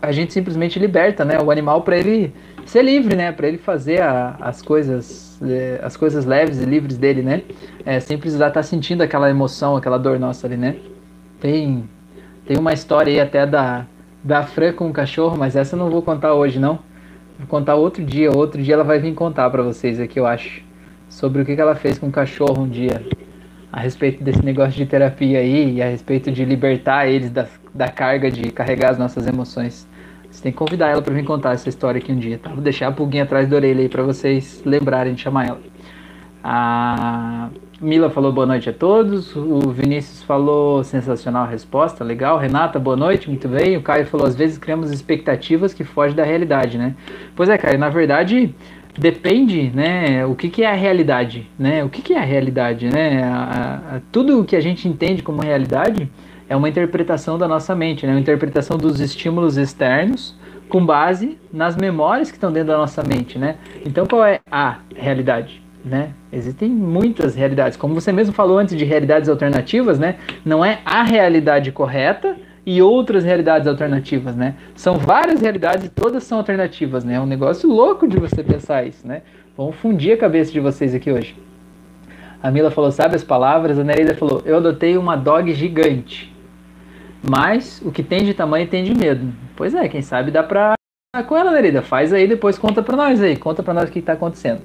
a 0.00 0.12
gente 0.12 0.32
simplesmente 0.32 0.78
liberta, 0.78 1.24
né? 1.24 1.38
O 1.40 1.50
animal 1.50 1.82
para 1.82 1.96
ele 1.96 2.32
ser 2.66 2.82
livre, 2.82 3.16
né? 3.16 3.32
Para 3.32 3.48
ele 3.48 3.58
fazer 3.58 4.00
a, 4.00 4.36
as 4.40 4.62
coisas, 4.62 5.40
é, 5.42 5.80
as 5.82 5.96
coisas 5.96 6.24
leves 6.24 6.60
e 6.60 6.64
livres 6.64 6.96
dele, 6.96 7.22
né? 7.22 7.42
É, 7.84 8.00
sem 8.00 8.18
precisar 8.18 8.48
estar 8.48 8.60
tá 8.60 8.62
sentindo 8.62 9.02
aquela 9.02 9.28
emoção, 9.28 9.76
aquela 9.76 9.98
dor 9.98 10.18
nossa 10.18 10.46
ali, 10.46 10.56
né? 10.56 10.76
Tem, 11.40 11.88
tem 12.46 12.56
uma 12.56 12.72
história 12.72 13.12
aí 13.12 13.20
até 13.20 13.46
da, 13.46 13.86
da 14.22 14.42
Fran 14.44 14.72
com 14.72 14.88
o 14.88 14.92
cachorro, 14.92 15.36
mas 15.36 15.56
essa 15.56 15.74
eu 15.74 15.78
não 15.78 15.90
vou 15.90 16.02
contar 16.02 16.34
hoje, 16.34 16.58
não. 16.58 16.78
Vou 17.38 17.48
contar 17.48 17.74
outro 17.74 18.04
dia. 18.04 18.30
Outro 18.30 18.62
dia 18.62 18.74
ela 18.74 18.84
vai 18.84 18.98
vir 18.98 19.14
contar 19.14 19.50
para 19.50 19.62
vocês 19.62 19.98
aqui, 19.98 20.18
eu 20.18 20.26
acho. 20.26 20.62
Sobre 21.08 21.42
o 21.42 21.44
que, 21.44 21.54
que 21.54 21.60
ela 21.60 21.74
fez 21.74 21.98
com 21.98 22.08
o 22.08 22.12
cachorro 22.12 22.62
um 22.62 22.68
dia. 22.68 23.04
A 23.72 23.80
respeito 23.80 24.22
desse 24.22 24.44
negócio 24.44 24.72
de 24.72 24.86
terapia 24.86 25.38
aí 25.38 25.74
e 25.74 25.82
a 25.82 25.88
respeito 25.88 26.30
de 26.30 26.44
libertar 26.44 27.06
eles 27.06 27.30
da, 27.30 27.46
da 27.74 27.88
carga 27.88 28.30
de 28.30 28.50
carregar 28.50 28.90
as 28.90 28.98
nossas 28.98 29.26
emoções. 29.26 29.88
Você 30.32 30.44
tem 30.44 30.50
que 30.50 30.56
convidar 30.56 30.88
ela 30.88 31.02
para 31.02 31.12
vir 31.12 31.24
contar 31.24 31.52
essa 31.52 31.68
história 31.68 31.98
aqui 31.98 32.10
um 32.10 32.18
dia, 32.18 32.38
tá? 32.38 32.48
Vou 32.50 32.62
deixar 32.62 32.88
a 32.88 32.92
pulguinha 32.92 33.24
atrás 33.24 33.46
da 33.46 33.54
orelha 33.54 33.82
aí 33.82 33.88
para 33.88 34.02
vocês 34.02 34.62
lembrarem 34.64 35.12
de 35.12 35.20
chamar 35.20 35.46
ela. 35.46 35.60
A 36.42 37.50
Mila 37.78 38.08
falou 38.08 38.32
boa 38.32 38.46
noite 38.46 38.70
a 38.70 38.72
todos. 38.72 39.36
O 39.36 39.60
Vinícius 39.70 40.22
falou 40.22 40.82
sensacional 40.82 41.46
resposta, 41.46 42.02
legal. 42.02 42.38
Renata, 42.38 42.78
boa 42.78 42.96
noite, 42.96 43.28
muito 43.28 43.46
bem. 43.46 43.76
O 43.76 43.82
Caio 43.82 44.06
falou: 44.06 44.26
às 44.26 44.34
vezes 44.34 44.56
criamos 44.56 44.90
expectativas 44.90 45.74
que 45.74 45.84
fogem 45.84 46.16
da 46.16 46.24
realidade, 46.24 46.78
né? 46.78 46.94
Pois 47.36 47.50
é, 47.50 47.58
Caio, 47.58 47.78
na 47.78 47.90
verdade 47.90 48.54
depende, 48.98 49.70
né? 49.74 50.24
O 50.26 50.34
que, 50.34 50.48
que 50.48 50.62
é 50.62 50.70
a 50.70 50.74
realidade, 50.74 51.48
né? 51.58 51.84
O 51.84 51.88
que, 51.88 52.02
que 52.02 52.14
é 52.14 52.18
a 52.18 52.24
realidade, 52.24 52.88
né? 52.88 53.22
A, 53.22 53.96
a, 53.96 54.00
tudo 54.10 54.40
o 54.40 54.44
que 54.44 54.56
a 54.56 54.60
gente 54.60 54.88
entende 54.88 55.22
como 55.22 55.42
realidade 55.42 56.10
é 56.52 56.56
uma 56.56 56.68
interpretação 56.68 57.38
da 57.38 57.48
nossa 57.48 57.74
mente, 57.74 58.06
né? 58.06 58.12
Uma 58.12 58.20
interpretação 58.20 58.76
dos 58.76 59.00
estímulos 59.00 59.56
externos 59.56 60.36
com 60.68 60.84
base 60.84 61.38
nas 61.50 61.76
memórias 61.76 62.30
que 62.30 62.36
estão 62.36 62.52
dentro 62.52 62.68
da 62.68 62.76
nossa 62.76 63.02
mente, 63.02 63.38
né? 63.38 63.56
Então 63.86 64.06
qual 64.06 64.24
é 64.24 64.40
a 64.50 64.78
realidade? 64.94 65.62
né? 65.84 66.10
Existem 66.32 66.70
muitas 66.70 67.34
realidades. 67.34 67.76
Como 67.76 67.92
você 67.92 68.12
mesmo 68.12 68.32
falou 68.32 68.56
antes 68.56 68.76
de 68.76 68.84
realidades 68.84 69.28
alternativas, 69.28 69.98
né? 69.98 70.14
Não 70.44 70.64
é 70.64 70.78
a 70.84 71.02
realidade 71.02 71.72
correta 71.72 72.36
e 72.64 72.80
outras 72.80 73.24
realidades 73.24 73.66
alternativas, 73.66 74.36
né? 74.36 74.54
São 74.76 74.96
várias 74.96 75.40
realidades 75.40 75.86
e 75.86 75.88
todas 75.88 76.22
são 76.22 76.38
alternativas, 76.38 77.02
né? 77.02 77.14
É 77.14 77.20
um 77.20 77.26
negócio 77.26 77.68
louco 77.68 78.06
de 78.06 78.16
você 78.16 78.44
pensar 78.44 78.86
isso, 78.86 79.04
né? 79.04 79.22
Vamos 79.56 79.74
fundir 79.74 80.12
a 80.12 80.16
cabeça 80.16 80.52
de 80.52 80.60
vocês 80.60 80.94
aqui 80.94 81.10
hoje. 81.10 81.34
A 82.40 82.48
Mila 82.48 82.70
falou, 82.70 82.92
sabe 82.92 83.16
as 83.16 83.24
palavras? 83.24 83.76
A 83.76 83.82
Nereida 83.82 84.14
falou, 84.14 84.40
eu 84.44 84.58
adotei 84.58 84.96
uma 84.96 85.16
dog 85.16 85.52
gigante. 85.52 86.31
Mas 87.22 87.80
o 87.84 87.92
que 87.92 88.02
tem 88.02 88.24
de 88.24 88.34
tamanho 88.34 88.66
tem 88.66 88.82
de 88.82 88.94
medo. 88.94 89.32
Pois 89.56 89.74
é, 89.74 89.88
quem 89.88 90.02
sabe 90.02 90.30
dá 90.30 90.42
pra 90.42 90.74
com 91.28 91.36
ela, 91.36 91.52
Nereida. 91.52 91.82
Faz 91.82 92.12
aí, 92.12 92.26
depois 92.26 92.58
conta 92.58 92.82
pra 92.82 92.96
nós 92.96 93.22
aí. 93.22 93.36
Conta 93.36 93.62
pra 93.62 93.74
nós 93.74 93.88
o 93.88 93.92
que 93.92 94.00
tá 94.00 94.14
acontecendo. 94.14 94.62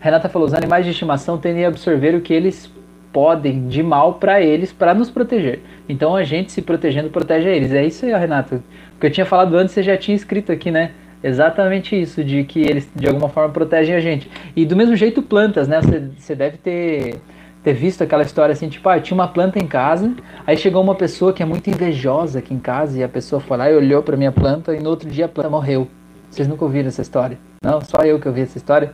Renata 0.00 0.28
falou: 0.28 0.46
os 0.46 0.54
animais 0.54 0.84
de 0.84 0.92
estimação 0.92 1.36
tendem 1.36 1.64
a 1.64 1.68
absorver 1.68 2.14
o 2.14 2.20
que 2.20 2.32
eles 2.32 2.72
podem 3.12 3.66
de 3.68 3.82
mal 3.82 4.14
para 4.14 4.40
eles 4.40 4.72
para 4.72 4.94
nos 4.94 5.10
proteger. 5.10 5.60
Então 5.88 6.14
a 6.14 6.22
gente 6.22 6.52
se 6.52 6.62
protegendo 6.62 7.10
protege 7.10 7.48
eles. 7.48 7.72
É 7.72 7.84
isso 7.84 8.06
aí, 8.06 8.12
Renata. 8.12 8.62
O 8.96 9.00
que 9.00 9.06
eu 9.06 9.10
tinha 9.10 9.26
falado 9.26 9.56
antes 9.56 9.74
você 9.74 9.82
já 9.82 9.96
tinha 9.96 10.14
escrito 10.14 10.52
aqui, 10.52 10.70
né? 10.70 10.92
Exatamente 11.22 12.00
isso, 12.00 12.24
de 12.24 12.44
que 12.44 12.60
eles 12.60 12.88
de 12.94 13.06
alguma 13.06 13.28
forma 13.28 13.52
protegem 13.52 13.94
a 13.94 14.00
gente. 14.00 14.30
E 14.56 14.64
do 14.64 14.74
mesmo 14.74 14.96
jeito 14.96 15.20
plantas, 15.20 15.68
né? 15.68 15.80
Você 16.16 16.34
deve 16.34 16.56
ter, 16.56 17.20
ter 17.62 17.74
visto 17.74 18.02
aquela 18.02 18.22
história 18.22 18.52
assim, 18.52 18.68
tipo, 18.68 18.88
ah, 18.88 18.98
tinha 18.98 19.14
uma 19.14 19.28
planta 19.28 19.58
em 19.58 19.66
casa, 19.66 20.14
aí 20.46 20.56
chegou 20.56 20.82
uma 20.82 20.94
pessoa 20.94 21.32
que 21.32 21.42
é 21.42 21.46
muito 21.46 21.68
invejosa 21.68 22.38
aqui 22.38 22.54
em 22.54 22.58
casa 22.58 22.98
e 22.98 23.02
a 23.02 23.08
pessoa 23.08 23.40
foi 23.40 23.56
lá 23.56 23.70
e 23.70 23.76
olhou 23.76 24.02
para 24.02 24.16
minha 24.16 24.32
planta 24.32 24.74
e 24.74 24.80
no 24.80 24.88
outro 24.88 25.08
dia 25.08 25.26
a 25.26 25.28
planta 25.28 25.50
morreu. 25.50 25.86
Vocês 26.30 26.48
nunca 26.48 26.64
ouviram 26.64 26.88
essa 26.88 27.02
história? 27.02 27.38
Não, 27.62 27.80
só 27.80 27.98
eu 28.02 28.18
que 28.18 28.28
ouvi 28.28 28.42
essa 28.42 28.56
história. 28.56 28.92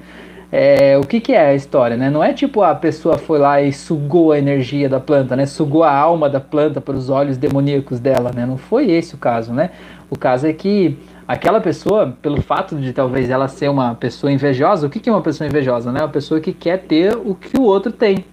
É, 0.51 0.97
o 0.97 1.03
que, 1.03 1.21
que 1.21 1.33
é 1.33 1.49
a 1.49 1.55
história, 1.55 1.97
né? 1.97 2.09
Não 2.09 2.23
é 2.23 2.33
tipo 2.33 2.63
a 2.63 2.75
pessoa 2.75 3.19
foi 3.19 3.39
lá 3.39 3.61
e 3.61 3.73
sugou 3.73 4.33
a 4.33 4.39
energia 4.39 4.89
da 4.89 5.01
planta, 5.01 5.37
né? 5.37 5.45
Sugou 5.45 5.83
a 5.83 5.93
alma 5.93 6.31
da 6.31 6.41
planta 6.41 6.81
para 6.81 6.97
os 6.97 7.11
olhos 7.11 7.37
demoníacos 7.37 8.01
dela, 8.01 8.31
né? 8.35 8.47
Não 8.47 8.57
foi 8.57 8.91
esse 8.91 9.15
o 9.15 9.19
caso, 9.19 9.53
né? 9.53 9.71
O 10.09 10.17
caso 10.17 10.47
é 10.47 10.53
que 10.53 10.97
aquela 11.27 11.61
pessoa, 11.61 12.17
pelo 12.23 12.41
fato 12.41 12.77
de 12.77 12.93
talvez 12.93 13.29
ela 13.29 13.49
ser 13.49 13.69
uma 13.69 13.95
pessoa 13.97 14.33
invejosa, 14.33 14.87
o 14.87 14.91
que, 14.91 15.01
que 15.01 15.09
é 15.09 15.13
uma 15.13 15.23
pessoa 15.23 15.49
invejosa, 15.49 15.91
né? 15.91 16.01
Uma 16.01 16.09
pessoa 16.09 16.41
que 16.41 16.53
quer 16.53 16.79
ter 16.79 17.17
o 17.17 17.35
que 17.35 17.59
o 17.59 17.63
outro 17.63 17.91
tem. 17.91 18.25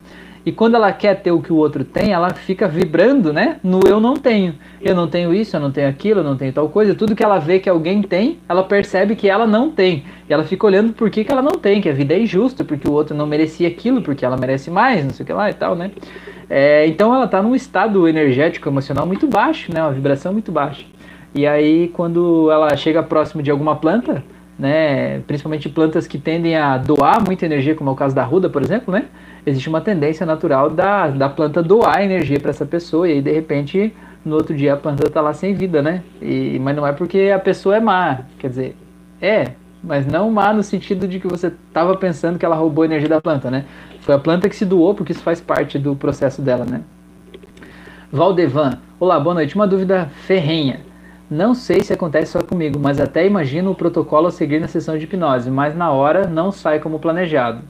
E 0.45 0.51
quando 0.51 0.75
ela 0.75 0.91
quer 0.91 1.21
ter 1.21 1.31
o 1.31 1.41
que 1.41 1.53
o 1.53 1.55
outro 1.55 1.85
tem, 1.85 2.11
ela 2.11 2.33
fica 2.33 2.67
vibrando, 2.67 3.31
né? 3.31 3.57
No 3.63 3.79
eu 3.87 3.99
não 4.01 4.15
tenho. 4.15 4.55
Eu 4.81 4.93
não 4.93 5.07
tenho 5.07 5.33
isso, 5.33 5.55
eu 5.55 5.59
não 5.59 5.71
tenho 5.71 5.87
aquilo, 5.87 6.19
eu 6.19 6.23
não 6.23 6.35
tenho 6.35 6.51
tal 6.51 6.67
coisa. 6.67 6.93
Tudo 6.93 7.15
que 7.15 7.23
ela 7.23 7.39
vê 7.39 7.59
que 7.59 7.69
alguém 7.69 8.01
tem, 8.01 8.39
ela 8.49 8.63
percebe 8.63 9.15
que 9.15 9.29
ela 9.29 9.47
não 9.47 9.71
tem. 9.71 10.03
E 10.29 10.33
ela 10.33 10.43
fica 10.43 10.65
olhando 10.65 10.91
por 10.91 11.09
que, 11.09 11.23
que 11.23 11.31
ela 11.31 11.41
não 11.41 11.53
tem, 11.53 11.79
que 11.79 11.87
a 11.87 11.93
vida 11.93 12.13
é 12.13 12.19
injusta, 12.19 12.65
porque 12.65 12.87
o 12.87 12.91
outro 12.91 13.15
não 13.15 13.25
merecia 13.25 13.69
aquilo, 13.69 14.01
porque 14.01 14.25
ela 14.25 14.35
merece 14.35 14.69
mais, 14.69 15.05
não 15.05 15.13
sei 15.13 15.23
o 15.23 15.27
que 15.27 15.33
lá 15.33 15.49
e 15.49 15.53
tal, 15.53 15.75
né? 15.75 15.91
É, 16.49 16.85
então 16.87 17.15
ela 17.15 17.23
está 17.23 17.41
num 17.41 17.55
estado 17.55 18.05
energético, 18.05 18.67
emocional 18.67 19.05
muito 19.05 19.25
baixo, 19.27 19.73
né? 19.73 19.81
Uma 19.81 19.93
vibração 19.93 20.33
muito 20.33 20.51
baixa. 20.51 20.85
E 21.33 21.47
aí, 21.47 21.87
quando 21.93 22.51
ela 22.51 22.75
chega 22.75 23.01
próximo 23.01 23.41
de 23.41 23.49
alguma 23.49 23.77
planta, 23.77 24.21
né? 24.59 25.21
Principalmente 25.21 25.69
plantas 25.69 26.05
que 26.05 26.17
tendem 26.17 26.55
a 26.55 26.77
doar 26.77 27.23
muita 27.23 27.45
energia, 27.45 27.75
como 27.75 27.89
é 27.89 27.93
o 27.93 27.95
caso 27.95 28.13
da 28.13 28.23
ruda, 28.23 28.49
por 28.49 28.61
exemplo, 28.61 28.93
né? 28.93 29.05
Existe 29.45 29.67
uma 29.67 29.81
tendência 29.81 30.25
natural 30.25 30.69
da, 30.69 31.07
da 31.07 31.29
planta 31.29 31.61
doar 31.61 32.01
energia 32.01 32.39
para 32.39 32.49
essa 32.49 32.65
pessoa 32.65 33.07
e 33.07 33.13
aí 33.13 33.21
de 33.21 33.31
repente 33.31 33.93
no 34.23 34.35
outro 34.35 34.55
dia 34.55 34.73
a 34.73 34.77
planta 34.77 35.05
está 35.05 35.19
lá 35.21 35.33
sem 35.33 35.53
vida, 35.53 35.81
né? 35.81 36.01
E, 36.21 36.57
mas 36.59 36.75
não 36.75 36.87
é 36.87 36.93
porque 36.93 37.31
a 37.33 37.39
pessoa 37.39 37.75
é 37.75 37.79
má, 37.79 38.19
quer 38.39 38.49
dizer, 38.49 38.77
é, 39.21 39.51
mas 39.83 40.07
não 40.07 40.31
má 40.31 40.53
no 40.53 40.63
sentido 40.63 41.07
de 41.07 41.19
que 41.19 41.27
você 41.27 41.47
estava 41.47 41.97
pensando 41.97 42.39
que 42.39 42.45
ela 42.45 42.55
roubou 42.55 42.83
a 42.83 42.85
energia 42.85 43.09
da 43.09 43.19
planta, 43.19 43.51
né? 43.51 43.65
Foi 43.99 44.15
a 44.15 44.19
planta 44.19 44.47
que 44.47 44.55
se 44.55 44.65
doou 44.65 44.95
porque 44.95 45.11
isso 45.11 45.21
faz 45.21 45.41
parte 45.41 45.77
do 45.77 45.95
processo 45.95 46.41
dela, 46.41 46.63
né? 46.63 46.81
Valdevan, 48.11 48.79
olá, 48.99 49.19
boa 49.19 49.33
noite. 49.33 49.55
Uma 49.55 49.67
dúvida 49.67 50.09
ferrenha. 50.27 50.81
Não 51.29 51.55
sei 51.55 51.81
se 51.81 51.91
acontece 51.91 52.33
só 52.33 52.43
comigo, 52.43 52.79
mas 52.79 52.99
até 52.99 53.25
imagino 53.25 53.71
o 53.71 53.75
protocolo 53.75 54.27
a 54.27 54.31
seguir 54.31 54.59
na 54.59 54.67
sessão 54.67 54.97
de 54.97 55.05
hipnose, 55.05 55.49
mas 55.49 55.75
na 55.75 55.91
hora 55.91 56.27
não 56.27 56.51
sai 56.51 56.79
como 56.79 56.99
planejado. 56.99 57.61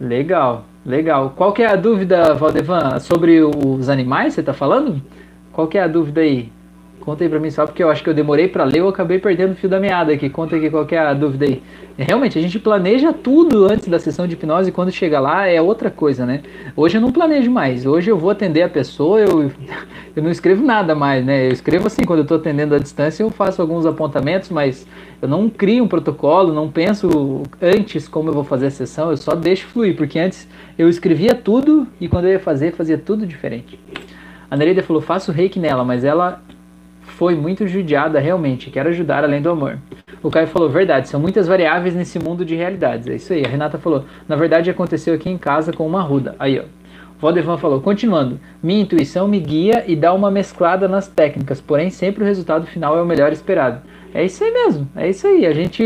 Legal, 0.00 0.64
legal. 0.84 1.34
Qual 1.36 1.52
que 1.52 1.62
é 1.62 1.66
a 1.66 1.76
dúvida, 1.76 2.34
Valdevan, 2.34 2.98
sobre 3.00 3.40
os 3.42 3.88
animais 3.88 4.34
você 4.34 4.40
está 4.40 4.52
falando? 4.52 5.00
Qual 5.52 5.66
que 5.68 5.78
é 5.78 5.82
a 5.82 5.88
dúvida 5.88 6.20
aí? 6.20 6.50
Conta 7.00 7.24
aí 7.24 7.30
pra 7.30 7.40
mim 7.40 7.50
só 7.50 7.66
porque 7.66 7.82
eu 7.82 7.88
acho 7.88 8.04
que 8.04 8.10
eu 8.10 8.14
demorei 8.14 8.46
para 8.46 8.62
ler, 8.62 8.80
eu 8.80 8.88
acabei 8.88 9.18
perdendo 9.18 9.52
o 9.52 9.54
fio 9.54 9.68
da 9.68 9.80
meada 9.80 10.12
aqui. 10.12 10.28
Conta 10.28 10.56
aqui 10.56 10.68
qual 10.68 10.84
que 10.84 10.94
é 10.94 10.98
a 10.98 11.14
dúvida 11.14 11.46
aí. 11.46 11.62
Realmente, 11.96 12.38
a 12.38 12.42
gente 12.42 12.58
planeja 12.58 13.12
tudo 13.12 13.66
antes 13.66 13.88
da 13.88 13.98
sessão 13.98 14.26
de 14.26 14.34
hipnose 14.34 14.68
e 14.68 14.72
quando 14.72 14.90
chega 14.92 15.18
lá 15.18 15.46
é 15.46 15.60
outra 15.60 15.90
coisa, 15.90 16.24
né? 16.26 16.42
Hoje 16.76 16.98
eu 16.98 17.00
não 17.00 17.10
planejo 17.10 17.50
mais. 17.50 17.86
Hoje 17.86 18.10
eu 18.10 18.18
vou 18.18 18.30
atender 18.30 18.62
a 18.62 18.68
pessoa, 18.68 19.18
eu, 19.18 19.50
eu 20.14 20.22
não 20.22 20.30
escrevo 20.30 20.64
nada 20.64 20.94
mais, 20.94 21.24
né? 21.24 21.46
Eu 21.46 21.52
escrevo 21.52 21.86
assim, 21.86 22.04
quando 22.04 22.20
eu 22.20 22.26
tô 22.26 22.34
atendendo 22.34 22.74
à 22.74 22.78
distância, 22.78 23.22
eu 23.22 23.30
faço 23.30 23.62
alguns 23.62 23.86
apontamentos, 23.86 24.50
mas 24.50 24.86
eu 25.22 25.28
não 25.28 25.48
crio 25.48 25.84
um 25.84 25.88
protocolo, 25.88 26.52
não 26.52 26.70
penso 26.70 27.42
antes 27.60 28.08
como 28.08 28.28
eu 28.28 28.34
vou 28.34 28.44
fazer 28.44 28.66
a 28.66 28.70
sessão, 28.70 29.10
eu 29.10 29.16
só 29.16 29.34
deixo 29.34 29.66
fluir, 29.66 29.96
porque 29.96 30.18
antes 30.18 30.46
eu 30.78 30.88
escrevia 30.88 31.34
tudo 31.34 31.86
e 32.00 32.08
quando 32.08 32.26
eu 32.26 32.32
ia 32.32 32.40
fazer, 32.40 32.72
fazia 32.72 32.98
tudo 32.98 33.26
diferente. 33.26 33.78
A 34.50 34.56
Nereida 34.56 34.82
falou, 34.82 35.00
faço 35.00 35.30
reiki 35.30 35.60
nela, 35.60 35.84
mas 35.84 36.02
ela 36.02 36.42
foi 37.20 37.34
muito 37.34 37.68
judiada 37.68 38.18
realmente, 38.18 38.70
quero 38.70 38.88
ajudar 38.88 39.24
além 39.24 39.42
do 39.42 39.50
amor. 39.50 39.76
O 40.22 40.30
Caio 40.30 40.46
falou, 40.46 40.70
verdade, 40.70 41.06
são 41.06 41.20
muitas 41.20 41.46
variáveis 41.46 41.94
nesse 41.94 42.18
mundo 42.18 42.46
de 42.46 42.54
realidades. 42.54 43.06
É 43.06 43.16
isso 43.16 43.34
aí. 43.34 43.44
A 43.44 43.48
Renata 43.48 43.76
falou, 43.76 44.06
na 44.26 44.36
verdade 44.36 44.70
aconteceu 44.70 45.12
aqui 45.12 45.28
em 45.28 45.36
casa 45.36 45.70
com 45.70 45.86
uma 45.86 46.00
ruda. 46.00 46.34
Aí, 46.38 46.58
ó. 46.58 46.62
Valdevan 47.20 47.58
falou, 47.58 47.82
continuando, 47.82 48.40
minha 48.62 48.80
intuição 48.80 49.28
me 49.28 49.38
guia 49.38 49.84
e 49.86 49.94
dá 49.94 50.14
uma 50.14 50.30
mesclada 50.30 50.88
nas 50.88 51.08
técnicas, 51.08 51.60
porém 51.60 51.90
sempre 51.90 52.24
o 52.24 52.26
resultado 52.26 52.66
final 52.66 52.96
é 52.96 53.02
o 53.02 53.06
melhor 53.06 53.30
esperado. 53.34 53.82
É 54.14 54.24
isso 54.24 54.42
aí 54.42 54.50
mesmo, 54.50 54.88
é 54.96 55.10
isso 55.10 55.26
aí. 55.26 55.44
A 55.44 55.52
gente, 55.52 55.84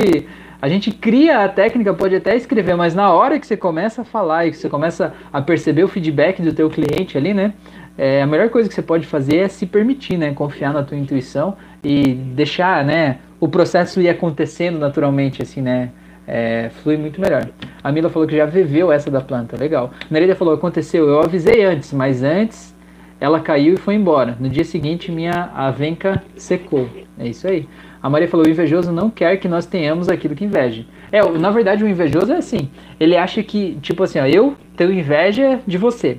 a 0.62 0.68
gente 0.68 0.93
cria 0.93 1.45
a 1.45 1.49
técnica, 1.49 1.93
pode 1.93 2.14
até 2.14 2.37
escrever, 2.37 2.76
mas 2.76 2.95
na 2.95 3.12
hora 3.12 3.41
que 3.41 3.47
você 3.49 3.57
começa 3.57 4.03
a 4.03 4.05
falar 4.05 4.47
e 4.47 4.53
que 4.53 4.57
você 4.57 4.68
começa 4.68 5.12
a 5.32 5.43
perceber 5.43 5.82
o 5.82 5.89
feedback 5.89 6.41
do 6.41 6.53
teu 6.53 6.70
cliente 6.70 7.18
ali, 7.18 7.35
né? 7.35 7.55
É, 7.97 8.22
a 8.22 8.26
melhor 8.26 8.51
coisa 8.51 8.68
que 8.68 8.74
você 8.74 8.82
pode 8.82 9.07
fazer 9.07 9.36
é 9.36 9.49
se 9.49 9.66
permitir, 9.66 10.16
né? 10.16 10.32
Confiar 10.34 10.72
na 10.72 10.82
tua 10.82 10.97
intuição 10.97 11.57
e 11.82 12.14
deixar, 12.14 12.84
né? 12.84 13.18
O 13.38 13.49
processo 13.49 14.01
ir 14.01 14.09
acontecendo 14.09 14.78
naturalmente, 14.78 15.42
assim, 15.42 15.61
né? 15.61 15.90
É, 16.26 16.70
flui 16.82 16.97
muito 16.97 17.20
melhor. 17.20 17.49
A 17.82 17.92
Mila 17.92 18.09
falou 18.09 18.26
que 18.26 18.36
já 18.36 18.47
viveu 18.47 18.90
essa 18.90 19.11
da 19.11 19.20
planta, 19.20 19.57
legal. 19.57 19.92
Nereida 20.11 20.34
falou, 20.34 20.55
aconteceu, 20.55 21.07
eu 21.07 21.20
avisei 21.20 21.62
antes, 21.64 21.92
mas 21.92 22.22
antes 22.22 22.74
ela 23.20 23.40
caiu 23.40 23.74
e 23.74 23.76
foi 23.76 23.95
embora. 23.95 24.36
No 24.40 24.49
dia 24.49 24.64
seguinte 24.64 25.12
minha 25.12 25.51
avenca 25.55 26.22
secou. 26.36 26.88
É 27.18 27.28
isso 27.28 27.47
aí. 27.47 27.68
A 28.03 28.11
Maria 28.11 28.28
falou, 28.28 28.45
o 28.45 28.49
invejoso 28.51 28.92
não 28.92 29.09
quer 29.09 29.38
que 29.38 29.49
nós 29.49 29.64
tenhamos 29.64 30.09
aquilo 30.09 30.34
que 30.34 30.45
inveja. 30.45 30.84
É, 31.11 31.22
na 31.38 31.51
verdade 31.51 31.84
o 31.84 31.88
invejoso 31.88 32.32
é 32.32 32.36
assim, 32.36 32.68
ele 33.01 33.16
acha 33.16 33.42
que, 33.42 33.78
tipo 33.80 34.03
assim, 34.03 34.18
ó, 34.18 34.26
eu 34.26 34.57
tenho 34.76 34.92
inveja 34.92 35.61
de 35.66 35.78
você. 35.78 36.18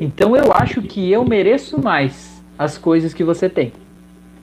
Então 0.00 0.36
eu 0.36 0.52
acho 0.52 0.82
que 0.82 1.10
eu 1.10 1.24
mereço 1.24 1.80
mais 1.80 2.42
as 2.58 2.78
coisas 2.78 3.14
que 3.14 3.24
você 3.24 3.48
tem, 3.48 3.72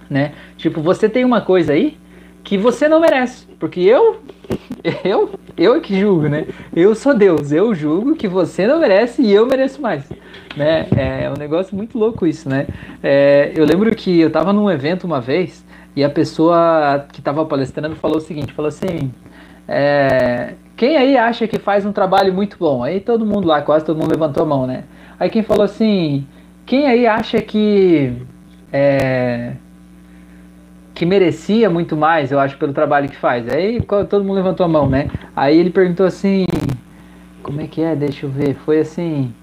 né? 0.10 0.34
Tipo, 0.58 0.82
você 0.82 1.08
tem 1.08 1.24
uma 1.24 1.41
coisa 1.41 1.74
aí 1.74 1.97
que 2.43 2.58
você 2.58 2.88
não 2.88 2.99
merece, 2.99 3.47
porque 3.60 3.80
eu 3.80 4.18
eu 5.04 5.30
eu 5.56 5.76
é 5.76 5.80
que 5.80 5.99
julgo, 5.99 6.28
né? 6.28 6.47
Eu 6.76 6.95
sou 6.95 7.14
Deus, 7.14 7.51
eu 7.51 7.74
julgo 7.76 8.16
que 8.16 8.28
você 8.28 8.66
não 8.66 8.80
merece 8.80 9.22
e 9.22 9.32
eu 9.32 9.45
mereço 9.45 9.82
mais, 9.82 10.04
né? 10.58 10.88
É 10.95 11.30
um 11.30 11.39
negócio 11.39 11.76
muito 11.76 11.97
louco 11.97 12.26
isso, 12.26 12.49
né? 12.49 12.68
É, 13.01 13.51
eu 13.56 13.66
lembro 13.66 13.95
que 13.95 14.20
eu 14.20 14.28
estava 14.28 14.51
num 14.51 14.70
evento 14.70 15.04
uma 15.06 15.22
vez 15.22 15.64
e 15.95 16.04
a 16.04 16.10
pessoa 16.10 17.06
que 17.12 17.20
estava 17.20 17.45
palestrando 17.45 17.95
falou 17.95 18.18
o 18.18 18.22
seguinte, 18.22 18.51
falou 18.51 18.70
assim, 18.70 19.12
é, 19.68 20.54
quem 20.76 20.97
aí 20.97 21.16
acha 21.16 21.47
que 21.47 21.60
faz 21.60 21.86
um 21.86 21.91
trabalho 21.91 22.34
muito 22.34 22.58
bom? 22.58 22.84
Aí 22.84 22.99
todo 22.99 23.26
mundo 23.26 23.47
lá, 23.47 23.62
quase 23.62 23.86
todo 23.86 23.97
mundo 23.97 24.12
levantou 24.12 24.43
a 24.43 24.45
mão, 24.45 24.66
né? 24.66 24.86
Aí 25.20 25.30
quem 25.30 25.43
falou 25.43 25.64
assim, 25.64 26.26
quem 26.66 26.88
aí 26.88 27.05
acha 27.07 27.41
que 27.41 28.14
é, 28.72 29.53
que 30.93 31.05
merecia 31.05 31.70
muito 31.70 31.95
mais, 31.95 32.32
eu 32.32 32.39
acho, 32.39 32.57
pelo 32.57 32.74
trabalho 32.74 33.09
que 33.09 33.16
faz? 33.16 33.47
Aí 33.51 33.82
todo 34.09 34.24
mundo 34.24 34.36
levantou 34.36 34.66
a 34.66 34.70
mão, 34.70 34.89
né? 34.89 35.09
Aí 35.36 35.57
ele 35.57 35.70
perguntou 35.70 36.05
assim, 36.05 36.45
como 37.41 37.61
é 37.61 37.68
que 37.68 37.82
é? 37.82 37.95
Deixa 37.95 38.26
eu 38.26 38.30
ver. 38.30 38.55
Foi 38.55 38.80
assim, 38.80 39.34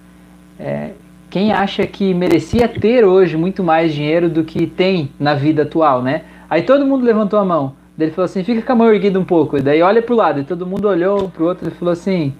é, 0.58 0.90
quem 1.28 1.52
acha 1.52 1.86
que 1.86 2.12
merecia 2.14 2.66
ter 2.66 3.04
hoje 3.04 3.36
muito 3.36 3.62
mais 3.62 3.92
dinheiro 3.92 4.28
do 4.28 4.44
que 4.44 4.66
tem 4.66 5.10
na 5.18 5.34
vida 5.34 5.62
atual, 5.62 6.02
né? 6.02 6.22
Aí 6.48 6.62
todo 6.62 6.86
mundo 6.86 7.04
levantou 7.04 7.38
a 7.38 7.44
mão. 7.44 7.74
Ele 7.98 8.10
falou 8.10 8.24
assim, 8.24 8.42
fica 8.42 8.62
com 8.62 8.72
a 8.72 8.74
mão 8.74 8.92
erguida 8.92 9.20
um 9.20 9.24
pouco. 9.24 9.58
E 9.58 9.60
daí 9.60 9.82
olha 9.82 10.00
pro 10.00 10.16
lado. 10.16 10.40
E 10.40 10.44
todo 10.44 10.66
mundo 10.66 10.88
olhou 10.88 11.28
pro 11.28 11.44
outro 11.44 11.68
e 11.68 11.70
falou 11.70 11.92
assim, 11.92 12.32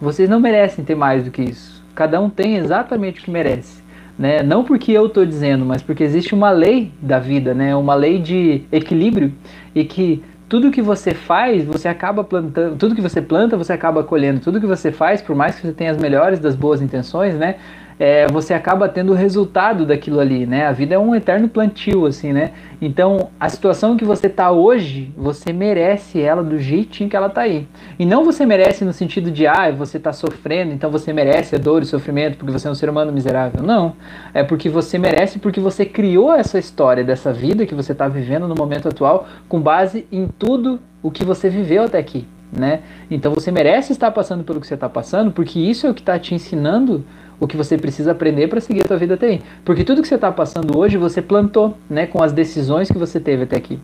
vocês 0.00 0.28
não 0.28 0.38
merecem 0.38 0.84
ter 0.84 0.94
mais 0.94 1.24
do 1.24 1.30
que 1.30 1.42
isso. 1.42 1.75
Cada 1.96 2.20
um 2.20 2.28
tem 2.28 2.56
exatamente 2.56 3.20
o 3.20 3.24
que 3.24 3.30
merece. 3.30 3.82
Né? 4.18 4.42
Não 4.42 4.62
porque 4.62 4.92
eu 4.92 5.06
estou 5.06 5.24
dizendo, 5.26 5.64
mas 5.64 5.82
porque 5.82 6.04
existe 6.04 6.34
uma 6.34 6.50
lei 6.50 6.92
da 7.00 7.18
vida, 7.18 7.54
né? 7.54 7.74
uma 7.74 7.94
lei 7.94 8.18
de 8.18 8.62
equilíbrio 8.70 9.32
e 9.74 9.82
que 9.84 10.22
tudo 10.48 10.70
que 10.70 10.82
você 10.82 11.12
faz, 11.12 11.64
você 11.64 11.88
acaba 11.88 12.22
plantando, 12.22 12.76
tudo 12.76 12.94
que 12.94 13.00
você 13.00 13.20
planta, 13.20 13.56
você 13.56 13.72
acaba 13.72 14.04
colhendo, 14.04 14.40
tudo 14.40 14.60
que 14.60 14.66
você 14.66 14.92
faz, 14.92 15.20
por 15.20 15.34
mais 15.34 15.56
que 15.56 15.66
você 15.66 15.72
tenha 15.72 15.90
as 15.90 15.96
melhores 15.96 16.38
das 16.38 16.54
boas 16.54 16.80
intenções, 16.80 17.34
né? 17.34 17.56
É, 17.98 18.26
você 18.26 18.52
acaba 18.52 18.88
tendo 18.88 19.12
o 19.12 19.14
resultado 19.14 19.86
daquilo 19.86 20.20
ali, 20.20 20.46
né? 20.46 20.66
A 20.66 20.72
vida 20.72 20.94
é 20.94 20.98
um 20.98 21.14
eterno 21.14 21.48
plantio, 21.48 22.04
assim, 22.04 22.32
né? 22.32 22.52
Então, 22.80 23.30
a 23.40 23.48
situação 23.48 23.96
que 23.96 24.04
você 24.04 24.28
tá 24.28 24.50
hoje, 24.50 25.10
você 25.16 25.50
merece 25.52 26.20
ela 26.20 26.42
do 26.42 26.58
jeitinho 26.58 27.08
que 27.08 27.16
ela 27.16 27.30
tá 27.30 27.42
aí. 27.42 27.66
E 27.98 28.04
não 28.04 28.22
você 28.22 28.44
merece 28.44 28.84
no 28.84 28.92
sentido 28.92 29.30
de, 29.30 29.46
ah, 29.46 29.70
você 29.70 29.98
tá 29.98 30.12
sofrendo, 30.12 30.74
então 30.74 30.90
você 30.90 31.10
merece 31.12 31.54
a 31.54 31.58
dor 31.58 31.82
e 31.82 31.86
sofrimento 31.86 32.36
porque 32.36 32.52
você 32.52 32.68
é 32.68 32.70
um 32.70 32.74
ser 32.74 32.90
humano 32.90 33.10
miserável. 33.10 33.62
Não. 33.62 33.96
É 34.34 34.42
porque 34.42 34.68
você 34.68 34.98
merece 34.98 35.38
porque 35.38 35.60
você 35.60 35.86
criou 35.86 36.34
essa 36.34 36.58
história 36.58 37.02
dessa 37.02 37.32
vida 37.32 37.64
que 37.64 37.74
você 37.74 37.94
tá 37.94 38.08
vivendo 38.08 38.46
no 38.46 38.54
momento 38.54 38.88
atual 38.88 39.26
com 39.48 39.58
base 39.58 40.06
em 40.12 40.28
tudo 40.28 40.78
o 41.02 41.10
que 41.10 41.24
você 41.24 41.48
viveu 41.48 41.84
até 41.84 41.98
aqui, 41.98 42.26
né? 42.52 42.80
Então, 43.10 43.32
você 43.32 43.50
merece 43.50 43.92
estar 43.92 44.10
passando 44.10 44.44
pelo 44.44 44.60
que 44.60 44.66
você 44.66 44.74
está 44.74 44.88
passando, 44.88 45.30
porque 45.30 45.58
isso 45.58 45.86
é 45.86 45.90
o 45.90 45.94
que 45.94 46.02
está 46.02 46.18
te 46.18 46.34
ensinando 46.34 47.04
o 47.38 47.46
que 47.46 47.56
você 47.56 47.76
precisa 47.76 48.12
aprender 48.12 48.48
para 48.48 48.60
seguir 48.60 48.82
a 48.82 48.84
tua 48.84 48.96
vida 48.96 49.14
até 49.14 49.26
aí. 49.26 49.42
Porque 49.64 49.84
tudo 49.84 50.02
que 50.02 50.08
você 50.08 50.14
está 50.14 50.32
passando 50.32 50.76
hoje, 50.78 50.96
você 50.96 51.20
plantou, 51.20 51.76
né, 51.88 52.06
com 52.06 52.22
as 52.22 52.32
decisões 52.32 52.90
que 52.90 52.98
você 52.98 53.20
teve 53.20 53.44
até 53.44 53.56
aqui. 53.56 53.78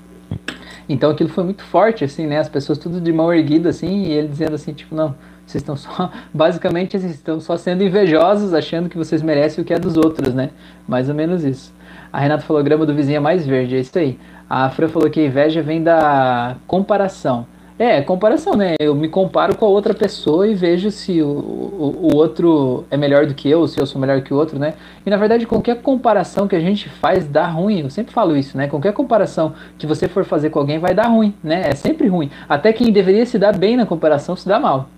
Então 0.89 1.11
aquilo 1.11 1.29
foi 1.29 1.45
muito 1.45 1.63
forte, 1.63 2.05
assim, 2.05 2.27
né, 2.27 2.39
as 2.39 2.49
pessoas 2.49 2.79
tudo 2.79 3.01
de 3.01 3.13
mão 3.13 3.33
erguida, 3.33 3.69
assim, 3.69 4.05
e 4.05 4.13
ele 4.13 4.29
dizendo 4.29 4.55
assim, 4.55 4.73
tipo, 4.73 4.95
não, 4.95 5.15
vocês 5.47 5.63
estão 5.63 5.77
só, 5.77 6.11
basicamente, 6.33 6.99
vocês 6.99 7.13
estão 7.13 7.41
só 7.41 7.57
sendo 7.57 7.83
invejosos, 7.83 8.53
achando 8.53 8.89
que 8.89 8.97
vocês 8.97 9.23
merecem 9.23 9.63
o 9.63 9.65
que 9.67 9.73
é 9.73 9.79
dos 9.79 9.97
outros, 9.97 10.35
né, 10.35 10.51
mais 10.87 11.09
ou 11.09 11.15
menos 11.15 11.45
isso. 11.45 11.73
A 12.13 12.21
Renata 12.21 12.43
falou, 12.43 12.63
grama 12.63 12.85
do 12.85 12.95
vizinho 12.95 13.17
é 13.17 13.21
mais 13.21 13.47
verde, 13.47 13.77
é 13.77 13.81
isso 13.81 13.99
aí. 13.99 14.19
A 14.49 14.69
Fran 14.69 14.89
falou 14.89 15.09
que 15.09 15.19
a 15.19 15.25
inveja 15.25 15.63
vem 15.63 15.83
da 15.83 16.57
comparação. 16.67 17.47
É, 17.79 18.01
comparação, 18.03 18.55
né? 18.55 18.75
Eu 18.79 18.95
me 18.95 19.09
comparo 19.09 19.57
com 19.57 19.65
a 19.65 19.69
outra 19.69 19.95
pessoa 19.95 20.47
e 20.47 20.55
vejo 20.55 20.91
se 20.91 21.23
o, 21.23 21.27
o, 21.27 22.09
o, 22.13 22.17
outro 22.17 22.85
é 22.91 22.97
melhor 22.97 23.27
do 23.27 23.35
que 23.35 23.49
eu, 23.49 23.67
se 23.67 23.81
eu 23.81 23.87
sou 23.87 24.01
melhor 24.01 24.21
que 24.21 24.33
o 24.33 24.37
outro, 24.37 24.59
né? 24.59 24.75
E 25.05 25.11
na 25.11 25.17
verdade, 25.17 25.47
qualquer 25.47 25.81
comparação 25.81 26.47
que 26.47 26.55
a 26.55 26.61
gente 26.61 26.89
faz 26.89 27.27
dá 27.27 27.47
ruim. 27.47 27.81
Eu 27.81 27.91
sempre 27.91 28.13
falo 28.13 28.37
isso, 28.37 28.57
né? 28.57 28.69
Qualquer 28.69 28.93
comparação 28.93 29.55
que 29.79 29.87
você 29.87 30.07
for 30.07 30.25
fazer 30.25 30.51
com 30.51 30.59
alguém 30.59 30.79
vai 30.79 30.95
dar 30.95 31.09
ruim, 31.09 31.35
né? 31.43 31.71
É 31.71 31.75
sempre 31.75 32.09
ruim. 32.09 32.31
Até 32.49 32.73
quem 32.73 32.93
deveria 32.93 33.25
se 33.25 33.39
dar 33.39 33.57
bem 33.57 33.77
na 33.77 33.87
comparação 33.87 34.37
se 34.37 34.47
dá 34.47 34.61
mal. 34.61 34.89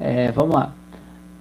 É, 0.00 0.32
vamos 0.32 0.54
lá. 0.54 0.72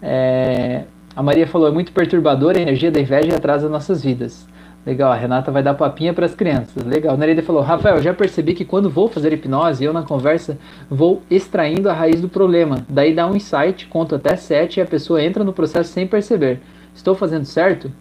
É, 0.02 0.84
a 1.16 1.24
Maria 1.24 1.48
falou: 1.48 1.68
é 1.68 1.72
muito 1.72 1.92
perturbadora 1.92 2.60
a 2.60 2.62
energia 2.62 2.92
da 2.92 3.00
inveja 3.00 3.36
atrasa 3.36 3.68
nossas 3.68 4.04
vidas. 4.04 4.48
Legal, 4.86 5.12
a 5.12 5.16
Renata 5.16 5.52
vai 5.52 5.62
dar 5.62 5.76
papinha 5.76 6.12
para 6.12 6.26
as 6.26 6.34
crianças. 6.34 6.84
Legal. 6.84 7.16
Nereida 7.16 7.44
falou: 7.44 7.62
Rafael, 7.62 8.02
já 8.02 8.14
percebi 8.14 8.54
que 8.56 8.66
quando 8.66 8.90
vou 8.90 9.08
fazer 9.08 9.32
hipnose, 9.32 9.84
eu 9.84 9.94
na 9.94 10.02
conversa 10.02 10.58
vou 10.90 11.22
extraindo 11.30 11.88
a 11.90 11.94
raiz 11.94 12.20
do 12.20 12.28
problema. 12.28 12.84
Daí 12.90 13.14
dá 13.14 13.28
um 13.28 13.36
insight, 13.36 13.86
conto 13.88 14.16
até 14.16 14.36
sete 14.36 14.80
e 14.80 14.82
a 14.82 14.86
pessoa 14.86 15.24
entra 15.24 15.44
no 15.44 15.54
processo 15.54 15.92
sem 15.92 16.08
perceber. 16.08 16.60
Estou 16.96 17.14
fazendo 17.14 17.46
certo? 17.46 17.92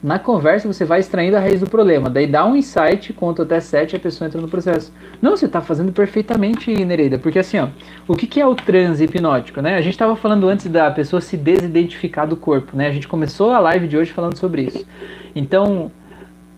Na 0.00 0.16
conversa 0.16 0.72
você 0.72 0.84
vai 0.84 1.00
extraindo 1.00 1.36
a 1.36 1.40
raiz 1.40 1.58
do 1.58 1.68
problema, 1.68 2.08
daí 2.08 2.24
dá 2.24 2.44
um 2.46 2.54
insight, 2.54 3.12
conta 3.12 3.42
até 3.42 3.58
7 3.58 3.94
e 3.94 3.96
a 3.96 3.98
pessoa 4.00 4.28
entra 4.28 4.40
no 4.40 4.46
processo. 4.46 4.92
Não, 5.20 5.36
você 5.36 5.46
está 5.46 5.60
fazendo 5.60 5.90
perfeitamente, 5.90 6.72
Nereida, 6.84 7.18
porque 7.18 7.40
assim, 7.40 7.58
ó, 7.58 7.68
o 8.06 8.14
que, 8.14 8.28
que 8.28 8.40
é 8.40 8.46
o 8.46 8.54
transe 8.54 9.02
hipnótico, 9.02 9.60
né? 9.60 9.74
A 9.74 9.80
gente 9.80 9.94
estava 9.94 10.14
falando 10.14 10.48
antes 10.48 10.68
da 10.68 10.88
pessoa 10.88 11.20
se 11.20 11.36
desidentificar 11.36 12.28
do 12.28 12.36
corpo, 12.36 12.76
né? 12.76 12.86
A 12.86 12.92
gente 12.92 13.08
começou 13.08 13.50
a 13.50 13.58
live 13.58 13.88
de 13.88 13.96
hoje 13.96 14.12
falando 14.12 14.36
sobre 14.36 14.62
isso. 14.62 14.86
Então, 15.34 15.90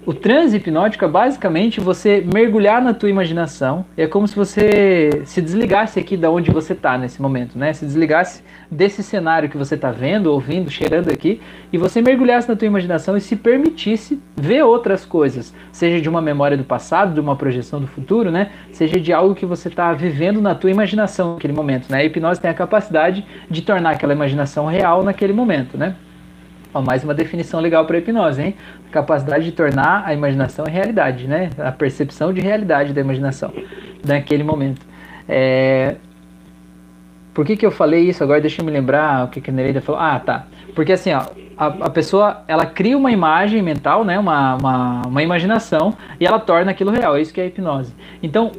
o 0.06 0.14
transe 0.14 0.56
hipnótico 0.56 1.04
é 1.04 1.08
basicamente 1.08 1.78
você 1.78 2.24
mergulhar 2.32 2.80
na 2.80 2.94
tua 2.94 3.10
imaginação. 3.10 3.84
É 3.96 4.06
como 4.06 4.26
se 4.26 4.34
você 4.34 5.22
se 5.26 5.42
desligasse 5.42 6.00
aqui 6.00 6.16
da 6.16 6.30
onde 6.30 6.50
você 6.50 6.72
está 6.72 6.96
nesse 6.96 7.20
momento, 7.20 7.58
né? 7.58 7.72
Se 7.74 7.84
desligasse 7.84 8.42
desse 8.70 9.02
cenário 9.02 9.50
que 9.50 9.58
você 9.58 9.74
está 9.74 9.90
vendo, 9.90 10.32
ouvindo, 10.32 10.70
cheirando 10.70 11.10
aqui, 11.10 11.40
e 11.70 11.76
você 11.76 12.00
mergulhasse 12.00 12.48
na 12.48 12.56
tua 12.56 12.66
imaginação 12.66 13.14
e 13.14 13.20
se 13.20 13.36
permitisse 13.36 14.18
ver 14.34 14.62
outras 14.62 15.04
coisas, 15.04 15.54
seja 15.70 16.00
de 16.00 16.08
uma 16.08 16.22
memória 16.22 16.56
do 16.56 16.64
passado, 16.64 17.12
de 17.12 17.20
uma 17.20 17.36
projeção 17.36 17.78
do 17.78 17.86
futuro, 17.86 18.30
né? 18.30 18.50
Seja 18.72 18.98
de 18.98 19.12
algo 19.12 19.34
que 19.34 19.44
você 19.44 19.68
está 19.68 19.92
vivendo 19.92 20.40
na 20.40 20.54
tua 20.54 20.70
imaginação 20.70 21.34
naquele 21.34 21.52
momento, 21.52 21.90
né? 21.90 21.98
A 21.98 22.04
hipnose 22.04 22.40
tem 22.40 22.50
a 22.50 22.54
capacidade 22.54 23.24
de 23.50 23.60
tornar 23.60 23.90
aquela 23.90 24.14
imaginação 24.14 24.64
real 24.64 25.02
naquele 25.02 25.34
momento, 25.34 25.76
né? 25.76 25.94
Ó, 26.72 26.80
mais 26.80 27.02
uma 27.02 27.12
definição 27.12 27.60
legal 27.60 27.84
para 27.84 27.98
hipnose, 27.98 28.42
hein? 28.42 28.54
Capacidade 28.92 29.44
de 29.44 29.52
tornar 29.52 30.04
a 30.06 30.14
imaginação 30.14 30.64
realidade, 30.64 31.26
né? 31.26 31.50
A 31.58 31.72
percepção 31.72 32.32
de 32.32 32.40
realidade 32.40 32.92
da 32.92 33.00
imaginação 33.00 33.52
naquele 34.06 34.44
momento. 34.44 34.86
É... 35.28 35.96
Por 37.34 37.44
que, 37.44 37.56
que 37.56 37.66
eu 37.66 37.70
falei 37.70 38.08
isso 38.08 38.22
agora? 38.22 38.40
Deixa 38.40 38.60
eu 38.60 38.64
me 38.64 38.70
lembrar 38.70 39.24
o 39.24 39.28
que, 39.28 39.40
que 39.40 39.50
a 39.50 39.52
Nereida 39.52 39.80
falou. 39.80 40.00
Ah, 40.00 40.18
tá. 40.18 40.46
Porque 40.74 40.92
assim, 40.92 41.12
ó, 41.12 41.24
a, 41.56 41.66
a 41.66 41.90
pessoa 41.90 42.42
ela 42.46 42.66
cria 42.66 42.96
uma 42.96 43.10
imagem 43.10 43.62
mental, 43.62 44.04
né? 44.04 44.18
Uma, 44.18 44.56
uma, 44.56 45.02
uma 45.06 45.22
imaginação 45.22 45.96
e 46.18 46.26
ela 46.26 46.38
torna 46.38 46.70
aquilo 46.70 46.90
real. 46.90 47.16
É 47.16 47.20
isso 47.20 47.32
que 47.34 47.40
é 47.40 47.46
hipnose. 47.46 47.94
Então, 48.22 48.52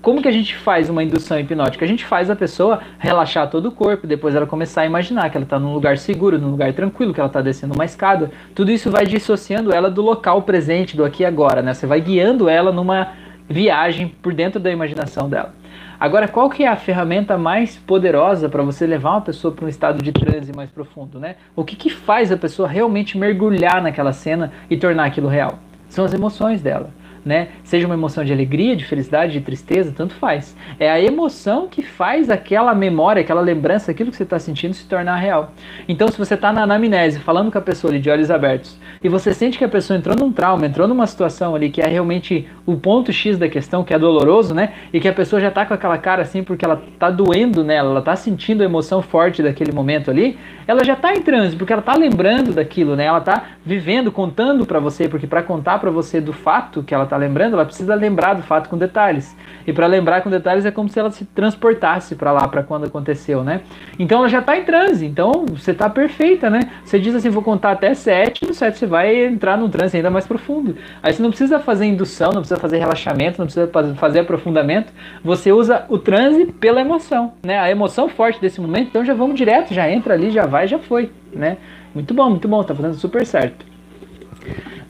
como 0.00 0.22
que 0.22 0.28
a 0.28 0.32
gente 0.32 0.54
faz 0.56 0.88
uma 0.88 1.02
indução 1.02 1.38
hipnótica? 1.38 1.84
A 1.84 1.88
gente 1.88 2.04
faz 2.04 2.30
a 2.30 2.36
pessoa 2.36 2.80
relaxar 2.98 3.50
todo 3.50 3.66
o 3.66 3.72
corpo, 3.72 4.06
depois 4.06 4.34
ela 4.34 4.46
começar 4.46 4.82
a 4.82 4.86
imaginar 4.86 5.28
que 5.28 5.36
ela 5.36 5.44
está 5.44 5.58
num 5.58 5.72
lugar 5.72 5.98
seguro, 5.98 6.38
num 6.38 6.50
lugar 6.50 6.72
tranquilo, 6.72 7.12
que 7.12 7.20
ela 7.20 7.26
está 7.26 7.40
descendo 7.40 7.74
uma 7.74 7.84
escada. 7.84 8.30
Tudo 8.54 8.70
isso 8.70 8.90
vai 8.90 9.04
dissociando 9.04 9.72
ela 9.72 9.90
do 9.90 10.00
local 10.00 10.42
presente, 10.42 10.96
do 10.96 11.04
aqui 11.04 11.24
e 11.24 11.26
agora, 11.26 11.62
né? 11.62 11.74
Você 11.74 11.86
vai 11.86 12.00
guiando 12.00 12.48
ela 12.48 12.70
numa 12.70 13.08
viagem 13.48 14.08
por 14.22 14.32
dentro 14.32 14.60
da 14.60 14.70
imaginação 14.70 15.28
dela. 15.28 15.52
Agora, 15.98 16.28
qual 16.28 16.48
que 16.48 16.62
é 16.62 16.68
a 16.68 16.76
ferramenta 16.76 17.36
mais 17.36 17.76
poderosa 17.76 18.48
para 18.48 18.62
você 18.62 18.86
levar 18.86 19.10
uma 19.10 19.20
pessoa 19.20 19.52
para 19.52 19.64
um 19.64 19.68
estado 19.68 20.00
de 20.00 20.12
transe 20.12 20.52
mais 20.54 20.70
profundo, 20.70 21.18
né? 21.18 21.34
O 21.56 21.64
que, 21.64 21.74
que 21.74 21.90
faz 21.90 22.30
a 22.30 22.36
pessoa 22.36 22.68
realmente 22.68 23.18
mergulhar 23.18 23.82
naquela 23.82 24.12
cena 24.12 24.52
e 24.70 24.76
tornar 24.76 25.06
aquilo 25.06 25.26
real? 25.26 25.58
São 25.88 26.04
as 26.04 26.14
emoções 26.14 26.62
dela 26.62 26.90
né? 27.28 27.48
Seja 27.62 27.86
uma 27.86 27.94
emoção 27.94 28.24
de 28.24 28.32
alegria, 28.32 28.74
de 28.74 28.84
felicidade, 28.84 29.34
de 29.34 29.40
tristeza, 29.40 29.92
tanto 29.94 30.14
faz. 30.14 30.56
É 30.80 30.90
a 30.90 30.98
emoção 31.00 31.68
que 31.68 31.82
faz 31.82 32.30
aquela 32.30 32.74
memória, 32.74 33.20
aquela 33.20 33.42
lembrança, 33.42 33.90
aquilo 33.90 34.10
que 34.10 34.16
você 34.16 34.22
está 34.22 34.38
sentindo 34.38 34.74
se 34.74 34.86
tornar 34.86 35.16
real. 35.16 35.52
Então, 35.86 36.08
se 36.08 36.18
você 36.18 36.34
está 36.34 36.52
na 36.52 36.62
anamnese, 36.62 37.20
falando 37.20 37.52
com 37.52 37.58
a 37.58 37.60
pessoa 37.60 37.92
ali 37.92 38.00
de 38.00 38.10
olhos 38.10 38.30
abertos, 38.30 38.78
e 39.04 39.08
você 39.08 39.32
sente 39.32 39.58
que 39.58 39.64
a 39.64 39.68
pessoa 39.68 39.96
entrou 39.96 40.16
num 40.16 40.32
trauma, 40.32 40.66
entrou 40.66 40.88
numa 40.88 41.06
situação 41.06 41.54
ali 41.54 41.70
que 41.70 41.80
é 41.80 41.86
realmente 41.86 42.48
o 42.64 42.76
ponto 42.76 43.12
X 43.12 43.36
da 43.36 43.48
questão, 43.48 43.84
que 43.84 43.92
é 43.92 43.98
doloroso, 43.98 44.54
né? 44.54 44.72
E 44.92 44.98
que 44.98 45.06
a 45.06 45.12
pessoa 45.12 45.40
já 45.40 45.48
está 45.48 45.66
com 45.66 45.74
aquela 45.74 45.98
cara 45.98 46.22
assim 46.22 46.42
porque 46.42 46.64
ela 46.64 46.82
está 46.92 47.10
doendo 47.10 47.62
nela, 47.62 47.90
ela 47.90 48.00
está 48.00 48.16
sentindo 48.16 48.62
a 48.62 48.64
emoção 48.64 49.02
forte 49.02 49.42
daquele 49.42 49.72
momento 49.72 50.10
ali, 50.10 50.38
ela 50.66 50.82
já 50.82 50.94
está 50.94 51.14
em 51.14 51.20
transe, 51.20 51.56
porque 51.56 51.72
ela 51.72 51.80
está 51.80 51.94
lembrando 51.94 52.52
daquilo, 52.52 52.96
né? 52.96 53.04
Ela 53.04 53.18
está 53.18 53.44
vivendo, 53.64 54.10
contando 54.10 54.64
para 54.64 54.80
você, 54.80 55.08
porque 55.08 55.26
para 55.26 55.42
contar 55.42 55.78
para 55.78 55.90
você 55.90 56.20
do 56.20 56.32
fato 56.32 56.82
que 56.82 56.94
ela 56.94 57.04
está 57.04 57.17
lembrando, 57.18 57.54
ela 57.54 57.64
precisa 57.64 57.94
lembrar 57.94 58.34
do 58.34 58.42
fato 58.42 58.68
com 58.68 58.78
detalhes. 58.78 59.36
E 59.66 59.72
para 59.72 59.86
lembrar 59.86 60.22
com 60.22 60.30
detalhes 60.30 60.64
é 60.64 60.70
como 60.70 60.88
se 60.88 60.98
ela 60.98 61.10
se 61.10 61.26
transportasse 61.26 62.14
para 62.14 62.32
lá, 62.32 62.48
para 62.48 62.62
quando 62.62 62.86
aconteceu, 62.86 63.44
né? 63.44 63.60
Então 63.98 64.20
ela 64.20 64.28
já 64.28 64.38
está 64.38 64.56
em 64.56 64.64
transe, 64.64 65.04
então 65.04 65.44
você 65.46 65.72
está 65.72 65.90
perfeita, 65.90 66.48
né? 66.48 66.60
Você 66.82 66.98
diz 66.98 67.14
assim, 67.14 67.28
vou 67.28 67.42
contar 67.42 67.72
até 67.72 67.92
7, 67.92 68.46
no 68.46 68.54
7 68.54 68.78
você 68.78 68.86
vai 68.86 69.26
entrar 69.26 69.58
num 69.58 69.68
transe 69.68 69.96
ainda 69.96 70.10
mais 70.10 70.26
profundo. 70.26 70.76
Aí 71.02 71.12
você 71.12 71.22
não 71.22 71.28
precisa 71.28 71.58
fazer 71.58 71.84
indução, 71.84 72.28
não 72.28 72.40
precisa 72.40 72.58
fazer 72.58 72.78
relaxamento, 72.78 73.38
não 73.38 73.46
precisa 73.46 73.70
fazer 73.96 74.20
aprofundamento, 74.20 74.90
você 75.22 75.52
usa 75.52 75.84
o 75.90 75.98
transe 75.98 76.46
pela 76.46 76.80
emoção, 76.80 77.34
né? 77.42 77.58
A 77.58 77.70
emoção 77.70 78.08
forte 78.08 78.40
desse 78.40 78.60
momento, 78.60 78.88
então 78.88 79.04
já 79.04 79.12
vamos 79.12 79.36
direto, 79.36 79.74
já 79.74 79.90
entra 79.90 80.14
ali, 80.14 80.30
já 80.30 80.46
vai, 80.46 80.66
já 80.66 80.78
foi, 80.78 81.10
né? 81.32 81.58
Muito 81.94 82.14
bom, 82.14 82.30
muito 82.30 82.48
bom, 82.48 82.62
tá 82.62 82.74
fazendo 82.74 82.94
super 82.94 83.26
certo. 83.26 83.66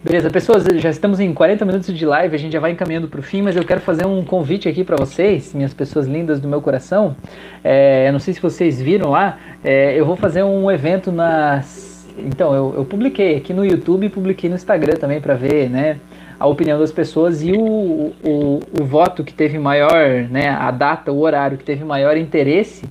Beleza, 0.00 0.30
pessoas, 0.30 0.64
já 0.76 0.90
estamos 0.90 1.18
em 1.18 1.34
40 1.34 1.64
minutos 1.64 1.92
de 1.92 2.06
live, 2.06 2.32
a 2.32 2.38
gente 2.38 2.52
já 2.52 2.60
vai 2.60 2.70
encaminhando 2.70 3.08
para 3.08 3.18
o 3.18 3.22
fim, 3.22 3.42
mas 3.42 3.56
eu 3.56 3.64
quero 3.64 3.80
fazer 3.80 4.06
um 4.06 4.24
convite 4.24 4.68
aqui 4.68 4.84
para 4.84 4.96
vocês, 4.96 5.52
minhas 5.52 5.74
pessoas 5.74 6.06
lindas 6.06 6.38
do 6.38 6.46
meu 6.46 6.62
coração. 6.62 7.16
É, 7.64 8.10
não 8.12 8.20
sei 8.20 8.32
se 8.32 8.40
vocês 8.40 8.80
viram 8.80 9.10
lá, 9.10 9.36
é, 9.64 9.98
eu 9.98 10.06
vou 10.06 10.14
fazer 10.14 10.44
um 10.44 10.70
evento 10.70 11.10
nas. 11.10 12.06
Então, 12.16 12.54
eu, 12.54 12.74
eu 12.76 12.84
publiquei 12.84 13.36
aqui 13.36 13.52
no 13.52 13.64
YouTube 13.64 14.06
e 14.06 14.08
publiquei 14.08 14.48
no 14.48 14.54
Instagram 14.54 14.94
também 14.94 15.20
para 15.20 15.34
ver, 15.34 15.68
né? 15.68 15.98
a 16.38 16.46
opinião 16.46 16.78
das 16.78 16.92
pessoas 16.92 17.42
e 17.42 17.50
o, 17.50 18.12
o, 18.22 18.60
o 18.80 18.84
voto 18.84 19.24
que 19.24 19.34
teve 19.34 19.58
maior, 19.58 20.28
né, 20.30 20.50
a 20.50 20.70
data, 20.70 21.10
o 21.10 21.18
horário 21.18 21.58
que 21.58 21.64
teve 21.64 21.84
maior 21.84 22.16
interesse 22.16 22.84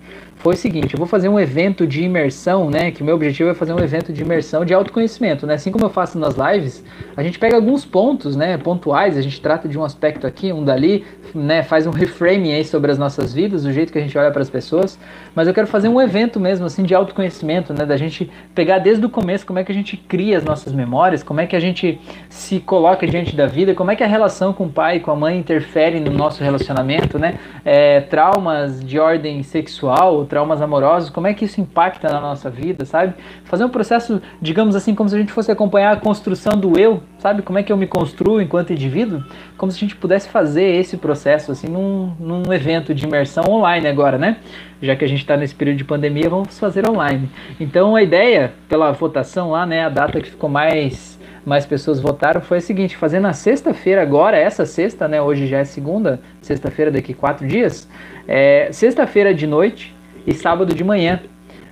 foi 0.47 0.55
o 0.55 0.57
seguinte, 0.57 0.93
eu 0.93 0.97
vou 0.97 1.05
fazer 1.05 1.27
um 1.27 1.37
evento 1.37 1.85
de 1.85 2.01
imersão, 2.03 2.69
né, 2.69 2.89
que 2.89 3.03
meu 3.03 3.15
objetivo 3.15 3.49
é 3.49 3.53
fazer 3.53 3.73
um 3.73 3.79
evento 3.79 4.13
de 4.13 4.21
imersão 4.21 4.63
de 4.63 4.73
autoconhecimento, 4.73 5.45
né, 5.45 5.55
assim 5.55 5.73
como 5.73 5.83
eu 5.83 5.89
faço 5.89 6.17
nas 6.17 6.35
lives, 6.37 6.85
a 7.17 7.21
gente 7.21 7.37
pega 7.37 7.57
alguns 7.57 7.83
pontos, 7.83 8.33
né, 8.33 8.57
pontuais, 8.57 9.17
a 9.17 9.21
gente 9.21 9.41
trata 9.41 9.67
de 9.67 9.77
um 9.77 9.83
aspecto 9.83 10.25
aqui, 10.25 10.53
um 10.53 10.63
dali, 10.63 11.03
né, 11.35 11.63
faz 11.63 11.85
um 11.85 11.89
reframing 11.89 12.53
aí 12.53 12.63
sobre 12.63 12.89
as 12.89 12.97
nossas 12.97 13.33
vidas, 13.33 13.65
o 13.65 13.73
jeito 13.73 13.91
que 13.91 13.97
a 13.99 14.01
gente 14.01 14.17
olha 14.17 14.31
para 14.31 14.41
as 14.41 14.49
pessoas, 14.49 14.97
mas 15.35 15.49
eu 15.49 15.53
quero 15.53 15.67
fazer 15.67 15.89
um 15.89 15.99
evento 15.99 16.39
mesmo, 16.39 16.65
assim, 16.65 16.83
de 16.83 16.95
autoconhecimento, 16.95 17.73
né, 17.73 17.85
da 17.85 17.97
gente 17.97 18.31
pegar 18.55 18.79
desde 18.79 19.05
o 19.05 19.09
começo 19.09 19.45
como 19.45 19.59
é 19.59 19.65
que 19.65 19.71
a 19.73 19.75
gente 19.75 19.97
cria 19.97 20.37
as 20.37 20.45
nossas 20.45 20.71
memórias, 20.71 21.23
como 21.23 21.41
é 21.41 21.45
que 21.45 21.57
a 21.57 21.59
gente 21.59 21.99
se 22.29 22.61
coloca 22.61 23.05
diante 23.05 23.35
da 23.35 23.47
vida, 23.47 23.75
como 23.75 23.91
é 23.91 23.97
que 23.97 24.03
a 24.03 24.07
relação 24.07 24.53
com 24.53 24.63
o 24.63 24.69
pai 24.69 24.95
e 24.95 24.99
com 25.01 25.11
a 25.11 25.15
mãe 25.17 25.37
interfere 25.37 25.99
no 25.99 26.11
nosso 26.11 26.41
relacionamento, 26.41 27.19
né, 27.19 27.37
é, 27.65 27.99
traumas 27.99 28.81
de 28.81 28.97
ordem 28.97 29.43
sexual, 29.43 30.23
traumas 30.23 30.36
amorosos, 30.43 31.09
como 31.09 31.27
é 31.27 31.33
que 31.33 31.45
isso 31.45 31.59
impacta 31.61 32.09
na 32.09 32.19
nossa 32.19 32.49
vida, 32.49 32.85
sabe? 32.85 33.13
Fazer 33.45 33.65
um 33.65 33.69
processo, 33.69 34.21
digamos 34.41 34.75
assim, 34.75 34.93
como 34.93 35.09
se 35.09 35.15
a 35.15 35.19
gente 35.19 35.31
fosse 35.31 35.51
acompanhar 35.51 35.93
a 35.93 35.99
construção 35.99 36.57
do 36.57 36.79
eu, 36.79 37.01
sabe? 37.19 37.41
Como 37.41 37.57
é 37.57 37.63
que 37.63 37.71
eu 37.71 37.77
me 37.77 37.87
construo 37.87 38.41
enquanto 38.41 38.73
indivíduo? 38.73 39.23
Como 39.57 39.71
se 39.71 39.77
a 39.77 39.79
gente 39.81 39.95
pudesse 39.95 40.29
fazer 40.29 40.75
esse 40.75 40.97
processo, 40.97 41.51
assim, 41.51 41.67
num, 41.67 42.13
num 42.19 42.53
evento 42.53 42.93
de 42.93 43.05
imersão 43.05 43.45
online 43.49 43.87
agora, 43.87 44.17
né? 44.17 44.37
Já 44.81 44.95
que 44.95 45.03
a 45.03 45.07
gente 45.07 45.21
está 45.21 45.35
nesse 45.35 45.55
período 45.55 45.77
de 45.77 45.83
pandemia, 45.83 46.29
vamos 46.29 46.59
fazer 46.59 46.87
online. 46.89 47.29
Então 47.59 47.95
a 47.95 48.03
ideia, 48.03 48.53
pela 48.69 48.91
votação 48.91 49.51
lá, 49.51 49.65
né, 49.65 49.85
a 49.85 49.89
data 49.89 50.19
que 50.21 50.29
ficou 50.29 50.49
mais 50.49 51.17
mais 51.47 51.65
pessoas 51.65 52.01
votaram 52.01 52.41
foi 52.41 52.57
a 52.57 52.61
seguinte: 52.61 52.97
fazer 52.97 53.21
na 53.21 53.31
sexta-feira, 53.31 54.01
agora, 54.01 54.37
essa 54.37 54.65
sexta, 54.65 55.07
né? 55.07 55.21
Hoje 55.21 55.47
já 55.47 55.59
é 55.59 55.63
segunda, 55.63 56.19
sexta-feira 56.41 56.91
daqui 56.91 57.13
quatro 57.13 57.47
dias. 57.47 57.87
É, 58.27 58.67
sexta-feira 58.73 59.33
de 59.33 59.47
noite, 59.47 59.95
e 60.27 60.33
sábado 60.33 60.75
de 60.75 60.83
manhã 60.83 61.21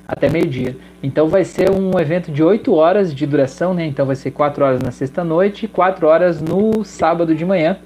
até 0.07 0.29
meio-dia. 0.29 0.77
Então 1.03 1.27
vai 1.27 1.43
ser 1.43 1.69
um 1.69 1.99
evento 1.99 2.31
de 2.31 2.41
8 2.41 2.73
horas 2.73 3.13
de 3.13 3.25
duração, 3.25 3.73
né? 3.73 3.85
Então 3.85 4.05
vai 4.05 4.15
ser 4.15 4.31
4 4.31 4.63
horas 4.63 4.81
na 4.81 4.91
sexta-noite 4.91 5.65
e 5.65 5.67
4 5.67 6.07
horas 6.07 6.41
no 6.41 6.83
sábado 6.83 7.35
de 7.35 7.43
manhã, 7.43 7.77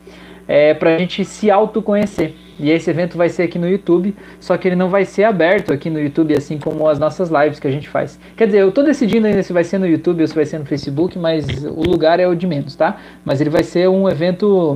é, 0.47 0.73
para 0.73 0.95
a 0.95 0.97
gente 0.97 1.25
se 1.25 1.49
autoconhecer. 1.49 2.35
E 2.59 2.69
esse 2.71 2.89
evento 2.89 3.17
vai 3.17 3.29
ser 3.29 3.43
aqui 3.43 3.57
no 3.57 3.69
YouTube, 3.69 4.13
só 4.37 4.57
que 4.57 4.67
ele 4.67 4.75
não 4.75 4.89
vai 4.89 5.05
ser 5.05 5.23
aberto 5.23 5.71
aqui 5.71 5.89
no 5.89 5.99
YouTube, 5.99 6.35
assim 6.35 6.57
como 6.57 6.89
as 6.89 6.99
nossas 6.99 7.29
lives 7.29 7.57
que 7.57 7.67
a 7.67 7.71
gente 7.71 7.87
faz. 7.87 8.19
Quer 8.35 8.47
dizer, 8.47 8.59
eu 8.59 8.69
estou 8.69 8.83
decidindo 8.83 9.27
ainda 9.27 9.41
se 9.41 9.53
vai 9.53 9.63
ser 9.63 9.77
no 9.77 9.87
YouTube 9.87 10.21
ou 10.21 10.27
se 10.27 10.35
vai 10.35 10.45
ser 10.45 10.59
no 10.59 10.65
Facebook, 10.65 11.17
mas 11.17 11.63
o 11.63 11.83
lugar 11.89 12.19
é 12.19 12.27
o 12.27 12.35
de 12.35 12.45
menos, 12.45 12.75
tá? 12.75 12.97
Mas 13.23 13.39
ele 13.39 13.49
vai 13.49 13.63
ser 13.63 13.87
um 13.87 14.09
evento 14.09 14.75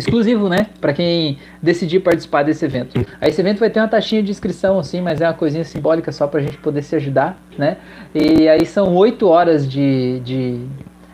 exclusivo, 0.00 0.48
né? 0.48 0.66
Para 0.80 0.92
quem 0.92 1.38
decidir 1.62 2.00
participar 2.00 2.42
desse 2.42 2.64
evento. 2.64 2.98
Aí 3.20 3.30
esse 3.30 3.40
evento 3.40 3.58
vai 3.58 3.70
ter 3.70 3.80
uma 3.80 3.88
taxinha 3.88 4.22
de 4.22 4.30
inscrição, 4.30 4.78
assim, 4.78 5.00
mas 5.00 5.20
é 5.20 5.26
uma 5.26 5.34
coisinha 5.34 5.64
simbólica 5.64 6.10
só 6.12 6.26
para 6.26 6.40
a 6.40 6.42
gente 6.42 6.58
poder 6.58 6.82
se 6.82 6.96
ajudar, 6.96 7.40
né? 7.56 7.76
E 8.14 8.48
aí 8.48 8.66
são 8.66 8.94
oito 8.96 9.28
horas 9.28 9.68
de, 9.68 10.20
de, 10.20 10.60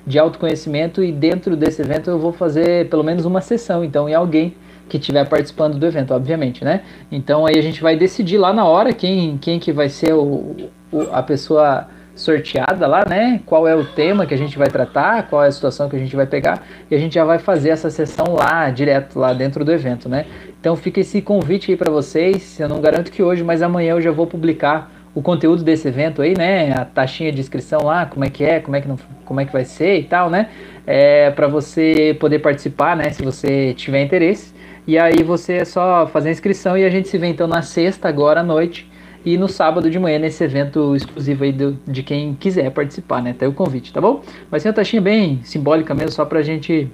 de 0.07 0.19
autoconhecimento 0.19 1.05
e 1.05 1.13
dentro 1.13 1.57
desse 1.57 1.83
evento 1.83 2.11
eu 2.11 2.19
vou 2.19 2.33
fazer 2.33 2.89
pelo 2.89 3.05
menos 3.05 3.25
uma 3.25 3.41
sessão, 3.41 3.85
então, 3.85 4.09
em 4.09 4.15
alguém 4.15 4.55
que 4.89 4.97
estiver 4.97 5.29
participando 5.29 5.79
do 5.79 5.87
evento, 5.87 6.15
obviamente, 6.15 6.65
né? 6.65 6.83
Então 7.11 7.45
aí 7.45 7.59
a 7.59 7.63
gente 7.63 7.83
vai 7.83 7.97
decidir 7.97 8.39
lá 8.39 8.53
na 8.53 8.65
hora 8.65 8.93
quem, 8.93 9.37
quem 9.37 9.59
que 9.59 9.73
vai 9.73 9.89
ser 9.89 10.15
o, 10.15 10.57
o 10.93 11.01
a 11.13 11.23
pessoa 11.23 11.89
sorteada 12.17 12.87
lá, 12.87 13.05
né? 13.09 13.41
Qual 13.47 13.69
é 13.69 13.77
o 13.77 13.85
tema 13.85 14.27
que 14.27 14.35
a 14.35 14.39
gente 14.39 14.59
vai 14.59 14.69
tratar, 14.69 15.29
qual 15.29 15.45
é 15.45 15.49
a 15.49 15.53
situação 15.53 15.89
que 15.89 15.95
a 15.95 15.99
gente 15.99 16.17
vai 16.17 16.27
pegar 16.27 16.67
e 16.91 16.95
a 16.95 16.99
gente 16.99 17.15
já 17.15 17.25
vai 17.25 17.39
fazer 17.39 17.69
essa 17.69 17.91
sessão 17.91 18.35
lá, 18.35 18.69
direto 18.71 19.19
lá 19.19 19.33
dentro 19.33 19.65
do 19.65 19.71
evento, 19.71 20.09
né? 20.09 20.25
Então 20.59 20.75
fica 20.75 21.01
esse 21.01 21.21
convite 21.21 21.71
aí 21.71 21.77
para 21.77 21.91
vocês. 21.91 22.59
Eu 22.59 22.69
não 22.69 22.81
garanto 22.81 23.13
que 23.13 23.23
hoje, 23.23 23.45
mas 23.45 23.63
amanhã 23.63 23.93
eu 23.93 24.01
já 24.01 24.11
vou 24.11 24.27
publicar 24.27 24.91
o 25.15 25.23
conteúdo 25.23 25.63
desse 25.63 25.87
evento 25.89 26.23
aí, 26.23 26.37
né? 26.37 26.73
A 26.73 26.85
taxinha 26.85 27.31
de 27.31 27.41
inscrição 27.41 27.85
lá, 27.85 28.07
como 28.07 28.25
é 28.25 28.31
que 28.31 28.45
é, 28.45 28.61
como 28.61 28.77
é 28.77 28.81
que 28.81 28.89
não, 28.89 28.99
como 29.25 29.41
é 29.41 29.45
que 29.45 29.53
vai 29.53 29.65
ser 29.65 29.99
e 30.01 30.05
tal, 30.05 30.31
né? 30.31 30.49
É 30.87 31.31
para 31.31 31.47
você 31.47 32.17
poder 32.19 32.39
participar, 32.39 32.97
né? 32.97 33.11
Se 33.11 33.23
você 33.23 33.75
tiver 33.75 34.03
interesse. 34.03 34.55
E 34.87 34.99
aí 34.99 35.23
você 35.23 35.55
é 35.55 35.65
só 35.65 36.07
fazer 36.07 36.31
a 36.31 36.33
inscrição 36.33 36.79
e 36.79 36.85
a 36.85 36.91
gente 36.91 37.09
se 37.09 37.19
vê 37.19 37.27
então 37.27 37.47
na 37.47 37.61
sexta 37.61 38.09
agora 38.09 38.41
à 38.41 38.43
noite 38.43 38.89
e 39.27 39.37
no 39.37 39.49
sábado 39.49 39.91
de 39.91 39.99
manhã 39.99 40.21
nesse 40.21 40.45
evento 40.45 40.95
exclusivo 40.95 41.43
aí 41.43 41.53
do, 41.53 41.77
de 41.85 42.05
quem 42.05 42.33
quiser 42.35 42.71
participar, 42.71 43.21
né? 43.21 43.33
Até 43.33 43.49
o 43.49 43.53
convite, 43.53 43.93
tá 43.93 44.01
bom? 44.01 44.23
Vai 44.49 44.61
ser 44.61 44.69
uma 44.69 44.75
taxinha 44.75 45.03
bem 45.03 45.41
simbólica 45.43 45.93
mesmo, 45.93 46.13
só 46.13 46.25
pra 46.25 46.43
gente 46.43 46.89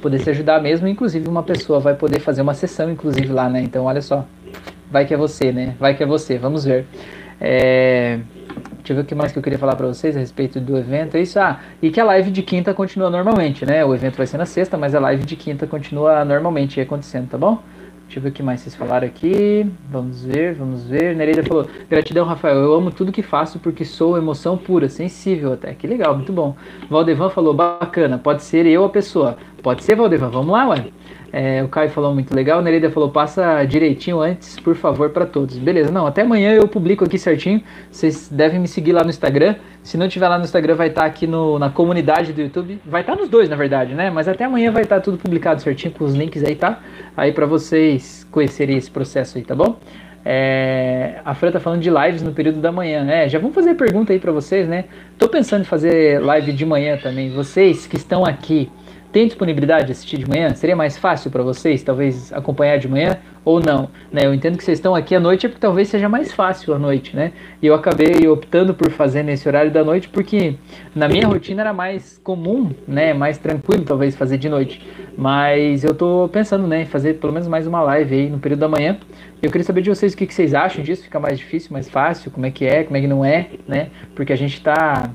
poder 0.00 0.20
se 0.20 0.30
ajudar 0.30 0.62
mesmo. 0.62 0.86
Inclusive, 0.86 1.28
uma 1.28 1.42
pessoa 1.42 1.80
vai 1.80 1.94
poder 1.94 2.20
fazer 2.20 2.40
uma 2.40 2.54
sessão, 2.54 2.88
inclusive, 2.88 3.32
lá, 3.32 3.48
né? 3.48 3.60
Então, 3.62 3.86
olha 3.86 4.00
só. 4.00 4.24
Vai 4.88 5.04
que 5.06 5.12
é 5.12 5.16
você, 5.16 5.50
né? 5.50 5.74
Vai 5.80 5.94
que 5.94 6.04
é 6.04 6.06
você, 6.06 6.38
vamos 6.38 6.64
ver. 6.64 6.86
É... 7.40 8.20
Deixa 8.76 8.92
eu 8.92 8.96
ver 8.96 9.02
o 9.02 9.04
que 9.04 9.14
mais 9.16 9.32
que 9.32 9.38
eu 9.40 9.42
queria 9.42 9.58
falar 9.58 9.74
para 9.74 9.88
vocês 9.88 10.16
a 10.16 10.20
respeito 10.20 10.60
do 10.60 10.78
evento. 10.78 11.16
É 11.16 11.20
isso. 11.20 11.40
Ah, 11.40 11.58
e 11.82 11.90
que 11.90 12.00
a 12.00 12.04
live 12.04 12.30
de 12.30 12.42
quinta 12.42 12.72
continua 12.72 13.10
normalmente, 13.10 13.66
né? 13.66 13.84
O 13.84 13.92
evento 13.92 14.18
vai 14.18 14.26
ser 14.28 14.38
na 14.38 14.46
sexta, 14.46 14.78
mas 14.78 14.94
a 14.94 15.00
live 15.00 15.24
de 15.24 15.34
quinta 15.34 15.66
continua 15.66 16.24
normalmente 16.24 16.80
acontecendo, 16.80 17.28
tá 17.28 17.38
bom? 17.38 17.60
Deixa 18.12 18.18
eu 18.18 18.24
ver 18.24 18.28
o 18.28 18.32
que 18.32 18.42
mais 18.42 18.60
vocês 18.60 18.74
falaram 18.74 19.06
aqui. 19.06 19.66
Vamos 19.90 20.22
ver, 20.22 20.52
vamos 20.52 20.84
ver. 20.84 21.16
Nereida 21.16 21.42
falou: 21.42 21.66
Gratidão, 21.88 22.26
Rafael. 22.26 22.56
Eu 22.58 22.74
amo 22.74 22.90
tudo 22.90 23.10
que 23.10 23.22
faço 23.22 23.58
porque 23.58 23.86
sou 23.86 24.18
emoção 24.18 24.58
pura, 24.58 24.86
sensível 24.86 25.54
até. 25.54 25.72
Que 25.72 25.86
legal, 25.86 26.14
muito 26.14 26.30
bom. 26.30 26.54
Valdevan 26.90 27.30
falou: 27.30 27.54
Bacana, 27.54 28.18
pode 28.18 28.42
ser 28.42 28.66
eu 28.66 28.84
a 28.84 28.90
pessoa. 28.90 29.38
Pode 29.62 29.82
ser, 29.82 29.96
Valdevan. 29.96 30.28
Vamos 30.28 30.52
lá, 30.52 30.68
ué. 30.68 30.88
É, 31.32 31.62
o 31.62 31.68
Caio 31.68 31.88
falou 31.88 32.12
muito 32.12 32.34
legal, 32.34 32.58
o 32.58 32.62
Nereida 32.62 32.90
falou, 32.90 33.08
passa 33.08 33.64
direitinho 33.64 34.20
antes, 34.20 34.60
por 34.60 34.74
favor, 34.74 35.08
para 35.10 35.24
todos. 35.24 35.56
Beleza, 35.56 35.90
não, 35.90 36.06
até 36.06 36.20
amanhã 36.20 36.52
eu 36.52 36.68
publico 36.68 37.04
aqui 37.04 37.18
certinho. 37.18 37.62
Vocês 37.90 38.28
devem 38.28 38.60
me 38.60 38.68
seguir 38.68 38.92
lá 38.92 39.02
no 39.02 39.08
Instagram. 39.08 39.54
Se 39.82 39.96
não 39.96 40.08
tiver 40.08 40.28
lá 40.28 40.36
no 40.36 40.44
Instagram, 40.44 40.74
vai 40.74 40.88
estar 40.88 41.00
tá 41.00 41.06
aqui 41.06 41.26
no, 41.26 41.58
na 41.58 41.70
comunidade 41.70 42.34
do 42.34 42.42
YouTube. 42.42 42.78
Vai 42.84 43.00
estar 43.00 43.14
tá 43.14 43.18
nos 43.18 43.30
dois, 43.30 43.48
na 43.48 43.56
verdade, 43.56 43.94
né? 43.94 44.10
Mas 44.10 44.28
até 44.28 44.44
amanhã 44.44 44.70
vai 44.70 44.82
estar 44.82 44.96
tá 44.96 45.00
tudo 45.00 45.16
publicado 45.16 45.62
certinho 45.62 45.94
com 45.94 46.04
os 46.04 46.14
links 46.14 46.44
aí, 46.44 46.54
tá? 46.54 46.80
Aí 47.16 47.32
para 47.32 47.46
vocês 47.46 48.26
conhecerem 48.30 48.76
esse 48.76 48.90
processo 48.90 49.38
aí, 49.38 49.44
tá 49.44 49.54
bom? 49.54 49.78
É, 50.24 51.20
a 51.24 51.34
Fran 51.34 51.50
tá 51.50 51.58
falando 51.58 51.80
de 51.80 51.90
lives 51.90 52.22
no 52.22 52.32
período 52.32 52.60
da 52.60 52.70
manhã. 52.70 53.10
É, 53.10 53.28
já 53.28 53.38
vamos 53.38 53.54
fazer 53.54 53.74
pergunta 53.74 54.12
aí 54.12 54.18
para 54.18 54.32
vocês, 54.32 54.68
né? 54.68 54.84
Tô 55.18 55.28
pensando 55.28 55.62
em 55.62 55.64
fazer 55.64 56.20
live 56.20 56.52
de 56.52 56.66
manhã 56.66 56.98
também. 56.98 57.30
Vocês 57.30 57.86
que 57.86 57.96
estão 57.96 58.24
aqui 58.24 58.70
tem 59.12 59.26
disponibilidade 59.26 59.86
de 59.86 59.92
assistir 59.92 60.16
de 60.16 60.28
manhã? 60.28 60.54
Seria 60.54 60.74
mais 60.74 60.96
fácil 60.96 61.30
para 61.30 61.42
vocês, 61.42 61.82
talvez, 61.82 62.32
acompanhar 62.32 62.78
de 62.78 62.88
manhã 62.88 63.18
ou 63.44 63.60
não? 63.60 63.90
Né? 64.10 64.24
Eu 64.24 64.32
entendo 64.32 64.56
que 64.56 64.64
vocês 64.64 64.78
estão 64.78 64.94
aqui 64.94 65.14
à 65.14 65.20
noite, 65.20 65.46
é 65.46 65.48
porque 65.48 65.60
talvez 65.60 65.88
seja 65.88 66.08
mais 66.08 66.32
fácil 66.32 66.72
à 66.72 66.78
noite, 66.78 67.14
né? 67.14 67.32
E 67.60 67.66
eu 67.66 67.74
acabei 67.74 68.26
optando 68.26 68.72
por 68.72 68.90
fazer 68.90 69.22
nesse 69.22 69.46
horário 69.46 69.70
da 69.70 69.84
noite, 69.84 70.08
porque 70.08 70.54
na 70.94 71.08
minha 71.08 71.26
rotina 71.26 71.60
era 71.60 71.72
mais 71.72 72.18
comum, 72.24 72.70
né? 72.88 73.12
Mais 73.12 73.36
tranquilo, 73.36 73.84
talvez, 73.84 74.16
fazer 74.16 74.38
de 74.38 74.48
noite. 74.48 74.80
Mas 75.16 75.84
eu 75.84 75.94
tô 75.94 76.28
pensando, 76.32 76.66
né, 76.66 76.82
em 76.82 76.86
fazer 76.86 77.14
pelo 77.14 77.32
menos 77.32 77.46
mais 77.46 77.66
uma 77.66 77.82
live 77.82 78.14
aí 78.14 78.30
no 78.30 78.38
período 78.38 78.60
da 78.60 78.68
manhã. 78.68 78.96
Eu 79.42 79.50
queria 79.50 79.64
saber 79.64 79.82
de 79.82 79.90
vocês 79.90 80.14
o 80.14 80.16
que, 80.16 80.26
que 80.26 80.32
vocês 80.32 80.54
acham 80.54 80.82
disso. 80.82 81.02
Fica 81.02 81.20
mais 81.20 81.38
difícil, 81.38 81.70
mais 81.72 81.90
fácil? 81.90 82.30
Como 82.30 82.46
é 82.46 82.50
que 82.50 82.64
é? 82.64 82.84
Como 82.84 82.96
é 82.96 83.00
que 83.00 83.06
não 83.06 83.24
é? 83.24 83.48
Né? 83.68 83.88
Porque 84.14 84.32
a 84.32 84.36
gente 84.36 84.54
está 84.54 85.10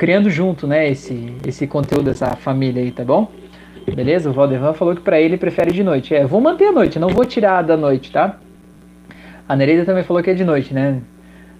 criando 0.00 0.30
junto, 0.30 0.66
né, 0.66 0.88
esse, 0.88 1.30
esse 1.46 1.66
conteúdo 1.66 2.04
dessa 2.04 2.34
família 2.34 2.82
aí, 2.82 2.90
tá 2.90 3.04
bom? 3.04 3.30
Beleza? 3.94 4.30
O 4.30 4.32
Valdevan 4.32 4.72
falou 4.72 4.96
que 4.96 5.02
para 5.02 5.20
ele 5.20 5.36
prefere 5.36 5.72
de 5.72 5.84
noite. 5.84 6.14
É, 6.14 6.24
vou 6.24 6.40
manter 6.40 6.68
a 6.68 6.72
noite, 6.72 6.98
não 6.98 7.10
vou 7.10 7.26
tirar 7.26 7.60
da 7.60 7.76
noite, 7.76 8.10
tá? 8.10 8.38
A 9.46 9.54
Nereida 9.54 9.84
também 9.84 10.02
falou 10.02 10.22
que 10.22 10.30
é 10.30 10.32
de 10.32 10.42
noite, 10.42 10.72
né? 10.72 11.02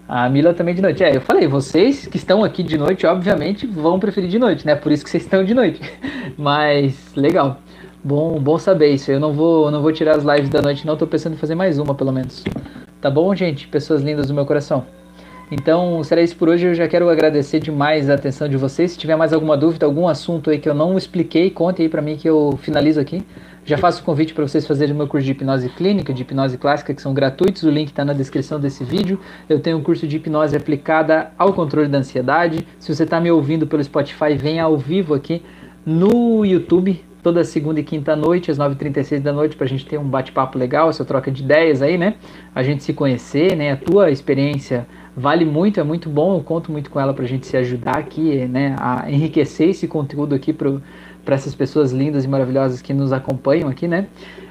A 0.08 0.26
Mila 0.30 0.54
também 0.54 0.74
de 0.74 0.80
noite. 0.80 1.04
É, 1.04 1.14
eu 1.14 1.20
falei, 1.20 1.46
vocês 1.46 2.06
que 2.06 2.16
estão 2.16 2.42
aqui 2.42 2.62
de 2.62 2.78
noite, 2.78 3.06
obviamente, 3.06 3.66
vão 3.66 4.00
preferir 4.00 4.30
de 4.30 4.38
noite, 4.38 4.64
né? 4.64 4.74
Por 4.74 4.90
isso 4.90 5.04
que 5.04 5.10
vocês 5.10 5.22
estão 5.22 5.44
de 5.44 5.52
noite. 5.52 5.78
Mas, 6.38 7.14
legal. 7.14 7.60
Bom, 8.02 8.40
bom 8.40 8.56
saber 8.56 8.88
isso. 8.88 9.12
Eu 9.12 9.20
não 9.20 9.34
vou, 9.34 9.70
não 9.70 9.82
vou 9.82 9.92
tirar 9.92 10.16
as 10.16 10.24
lives 10.24 10.48
da 10.48 10.62
noite, 10.62 10.86
não. 10.86 10.96
Tô 10.96 11.06
pensando 11.06 11.34
em 11.34 11.38
fazer 11.38 11.54
mais 11.54 11.78
uma, 11.78 11.94
pelo 11.94 12.10
menos. 12.10 12.42
Tá 13.02 13.10
bom, 13.10 13.34
gente? 13.34 13.68
Pessoas 13.68 14.00
lindas 14.00 14.28
do 14.28 14.32
meu 14.32 14.46
coração. 14.46 14.86
Então, 15.50 16.02
será 16.04 16.22
isso 16.22 16.36
por 16.36 16.48
hoje. 16.48 16.66
Eu 16.66 16.74
já 16.74 16.86
quero 16.86 17.08
agradecer 17.08 17.58
demais 17.58 18.08
a 18.08 18.14
atenção 18.14 18.48
de 18.48 18.56
vocês. 18.56 18.92
Se 18.92 18.98
tiver 18.98 19.16
mais 19.16 19.32
alguma 19.32 19.56
dúvida, 19.56 19.84
algum 19.84 20.06
assunto 20.06 20.48
aí 20.48 20.58
que 20.58 20.68
eu 20.68 20.74
não 20.74 20.96
expliquei, 20.96 21.50
conte 21.50 21.82
aí 21.82 21.88
para 21.88 22.00
mim 22.00 22.16
que 22.16 22.28
eu 22.28 22.56
finalizo 22.62 23.00
aqui. 23.00 23.24
Já 23.64 23.76
faço 23.76 24.00
o 24.00 24.04
convite 24.04 24.32
para 24.32 24.46
vocês 24.46 24.66
fazerem 24.66 24.94
o 24.94 24.96
meu 24.96 25.08
curso 25.08 25.26
de 25.26 25.32
hipnose 25.32 25.68
clínica, 25.70 26.14
de 26.14 26.22
hipnose 26.22 26.56
clássica, 26.56 26.94
que 26.94 27.02
são 27.02 27.12
gratuitos. 27.12 27.64
O 27.64 27.70
link 27.70 27.88
está 27.88 28.04
na 28.04 28.12
descrição 28.12 28.60
desse 28.60 28.84
vídeo. 28.84 29.18
Eu 29.48 29.58
tenho 29.58 29.76
um 29.76 29.82
curso 29.82 30.06
de 30.06 30.16
hipnose 30.16 30.56
aplicada 30.56 31.32
ao 31.36 31.52
controle 31.52 31.88
da 31.88 31.98
ansiedade. 31.98 32.66
Se 32.78 32.94
você 32.94 33.02
está 33.02 33.20
me 33.20 33.30
ouvindo 33.30 33.66
pelo 33.66 33.82
Spotify, 33.82 34.34
venha 34.36 34.64
ao 34.64 34.78
vivo 34.78 35.14
aqui 35.14 35.42
no 35.84 36.44
YouTube, 36.44 37.04
toda 37.22 37.44
segunda 37.44 37.80
e 37.80 37.82
quinta 37.82 38.16
noite, 38.16 38.50
às 38.50 38.58
9h36 38.58 39.20
da 39.20 39.32
noite, 39.32 39.56
para 39.56 39.66
a 39.66 39.68
gente 39.68 39.86
ter 39.86 39.98
um 39.98 40.08
bate-papo 40.08 40.58
legal, 40.58 40.88
essa 40.88 41.04
troca 41.04 41.30
de 41.30 41.42
ideias 41.42 41.82
aí, 41.82 41.98
né? 41.98 42.14
A 42.54 42.62
gente 42.62 42.82
se 42.82 42.92
conhecer, 42.92 43.56
né? 43.56 43.72
A 43.72 43.76
tua 43.76 44.10
experiência 44.10 44.86
vale 45.16 45.44
muito, 45.44 45.80
é 45.80 45.82
muito 45.82 46.08
bom, 46.08 46.36
eu 46.36 46.42
conto 46.42 46.70
muito 46.72 46.90
com 46.90 46.98
ela 46.98 47.12
para 47.12 47.24
a 47.24 47.28
gente 47.28 47.46
se 47.46 47.56
ajudar 47.56 47.98
aqui, 47.98 48.46
né, 48.46 48.76
a 48.78 49.10
enriquecer 49.10 49.70
esse 49.70 49.86
conteúdo 49.86 50.34
aqui 50.34 50.52
para 50.52 50.80
essas 51.34 51.54
pessoas 51.54 51.92
lindas 51.92 52.24
e 52.24 52.28
maravilhosas 52.28 52.80
que 52.80 52.94
nos 52.94 53.12
acompanham 53.12 53.68
aqui, 53.68 53.86
né. 53.86 54.06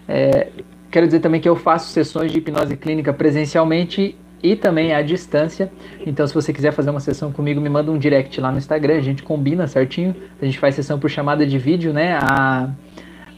É, 0.07 0.49
quero 0.91 1.05
dizer 1.05 1.19
também 1.19 1.39
que 1.39 1.47
eu 1.47 1.55
faço 1.55 1.91
sessões 1.91 2.31
de 2.31 2.39
hipnose 2.39 2.75
clínica 2.75 3.13
presencialmente 3.13 4.15
e 4.41 4.55
também 4.55 4.93
à 4.93 5.01
distância. 5.01 5.71
Então, 6.05 6.25
se 6.25 6.33
você 6.33 6.53
quiser 6.53 6.71
fazer 6.71 6.89
uma 6.89 6.99
sessão 6.99 7.31
comigo, 7.31 7.59
me 7.59 7.69
manda 7.69 7.91
um 7.91 7.97
direct 7.97 8.39
lá 8.39 8.51
no 8.51 8.57
Instagram, 8.57 8.97
a 8.97 9.01
gente 9.01 9.23
combina 9.23 9.67
certinho. 9.67 10.15
A 10.41 10.45
gente 10.45 10.59
faz 10.59 10.75
sessão 10.75 10.99
por 10.99 11.09
chamada 11.09 11.45
de 11.45 11.57
vídeo, 11.57 11.93
né? 11.93 12.17
A, 12.21 12.69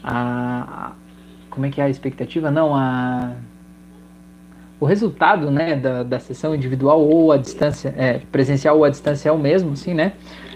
a, 0.02 0.92
como 1.50 1.66
é 1.66 1.70
que 1.70 1.80
é 1.80 1.84
a 1.84 1.88
expectativa? 1.90 2.50
Não, 2.50 2.74
a 2.74 3.32
o 4.82 4.84
resultado 4.84 5.48
né, 5.48 5.76
da, 5.76 6.02
da 6.02 6.18
sessão 6.18 6.56
individual 6.56 7.00
ou 7.00 7.30
a 7.30 7.36
distância, 7.36 7.94
é, 7.96 8.18
presencial 8.32 8.76
ou 8.78 8.84
a 8.84 8.88
distância 8.88 9.28
é 9.28 9.32
o 9.32 9.38
mesmo, 9.38 9.74
assim, 9.74 9.94
né? 9.94 10.14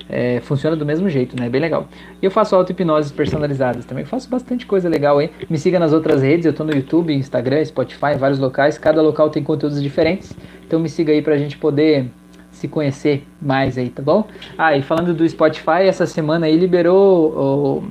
É, 0.09 0.41
funciona 0.41 0.77
do 0.77 0.87
mesmo 0.87 1.09
jeito, 1.09 1.39
né? 1.39 1.49
Bem 1.49 1.61
legal. 1.61 1.89
E 2.23 2.25
eu 2.25 2.31
faço 2.31 2.55
auto-hipnoses 2.55 3.11
personalizadas 3.11 3.85
também. 3.85 4.05
Eu 4.05 4.09
faço 4.09 4.29
bastante 4.31 4.65
coisa 4.65 4.89
legal 4.89 5.19
aí. 5.19 5.31
Me 5.51 5.59
siga 5.59 5.79
nas 5.79 5.93
outras 5.93 6.23
redes, 6.23 6.47
eu 6.47 6.53
tô 6.53 6.63
no 6.63 6.73
YouTube, 6.73 7.13
Instagram, 7.13 7.65
Spotify, 7.65 8.15
vários 8.19 8.39
locais. 8.39 8.79
Cada 8.79 9.03
local 9.03 9.31
tem 9.31 9.43
conteúdos 9.43 9.83
diferentes. 9.83 10.33
Então 10.67 10.79
me 10.79 10.89
siga 10.89 11.13
aí 11.13 11.23
pra 11.23 11.37
gente 11.37 11.59
poder 11.59 12.11
se 12.51 12.69
conhecer 12.69 13.27
mais 13.41 13.77
aí, 13.77 13.91
tá 13.91 14.03
bom? 14.03 14.27
Ah, 14.57 14.77
e 14.77 14.83
falando 14.83 15.13
do 15.13 15.29
Spotify, 15.29 15.83
essa 15.83 16.07
semana 16.07 16.47
aí 16.47 16.57
liberou 16.57 17.85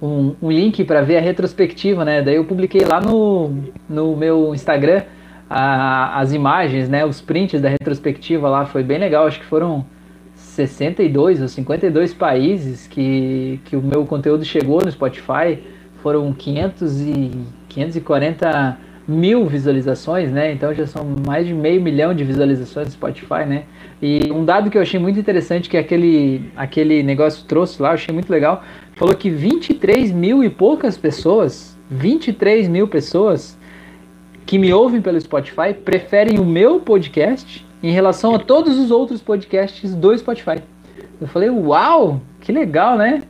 um, 0.00 0.34
um 0.40 0.50
link 0.50 0.84
para 0.84 1.02
ver 1.02 1.16
a 1.16 1.20
retrospectiva, 1.20 2.04
né? 2.04 2.22
Daí 2.22 2.36
eu 2.36 2.44
publiquei 2.44 2.84
lá 2.84 3.00
no, 3.00 3.52
no 3.88 4.16
meu 4.16 4.54
Instagram 4.54 5.02
a, 5.48 6.20
as 6.20 6.32
imagens, 6.32 6.88
né? 6.88 7.04
Os 7.04 7.20
prints 7.20 7.60
da 7.60 7.68
retrospectiva 7.68 8.48
lá, 8.48 8.66
foi 8.66 8.82
bem 8.82 8.98
legal. 8.98 9.26
Acho 9.26 9.40
que 9.40 9.46
foram 9.46 9.84
62 10.66 11.40
ou 11.40 11.48
52 11.48 12.12
países 12.14 12.86
que, 12.86 13.60
que 13.64 13.76
o 13.76 13.82
meu 13.82 14.04
conteúdo 14.04 14.44
chegou 14.44 14.84
no 14.84 14.90
Spotify. 14.90 15.58
Foram 16.02 16.32
500 16.32 17.00
e 17.00 17.30
540 17.68 18.78
mil 19.06 19.46
visualizações, 19.46 20.30
né? 20.30 20.52
Então 20.52 20.72
já 20.74 20.86
são 20.86 21.04
mais 21.26 21.46
de 21.46 21.52
meio 21.54 21.80
milhão 21.80 22.14
de 22.14 22.24
visualizações 22.24 22.86
no 22.86 22.92
Spotify, 22.92 23.44
né? 23.46 23.64
E 24.00 24.30
um 24.30 24.44
dado 24.44 24.70
que 24.70 24.78
eu 24.78 24.82
achei 24.82 25.00
muito 25.00 25.18
interessante 25.18 25.68
que 25.68 25.76
aquele, 25.76 26.50
aquele 26.56 27.02
negócio 27.02 27.44
trouxe 27.46 27.82
lá, 27.82 27.90
eu 27.90 27.94
achei 27.94 28.14
muito 28.14 28.30
legal, 28.30 28.62
falou 28.94 29.14
que 29.14 29.28
23 29.28 30.12
mil 30.12 30.44
e 30.44 30.48
poucas 30.48 30.96
pessoas, 30.96 31.78
23 31.90 32.68
mil 32.68 32.86
pessoas 32.86 33.58
que 34.46 34.58
me 34.58 34.72
ouvem 34.72 35.00
pelo 35.00 35.20
Spotify 35.20 35.74
preferem 35.74 36.38
o 36.38 36.44
meu 36.44 36.80
podcast 36.80 37.66
em 37.82 37.90
relação 37.90 38.34
a 38.34 38.38
todos 38.38 38.78
os 38.78 38.90
outros 38.90 39.22
podcasts 39.22 39.94
do 39.94 40.16
Spotify. 40.16 40.62
Eu 41.20 41.26
falei, 41.28 41.50
uau, 41.50 42.20
que 42.40 42.52
legal, 42.52 42.96
né? 42.96 43.22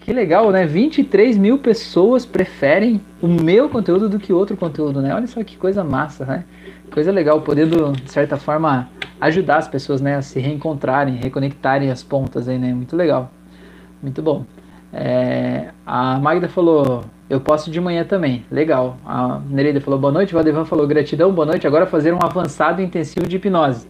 Que 0.00 0.12
legal, 0.12 0.50
né? 0.50 0.66
23 0.66 1.36
mil 1.36 1.58
pessoas 1.58 2.24
preferem 2.24 3.00
o 3.20 3.26
meu 3.26 3.68
conteúdo 3.68 4.08
do 4.08 4.18
que 4.18 4.32
outro 4.32 4.56
conteúdo, 4.56 5.02
né? 5.02 5.14
Olha 5.14 5.26
só 5.26 5.42
que 5.44 5.56
coisa 5.56 5.84
massa, 5.84 6.24
né? 6.24 6.44
Coisa 6.90 7.12
legal, 7.12 7.42
podendo, 7.42 7.92
de 7.92 8.10
certa 8.10 8.36
forma, 8.36 8.88
ajudar 9.20 9.58
as 9.58 9.68
pessoas 9.68 10.00
né, 10.00 10.16
a 10.16 10.22
se 10.22 10.40
reencontrarem, 10.40 11.16
reconectarem 11.16 11.90
as 11.90 12.02
pontas 12.02 12.48
aí, 12.48 12.58
né? 12.58 12.72
Muito 12.72 12.96
legal. 12.96 13.30
Muito 14.02 14.22
bom. 14.22 14.46
É, 14.92 15.68
a 15.86 16.18
Magda 16.18 16.48
falou, 16.48 17.04
eu 17.28 17.40
posso 17.40 17.70
de 17.70 17.80
manhã 17.80 18.04
também. 18.04 18.44
Legal. 18.50 18.96
A 19.04 19.40
Nereida 19.48 19.80
falou, 19.80 19.98
boa 19.98 20.12
noite. 20.12 20.32
O 20.32 20.34
Valdevan 20.34 20.64
falou, 20.64 20.86
gratidão, 20.86 21.32
boa 21.32 21.46
noite. 21.46 21.66
Agora 21.66 21.86
fazer 21.86 22.12
um 22.12 22.18
avançado 22.22 22.80
intensivo 22.80 23.26
de 23.26 23.36
hipnose. 23.36 23.86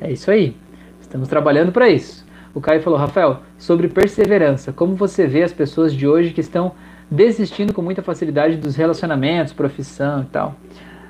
É 0.00 0.10
isso 0.12 0.30
aí. 0.30 0.56
Estamos 1.00 1.28
trabalhando 1.28 1.72
para 1.72 1.88
isso. 1.88 2.26
O 2.54 2.60
Caio 2.60 2.82
falou, 2.82 2.98
Rafael, 2.98 3.40
sobre 3.56 3.88
perseverança, 3.88 4.72
como 4.72 4.94
você 4.94 5.26
vê 5.26 5.42
as 5.42 5.52
pessoas 5.52 5.94
de 5.94 6.06
hoje 6.06 6.32
que 6.32 6.40
estão 6.40 6.72
desistindo 7.10 7.72
com 7.72 7.80
muita 7.80 8.02
facilidade 8.02 8.56
dos 8.56 8.76
relacionamentos, 8.76 9.54
profissão 9.54 10.22
e 10.22 10.26
tal. 10.26 10.54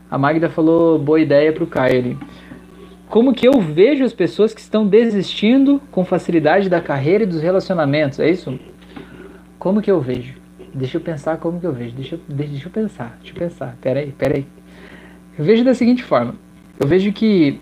A 0.08 0.16
Magda 0.16 0.48
falou, 0.48 0.98
boa 0.98 1.20
ideia 1.20 1.52
para 1.52 1.64
o 1.64 1.66
Caio 1.66 1.98
ali. 1.98 2.18
Como 3.08 3.34
que 3.34 3.46
eu 3.46 3.60
vejo 3.60 4.04
as 4.04 4.12
pessoas 4.12 4.54
que 4.54 4.60
estão 4.60 4.86
desistindo 4.86 5.80
com 5.90 6.04
facilidade 6.04 6.68
da 6.68 6.80
carreira 6.80 7.24
e 7.24 7.26
dos 7.26 7.42
relacionamentos, 7.42 8.20
é 8.20 8.30
isso? 8.30 8.58
Como 9.62 9.80
que 9.80 9.92
eu 9.92 10.00
vejo? 10.00 10.34
Deixa 10.74 10.96
eu 10.96 11.00
pensar 11.00 11.36
como 11.36 11.60
que 11.60 11.66
eu 11.68 11.72
vejo. 11.72 11.94
Deixa 11.94 12.16
eu, 12.16 12.20
deixa 12.28 12.66
eu 12.66 12.72
pensar, 12.72 13.16
deixa 13.22 13.32
eu 13.32 13.38
pensar. 13.38 13.76
Peraí, 13.80 14.10
peraí. 14.10 14.44
Eu 15.38 15.44
vejo 15.44 15.62
da 15.62 15.72
seguinte 15.72 16.02
forma. 16.02 16.34
Eu 16.80 16.84
vejo 16.88 17.12
que 17.12 17.60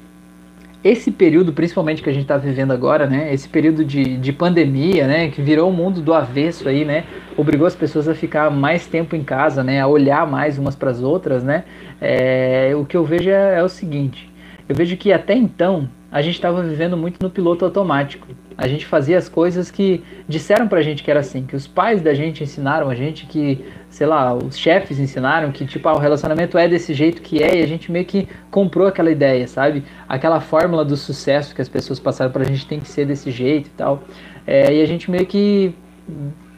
esse 0.82 1.10
período, 1.10 1.52
principalmente 1.52 2.02
que 2.02 2.08
a 2.08 2.12
gente 2.14 2.22
está 2.22 2.38
vivendo 2.38 2.70
agora, 2.70 3.06
né? 3.06 3.34
Esse 3.34 3.46
período 3.46 3.84
de, 3.84 4.16
de 4.16 4.32
pandemia, 4.32 5.06
né? 5.06 5.28
Que 5.28 5.42
virou 5.42 5.68
o 5.68 5.72
mundo 5.74 6.00
do 6.00 6.14
avesso 6.14 6.70
aí, 6.70 6.86
né? 6.86 7.04
Obrigou 7.36 7.66
as 7.66 7.76
pessoas 7.76 8.08
a 8.08 8.14
ficar 8.14 8.50
mais 8.50 8.86
tempo 8.86 9.14
em 9.14 9.22
casa, 9.22 9.62
né? 9.62 9.78
A 9.78 9.86
olhar 9.86 10.26
mais 10.26 10.56
umas 10.56 10.74
para 10.74 10.90
as 10.90 11.02
outras, 11.02 11.44
né? 11.44 11.64
É, 12.00 12.72
o 12.74 12.86
que 12.86 12.96
eu 12.96 13.04
vejo 13.04 13.28
é, 13.28 13.58
é 13.58 13.62
o 13.62 13.68
seguinte: 13.68 14.26
eu 14.66 14.74
vejo 14.74 14.96
que 14.96 15.12
até 15.12 15.34
então 15.34 15.86
a 16.10 16.20
gente 16.22 16.34
estava 16.34 16.62
vivendo 16.62 16.96
muito 16.96 17.22
no 17.22 17.30
piloto 17.30 17.64
automático. 17.64 18.26
A 18.56 18.66
gente 18.66 18.84
fazia 18.84 19.16
as 19.16 19.28
coisas 19.28 19.70
que 19.70 20.02
disseram 20.28 20.66
pra 20.68 20.82
gente 20.82 21.02
que 21.02 21.10
era 21.10 21.20
assim, 21.20 21.44
que 21.44 21.56
os 21.56 21.66
pais 21.66 22.02
da 22.02 22.12
gente 22.12 22.42
ensinaram 22.42 22.90
a 22.90 22.94
gente 22.94 23.26
que, 23.26 23.64
sei 23.88 24.06
lá, 24.06 24.34
os 24.34 24.58
chefes 24.58 24.98
ensinaram 24.98 25.52
que 25.52 25.64
tipo, 25.64 25.88
ah, 25.88 25.94
o 25.94 25.98
relacionamento 25.98 26.58
é 26.58 26.68
desse 26.68 26.92
jeito 26.92 27.22
que 27.22 27.42
é 27.42 27.60
e 27.60 27.62
a 27.62 27.66
gente 27.66 27.90
meio 27.90 28.04
que 28.04 28.28
comprou 28.50 28.86
aquela 28.86 29.10
ideia, 29.10 29.46
sabe? 29.46 29.84
Aquela 30.08 30.40
fórmula 30.40 30.84
do 30.84 30.96
sucesso 30.96 31.54
que 31.54 31.62
as 31.62 31.68
pessoas 31.68 32.00
passaram 32.00 32.30
pra 32.30 32.44
gente 32.44 32.66
tem 32.66 32.80
que 32.80 32.88
ser 32.88 33.06
desse 33.06 33.30
jeito 33.30 33.68
e 33.68 33.72
tal. 33.76 34.02
É, 34.46 34.74
e 34.74 34.82
a 34.82 34.86
gente 34.86 35.10
meio 35.10 35.26
que 35.26 35.74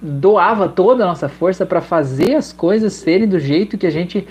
doava 0.03 0.69
toda 0.69 1.05
a 1.05 1.07
nossa 1.07 1.29
força 1.29 1.65
para 1.65 1.81
fazer 1.81 2.35
as 2.35 2.53
coisas 2.53 2.93
serem 2.93 3.29
do 3.29 3.39
jeito 3.39 3.79
que 3.79 3.87
a 3.87 3.91
gente, 3.91 4.27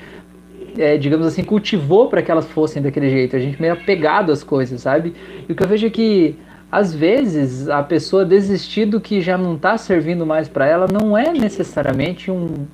é, 0.77 0.97
digamos 0.97 1.27
assim, 1.27 1.43
cultivou 1.43 2.07
para 2.07 2.21
que 2.21 2.31
elas 2.31 2.45
fossem 2.47 2.81
daquele 2.81 3.09
jeito. 3.09 3.35
A 3.35 3.39
gente 3.39 3.61
meio 3.61 3.73
apegado 3.73 4.31
às 4.31 4.43
coisas, 4.43 4.81
sabe? 4.81 5.13
E 5.47 5.51
o 5.51 5.55
que 5.55 5.63
eu 5.63 5.67
vejo 5.67 5.87
é 5.87 5.89
que 5.89 6.35
às 6.71 6.93
vezes 6.93 7.67
a 7.67 7.83
pessoa 7.83 8.23
desistir 8.23 8.85
do 8.85 9.01
que 9.01 9.21
já 9.21 9.37
não 9.37 9.55
está 9.55 9.77
servindo 9.77 10.25
mais 10.25 10.47
para 10.47 10.65
ela 10.65 10.87
não 10.87 11.17
é 11.17 11.31
necessariamente 11.33 12.31
um, 12.31 12.65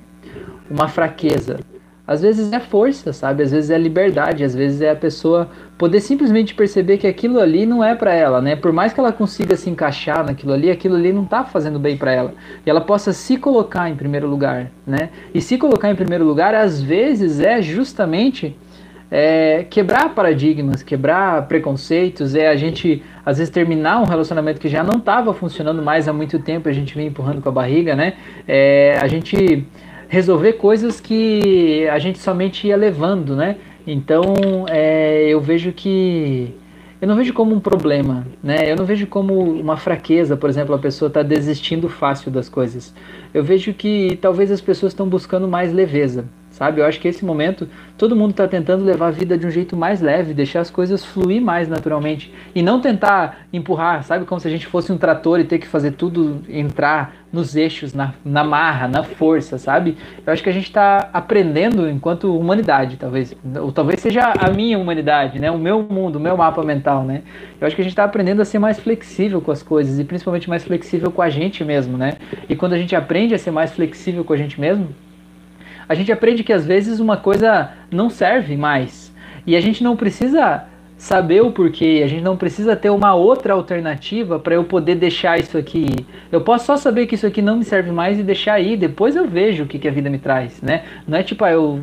uma 0.70 0.88
fraqueza 0.88 1.60
às 2.08 2.22
vezes 2.22 2.54
é 2.54 2.60
força, 2.60 3.12
sabe? 3.12 3.44
Às 3.44 3.52
vezes 3.52 3.70
é 3.70 3.78
liberdade, 3.78 4.44
às 4.44 4.56
vezes 4.56 4.82
é 4.82 4.92
a 4.92 4.96
pessoa 4.96 5.50
poder 5.78 6.00
simplesmente 6.00 6.56
perceber 6.56 6.98
que 6.98 7.06
aquilo 7.06 7.38
ali 7.40 7.66
não 7.66 7.84
é 7.84 7.94
para 7.94 8.14
ela, 8.14 8.42
né? 8.42 8.56
Por 8.56 8.72
mais 8.72 8.94
que 8.94 9.00
ela 9.00 9.12
consiga 9.12 9.58
se 9.58 9.70
encaixar 9.70 10.26
naquilo 10.26 10.54
ali, 10.54 10.72
aquilo 10.72 10.96
ali 10.96 11.12
não 11.12 11.26
tá 11.26 11.44
fazendo 11.44 11.78
bem 11.78 11.98
para 11.98 12.14
ela. 12.14 12.34
E 12.66 12.70
ela 12.70 12.80
possa 12.80 13.12
se 13.12 13.36
colocar 13.36 13.90
em 13.90 13.96
primeiro 13.96 14.28
lugar, 14.28 14.72
né? 14.86 15.10
E 15.34 15.42
se 15.42 15.58
colocar 15.58 15.92
em 15.92 15.96
primeiro 15.96 16.24
lugar, 16.24 16.56
às 16.56 16.82
vezes 16.82 17.42
é 17.42 17.62
justamente 17.62 18.56
é, 19.12 19.66
quebrar 19.70 20.14
paradigmas, 20.16 20.84
quebrar 20.84 21.48
preconceitos, 21.48 22.36
é 22.36 22.48
a 22.48 22.56
gente 22.56 23.04
às 23.26 23.38
vezes 23.38 23.52
terminar 23.52 24.02
um 24.02 24.06
relacionamento 24.06 24.60
que 24.60 24.70
já 24.70 24.84
não 24.84 25.00
estava 25.00 25.34
funcionando 25.34 25.82
mais 25.82 26.08
há 26.08 26.14
muito 26.14 26.40
tempo, 26.40 26.70
a 26.70 26.74
gente 26.74 26.96
vem 26.96 27.08
empurrando 27.08 27.42
com 27.42 27.50
a 27.50 27.52
barriga, 27.52 27.96
né? 27.96 28.14
É, 28.48 28.98
a 29.02 29.08
gente 29.08 29.66
resolver 30.08 30.54
coisas 30.54 31.00
que 31.00 31.88
a 31.90 32.00
gente 32.00 32.20
somente 32.20 32.68
ia 32.68 32.78
levando, 32.78 33.36
né? 33.36 33.58
Então 33.86 34.66
é, 34.70 35.28
eu 35.30 35.40
vejo 35.40 35.72
que 35.72 36.54
eu 37.00 37.08
não 37.08 37.16
vejo 37.16 37.32
como 37.34 37.54
um 37.54 37.60
problema, 37.60 38.26
né? 38.42 38.72
Eu 38.72 38.76
não 38.76 38.86
vejo 38.86 39.06
como 39.08 39.40
uma 39.40 39.78
fraqueza, 39.78 40.36
por 40.36 40.50
exemplo, 40.50 40.74
a 40.74 40.80
pessoa 40.80 41.08
está 41.08 41.22
desistindo 41.22 41.88
fácil 41.88 42.32
das 42.32 42.50
coisas. 42.50 42.94
Eu 43.34 43.44
vejo 43.44 43.74
que 43.74 44.18
talvez 44.20 44.52
as 44.52 44.62
pessoas 44.62 44.94
estão 44.94 45.08
buscando 45.08 45.48
mais 45.48 45.72
leveza 45.72 46.26
sabe? 46.58 46.82
Eu 46.82 46.86
acho 46.86 47.00
que 47.00 47.08
esse 47.08 47.24
momento 47.24 47.70
todo 47.98 48.16
mundo 48.16 48.32
está 48.32 48.48
tentando 48.48 48.84
levar 48.84 49.10
a 49.10 49.12
vida 49.12 49.38
de 49.38 49.46
um 49.46 49.52
jeito 49.52 49.78
mais 49.78 50.02
leve, 50.02 50.34
deixar 50.34 50.62
as 50.62 50.72
coisas 50.72 51.06
fluir 51.06 51.40
mais 51.40 51.68
naturalmente 51.68 52.34
e 52.56 52.64
não 52.64 52.82
tentar 52.82 53.46
empurrar, 53.54 54.04
sabe? 54.04 54.26
Como 54.26 54.42
se 54.42 54.48
a 54.48 54.52
gente 54.52 54.66
fosse 54.66 54.92
um 54.92 54.98
trator 54.98 55.40
e 55.40 55.44
ter 55.44 55.60
que 55.60 55.68
fazer 55.68 55.92
tudo 55.92 56.42
entrar 56.50 57.16
nos 57.32 57.56
eixos, 57.56 57.94
na, 57.94 58.14
na 58.26 58.44
marra, 58.44 58.88
na 58.88 59.04
força, 59.04 59.60
sabe? 59.60 59.98
Eu 60.26 60.34
acho 60.34 60.42
que 60.42 60.50
a 60.50 60.54
gente 60.54 60.66
está 60.66 61.10
aprendendo 61.14 61.88
enquanto 61.88 62.36
humanidade, 62.36 62.98
talvez, 62.98 63.36
ou 63.62 63.72
talvez 63.72 64.00
seja 64.00 64.34
a 64.40 64.50
minha 64.50 64.80
humanidade, 64.80 65.38
né? 65.38 65.52
O 65.52 65.60
meu 65.60 65.84
mundo, 65.84 66.16
o 66.16 66.20
meu 66.20 66.36
mapa 66.36 66.64
mental, 66.64 67.04
né? 67.04 67.22
Eu 67.62 67.68
acho 67.68 67.76
que 67.76 67.82
a 67.82 67.86
gente 67.86 67.92
está 67.92 68.04
aprendendo 68.04 68.42
a 68.42 68.46
ser 68.46 68.58
mais 68.58 68.80
flexível 68.80 69.42
com 69.42 69.52
as 69.52 69.62
coisas 69.62 70.00
e 70.00 70.04
principalmente 70.04 70.50
mais 70.50 70.64
flexível 70.64 71.12
com 71.12 71.22
a 71.22 71.30
gente 71.30 71.64
mesmo, 71.64 71.98
né? 71.98 72.14
E 72.50 72.56
quando 72.56 72.74
a 72.74 72.78
gente 72.80 72.96
aprende 72.96 73.36
a 73.36 73.38
ser 73.38 73.52
mais 73.52 73.72
flexível 73.72 74.24
com 74.24 74.34
a 74.34 74.38
gente 74.38 74.60
mesmo, 74.60 74.88
a 75.88 75.96
gente 75.96 76.12
aprende 76.12 76.44
que 76.44 76.54
às 76.54 76.66
vezes 76.66 77.00
uma 77.00 77.18
coisa 77.18 77.72
não 77.92 78.10
serve 78.10 78.58
mais. 78.58 79.14
E 79.46 79.56
a 79.56 79.62
gente 79.62 79.84
não 79.84 79.96
precisa 79.96 80.66
saber 80.98 81.42
o 81.42 81.52
porquê, 81.52 82.02
a 82.04 82.08
gente 82.08 82.24
não 82.24 82.36
precisa 82.36 82.76
ter 82.76 82.90
uma 82.90 83.14
outra 83.14 83.54
alternativa 83.54 84.40
para 84.40 84.56
eu 84.56 84.64
poder 84.64 84.96
deixar 84.96 85.40
isso 85.40 85.58
aqui. 85.58 85.86
Eu 86.32 86.42
posso 86.42 86.66
só 86.66 86.76
saber 86.76 87.06
que 87.06 87.16
isso 87.16 87.28
aqui 87.28 87.42
não 87.42 87.58
me 87.58 87.64
serve 87.64 87.92
mais 87.92 88.20
e 88.20 88.24
deixar 88.24 88.54
aí, 88.54 88.76
depois 88.76 89.16
eu 89.16 89.28
vejo 89.28 89.64
o 89.64 89.68
que, 89.68 89.78
que 89.78 89.88
a 89.88 89.92
vida 89.92 90.10
me 90.10 90.18
traz, 90.18 90.62
né? 90.62 90.84
Não 91.08 91.18
é 91.18 91.24
tipo, 91.24 91.46
ah, 91.46 91.52
eu 91.52 91.82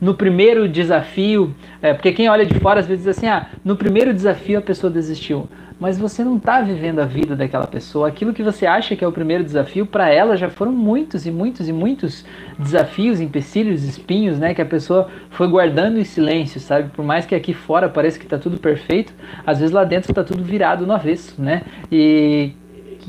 no 0.00 0.14
primeiro 0.14 0.68
desafio, 0.68 1.54
é, 1.82 1.92
porque 1.92 2.10
quem 2.12 2.28
olha 2.28 2.44
de 2.44 2.54
fora 2.58 2.80
às 2.80 2.86
vezes 2.86 3.04
diz 3.04 3.18
assim, 3.18 3.28
ah, 3.28 3.46
no 3.64 3.76
primeiro 3.76 4.12
desafio 4.14 4.58
a 4.58 4.62
pessoa 4.62 4.90
desistiu 4.90 5.48
mas 5.80 5.98
você 5.98 6.22
não 6.22 6.36
está 6.36 6.60
vivendo 6.60 6.98
a 6.98 7.06
vida 7.06 7.34
daquela 7.34 7.66
pessoa. 7.66 8.06
Aquilo 8.06 8.34
que 8.34 8.42
você 8.42 8.66
acha 8.66 8.94
que 8.94 9.02
é 9.02 9.08
o 9.08 9.12
primeiro 9.12 9.42
desafio, 9.42 9.86
para 9.86 10.10
ela 10.12 10.36
já 10.36 10.50
foram 10.50 10.72
muitos 10.72 11.26
e 11.26 11.30
muitos 11.30 11.70
e 11.70 11.72
muitos 11.72 12.24
desafios, 12.58 13.18
empecilhos, 13.18 13.82
espinhos, 13.82 14.38
né? 14.38 14.52
Que 14.52 14.60
a 14.60 14.66
pessoa 14.66 15.08
foi 15.30 15.48
guardando 15.48 15.98
em 15.98 16.04
silêncio, 16.04 16.60
sabe? 16.60 16.90
Por 16.90 17.02
mais 17.02 17.24
que 17.24 17.34
aqui 17.34 17.54
fora 17.54 17.88
pareça 17.88 18.18
que 18.18 18.26
está 18.26 18.38
tudo 18.38 18.58
perfeito, 18.58 19.14
às 19.46 19.58
vezes 19.58 19.72
lá 19.72 19.82
dentro 19.84 20.12
está 20.12 20.22
tudo 20.22 20.44
virado 20.44 20.86
no 20.86 20.92
avesso, 20.92 21.40
né? 21.40 21.62
E, 21.90 22.52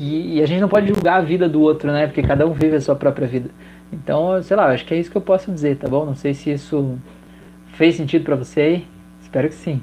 e, 0.00 0.38
e 0.38 0.42
a 0.42 0.46
gente 0.46 0.62
não 0.62 0.68
pode 0.68 0.88
julgar 0.88 1.18
a 1.18 1.22
vida 1.22 1.46
do 1.46 1.60
outro, 1.60 1.92
né? 1.92 2.06
Porque 2.06 2.22
cada 2.22 2.46
um 2.46 2.54
vive 2.54 2.76
a 2.76 2.80
sua 2.80 2.96
própria 2.96 3.28
vida. 3.28 3.50
Então, 3.92 4.42
sei 4.42 4.56
lá, 4.56 4.68
acho 4.68 4.86
que 4.86 4.94
é 4.94 4.98
isso 4.98 5.10
que 5.10 5.16
eu 5.18 5.22
posso 5.22 5.52
dizer, 5.52 5.76
tá 5.76 5.86
bom? 5.86 6.06
Não 6.06 6.14
sei 6.14 6.32
se 6.32 6.50
isso 6.50 6.98
fez 7.74 7.96
sentido 7.96 8.24
para 8.24 8.36
você 8.36 8.60
aí. 8.60 8.86
Espero 9.20 9.48
que 9.48 9.54
sim. 9.54 9.82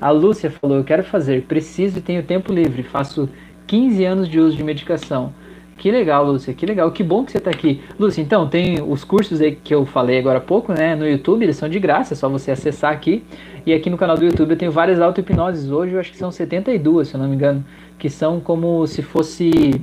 A 0.00 0.10
Lúcia 0.10 0.50
falou: 0.50 0.78
Eu 0.78 0.84
quero 0.84 1.02
fazer, 1.02 1.42
preciso 1.42 1.98
e 1.98 2.02
tenho 2.02 2.22
tempo 2.22 2.52
livre. 2.52 2.82
Faço 2.82 3.28
15 3.66 4.04
anos 4.04 4.28
de 4.28 4.38
uso 4.38 4.56
de 4.56 4.62
medicação. 4.62 5.32
Que 5.78 5.90
legal, 5.90 6.24
Lúcia, 6.24 6.54
que 6.54 6.64
legal, 6.64 6.90
que 6.90 7.02
bom 7.02 7.22
que 7.22 7.32
você 7.32 7.38
está 7.38 7.50
aqui. 7.50 7.82
Lúcia, 7.98 8.22
então, 8.22 8.48
tem 8.48 8.80
os 8.80 9.04
cursos 9.04 9.42
aí 9.42 9.54
que 9.54 9.74
eu 9.74 9.84
falei 9.84 10.18
agora 10.18 10.38
há 10.38 10.40
pouco, 10.40 10.72
né, 10.72 10.96
no 10.96 11.06
YouTube, 11.06 11.42
eles 11.42 11.56
são 11.56 11.68
de 11.68 11.78
graça, 11.78 12.14
é 12.14 12.16
só 12.16 12.30
você 12.30 12.50
acessar 12.50 12.92
aqui. 12.92 13.22
E 13.66 13.74
aqui 13.74 13.90
no 13.90 13.98
canal 13.98 14.16
do 14.16 14.24
YouTube 14.24 14.52
eu 14.52 14.56
tenho 14.56 14.72
várias 14.72 15.00
auto-hipnoses, 15.00 15.70
hoje 15.70 15.92
eu 15.92 16.00
acho 16.00 16.10
que 16.10 16.16
são 16.16 16.30
72, 16.30 17.08
se 17.08 17.14
eu 17.14 17.20
não 17.20 17.28
me 17.28 17.34
engano, 17.34 17.62
que 17.98 18.08
são 18.08 18.40
como 18.40 18.86
se 18.86 19.02
fosse 19.02 19.78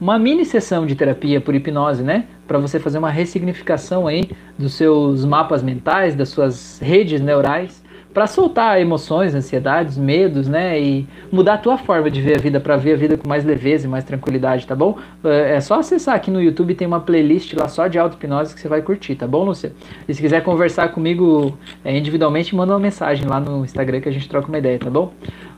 uma 0.00 0.18
mini 0.18 0.44
sessão 0.44 0.84
de 0.84 0.96
terapia 0.96 1.40
por 1.40 1.54
hipnose, 1.54 2.02
né, 2.02 2.24
para 2.46 2.58
você 2.58 2.80
fazer 2.80 2.98
uma 2.98 3.10
ressignificação 3.10 4.08
aí 4.08 4.28
dos 4.58 4.74
seus 4.74 5.24
mapas 5.24 5.62
mentais, 5.62 6.16
das 6.16 6.30
suas 6.30 6.80
redes 6.80 7.20
neurais 7.20 7.80
para 8.18 8.26
soltar 8.26 8.80
emoções, 8.80 9.32
ansiedades, 9.32 9.96
medos, 9.96 10.48
né? 10.48 10.80
E 10.80 11.06
mudar 11.30 11.54
a 11.54 11.58
tua 11.58 11.78
forma 11.78 12.10
de 12.10 12.20
ver 12.20 12.36
a 12.36 12.40
vida, 12.40 12.58
para 12.58 12.76
ver 12.76 12.94
a 12.94 12.96
vida 12.96 13.16
com 13.16 13.28
mais 13.28 13.44
leveza 13.44 13.86
e 13.86 13.88
mais 13.88 14.02
tranquilidade, 14.02 14.66
tá 14.66 14.74
bom? 14.74 14.98
É, 15.22 15.54
é 15.54 15.60
só 15.60 15.78
acessar 15.78 16.16
aqui 16.16 16.28
no 16.28 16.42
YouTube, 16.42 16.74
tem 16.74 16.84
uma 16.84 16.98
playlist 16.98 17.54
lá 17.54 17.68
só 17.68 17.86
de 17.86 17.96
auto-hipnose 17.96 18.56
que 18.56 18.60
você 18.60 18.66
vai 18.66 18.82
curtir, 18.82 19.14
tá 19.14 19.24
bom, 19.24 19.44
Lúcia? 19.44 19.72
E 20.08 20.12
se 20.12 20.20
quiser 20.20 20.42
conversar 20.42 20.88
comigo 20.88 21.56
é, 21.84 21.96
individualmente, 21.96 22.56
manda 22.56 22.72
uma 22.72 22.80
mensagem 22.80 23.24
lá 23.24 23.38
no 23.38 23.64
Instagram 23.64 24.00
que 24.00 24.08
a 24.08 24.12
gente 24.12 24.28
troca 24.28 24.48
uma 24.48 24.58
ideia, 24.58 24.80
tá 24.80 24.90
bom? 24.90 25.12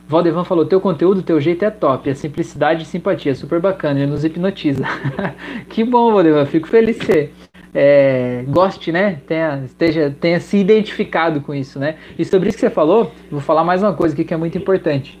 Valdevan 0.07 0.43
falou: 0.43 0.63
teu 0.63 0.79
conteúdo, 0.79 1.23
teu 1.23 1.41
jeito 1.41 1.65
é 1.65 1.71
top, 1.71 2.11
a 2.11 2.13
simplicidade 2.13 2.83
e 2.83 2.85
simpatia, 2.85 3.33
super 3.33 3.59
bacana, 3.59 4.01
ele 4.01 4.11
nos 4.11 4.23
hipnotiza. 4.23 4.83
que 5.67 5.83
bom, 5.83 6.13
Valdevan, 6.13 6.45
fico 6.45 6.67
feliz 6.67 6.99
de 6.99 7.05
ser 7.07 7.33
é, 7.73 8.43
goste, 8.47 8.91
né? 8.91 9.19
Tenha, 9.27 9.63
esteja, 9.65 10.13
tenha 10.19 10.39
se 10.39 10.57
identificado 10.57 11.41
com 11.41 11.53
isso, 11.53 11.79
né? 11.79 11.95
E 12.17 12.25
sobre 12.25 12.49
isso 12.49 12.57
que 12.57 12.61
você 12.61 12.69
falou, 12.69 13.11
vou 13.29 13.41
falar 13.41 13.63
mais 13.63 13.81
uma 13.81 13.93
coisa 13.93 14.13
aqui 14.13 14.23
que 14.23 14.33
é 14.33 14.37
muito 14.37 14.57
importante. 14.57 15.19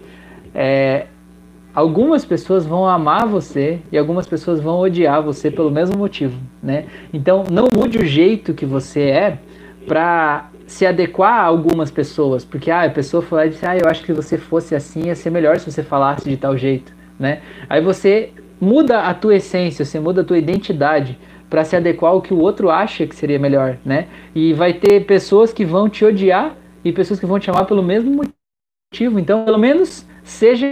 É, 0.53 1.05
algumas 1.73 2.25
pessoas 2.25 2.65
vão 2.65 2.85
amar 2.87 3.25
você 3.25 3.79
e 3.91 3.97
algumas 3.97 4.27
pessoas 4.27 4.59
vão 4.59 4.79
odiar 4.79 5.23
você 5.23 5.49
pelo 5.49 5.71
mesmo 5.71 5.97
motivo, 5.97 6.37
né? 6.61 6.85
Então 7.13 7.45
não 7.49 7.67
mude 7.73 7.97
o 7.97 8.05
jeito 8.05 8.53
que 8.53 8.65
você 8.65 9.01
é 9.01 9.37
para 9.87 10.49
se 10.67 10.85
adequar 10.85 11.33
a 11.33 11.43
algumas 11.43 11.89
pessoas, 11.89 12.45
porque 12.45 12.69
ah, 12.69 12.83
a 12.83 12.89
pessoa 12.89 13.21
falou, 13.21 13.47
disse, 13.47 13.65
ah, 13.65 13.77
eu 13.77 13.89
acho 13.89 14.03
que 14.03 14.13
você 14.13 14.37
fosse 14.37 14.75
assim 14.75 15.07
ia 15.07 15.15
ser 15.15 15.29
melhor 15.29 15.59
se 15.59 15.69
você 15.69 15.83
falasse 15.83 16.29
de 16.29 16.37
tal 16.37 16.57
jeito, 16.57 16.93
né? 17.19 17.41
Aí 17.69 17.81
você 17.81 18.31
muda 18.59 19.01
a 19.01 19.13
tua 19.13 19.35
essência, 19.35 19.83
você 19.83 19.99
muda 19.99 20.21
a 20.21 20.23
tua 20.23 20.37
identidade 20.37 21.17
para 21.51 21.65
se 21.65 21.75
adequar 21.75 22.13
ao 22.13 22.21
que 22.21 22.33
o 22.33 22.39
outro 22.39 22.69
acha 22.69 23.05
que 23.05 23.13
seria 23.13 23.37
melhor, 23.37 23.77
né? 23.85 24.07
E 24.33 24.53
vai 24.53 24.73
ter 24.73 25.01
pessoas 25.01 25.51
que 25.51 25.65
vão 25.65 25.89
te 25.89 26.05
odiar 26.05 26.55
e 26.83 26.93
pessoas 26.93 27.19
que 27.19 27.25
vão 27.25 27.37
te 27.37 27.49
amar 27.49 27.65
pelo 27.65 27.83
mesmo 27.83 28.23
motivo. 28.89 29.19
Então, 29.19 29.43
pelo 29.43 29.57
menos 29.59 30.07
seja 30.23 30.65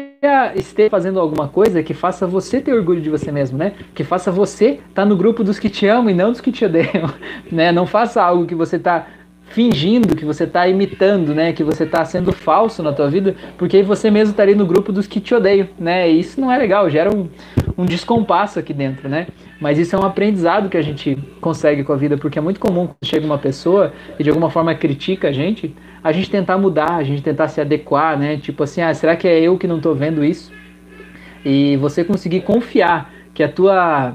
esteja 0.55 0.89
fazendo 0.89 1.19
alguma 1.19 1.49
coisa 1.49 1.84
que 1.84 1.93
faça 1.93 2.25
você 2.25 2.61
ter 2.61 2.73
orgulho 2.73 3.01
de 3.01 3.09
você 3.09 3.30
mesmo, 3.30 3.57
né? 3.57 3.73
Que 3.93 4.05
faça 4.05 4.32
você 4.32 4.69
estar 4.69 4.88
tá 4.93 5.05
no 5.05 5.17
grupo 5.17 5.43
dos 5.43 5.59
que 5.59 5.69
te 5.69 5.86
amam 5.86 6.11
e 6.11 6.13
não 6.13 6.32
dos 6.32 6.39
que 6.39 6.51
te 6.51 6.63
odeiam, 6.63 7.13
né? 7.51 7.73
Não 7.73 7.86
faça 7.86 8.23
algo 8.23 8.45
que 8.45 8.55
você 8.55 8.77
está 8.77 9.05
fingindo 9.49 10.15
que 10.15 10.23
você 10.23 10.43
está 10.43 10.67
imitando, 10.67 11.34
né? 11.34 11.51
Que 11.51 11.63
você 11.63 11.84
está 11.84 12.05
sendo 12.05 12.32
falso 12.32 12.82
na 12.82 12.93
tua 12.93 13.09
vida, 13.09 13.36
porque 13.57 13.77
aí 13.77 13.84
você 13.84 14.09
mesmo 14.09 14.32
estaria 14.32 14.55
no 14.55 14.65
grupo 14.65 14.93
dos 14.93 15.07
que 15.07 15.19
te 15.19 15.36
odeiam, 15.36 15.67
né? 15.77 16.09
E 16.09 16.19
isso 16.19 16.39
não 16.39 16.49
é 16.49 16.57
legal, 16.57 16.89
gera 16.89 17.13
um, 17.13 17.27
um 17.77 17.86
descompasso 17.86 18.59
aqui 18.59 18.73
dentro, 18.73 19.09
né? 19.09 19.27
Mas 19.60 19.78
isso 19.78 19.95
é 19.95 19.99
um 19.99 20.03
aprendizado 20.03 20.70
que 20.70 20.78
a 20.78 20.82
gente 20.82 21.18
consegue 21.41 21.84
com 21.84 21.91
a 21.91 21.95
vida, 21.97 22.18
porque 22.18 22.39
é 22.39 22.41
muito 22.41 22.60
comum 22.60 22.88
quando 22.88 23.05
chega 23.05 23.26
uma 23.26 23.38
pessoa 23.38 23.91
e 24.18 24.24
de 24.24 24.30
alguma 24.30 24.49
forma 24.49 24.74
critica 24.74 25.28
a 25.28 25.32
gente, 25.32 25.76
a 26.01 26.12
gente 26.12 26.30
tentar 26.30 26.57
mudar, 26.57 26.95
a 26.95 27.03
gente 27.03 27.22
tentar 27.22 27.49
se 27.49 27.60
adequar, 27.60 28.18
né? 28.18 28.38
Tipo 28.38 28.64
assim, 28.64 28.82
ah, 28.82 28.93
será 28.93 29.16
que 29.16 29.28
é 29.28 29.39
eu 29.39 29.57
que 29.57 29.68
não 29.68 29.78
estou 29.78 29.93
vendo 29.93 30.24
isso? 30.24 30.51
E 31.43 31.76
você 31.78 32.03
conseguir 32.03 32.41
confiar 32.41 33.12
que 33.34 33.43
a 33.43 33.49
tua 33.49 34.14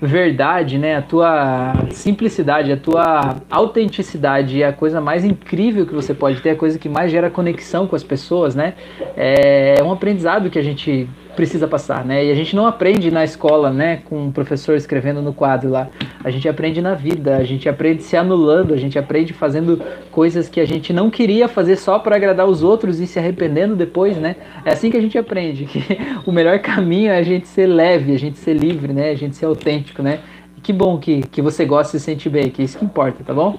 verdade, 0.00 0.78
né, 0.78 0.96
a 0.96 1.02
tua 1.02 1.72
simplicidade, 1.90 2.70
a 2.70 2.76
tua 2.76 3.36
autenticidade 3.50 4.62
é 4.62 4.66
a 4.66 4.72
coisa 4.72 5.00
mais 5.00 5.24
incrível 5.24 5.86
que 5.86 5.94
você 5.94 6.12
pode 6.12 6.40
ter, 6.42 6.50
a 6.50 6.56
coisa 6.56 6.78
que 6.78 6.88
mais 6.88 7.10
gera 7.10 7.30
conexão 7.30 7.86
com 7.86 7.96
as 7.96 8.04
pessoas, 8.04 8.54
né? 8.54 8.74
É 9.16 9.82
um 9.82 9.90
aprendizado 9.90 10.50
que 10.50 10.58
a 10.58 10.62
gente 10.62 11.08
precisa 11.36 11.68
passar, 11.68 12.04
né? 12.04 12.24
E 12.24 12.32
a 12.32 12.34
gente 12.34 12.56
não 12.56 12.66
aprende 12.66 13.10
na 13.10 13.22
escola, 13.22 13.70
né, 13.70 13.98
com 14.04 14.28
o 14.28 14.32
professor 14.32 14.74
escrevendo 14.74 15.20
no 15.20 15.32
quadro 15.32 15.70
lá. 15.70 15.88
A 16.24 16.30
gente 16.30 16.48
aprende 16.48 16.80
na 16.80 16.94
vida, 16.94 17.36
a 17.36 17.44
gente 17.44 17.68
aprende 17.68 18.02
se 18.02 18.16
anulando, 18.16 18.72
a 18.72 18.76
gente 18.76 18.98
aprende 18.98 19.32
fazendo 19.32 19.80
coisas 20.10 20.48
que 20.48 20.58
a 20.58 20.64
gente 20.64 20.92
não 20.92 21.10
queria 21.10 21.46
fazer 21.46 21.76
só 21.76 21.98
para 21.98 22.16
agradar 22.16 22.46
os 22.46 22.62
outros 22.62 22.98
e 22.98 23.06
se 23.06 23.18
arrependendo 23.18 23.76
depois, 23.76 24.16
né? 24.16 24.36
É 24.64 24.72
assim 24.72 24.90
que 24.90 24.96
a 24.96 25.00
gente 25.00 25.16
aprende, 25.18 25.66
que 25.70 25.84
o 26.26 26.32
melhor 26.32 26.58
caminho 26.58 27.10
é 27.10 27.18
a 27.18 27.22
gente 27.22 27.46
ser 27.46 27.66
leve, 27.66 28.14
a 28.14 28.18
gente 28.18 28.38
ser 28.38 28.54
livre, 28.54 28.92
né? 28.92 29.10
A 29.10 29.14
gente 29.14 29.36
ser 29.36 29.44
autêntico, 29.44 30.02
né? 30.02 30.20
E 30.56 30.60
que 30.60 30.72
bom 30.72 30.98
que, 30.98 31.20
que 31.28 31.42
você 31.42 31.64
gosta 31.66 31.96
e 31.96 32.00
se 32.00 32.06
sente 32.06 32.28
bem, 32.30 32.50
que 32.50 32.62
é 32.62 32.64
isso 32.64 32.78
que 32.78 32.84
importa, 32.84 33.22
tá 33.22 33.34
bom? 33.34 33.58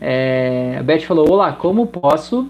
É, 0.00 0.76
a 0.80 0.82
Beth 0.82 1.00
falou, 1.00 1.30
olá, 1.30 1.52
como 1.52 1.86
posso 1.86 2.48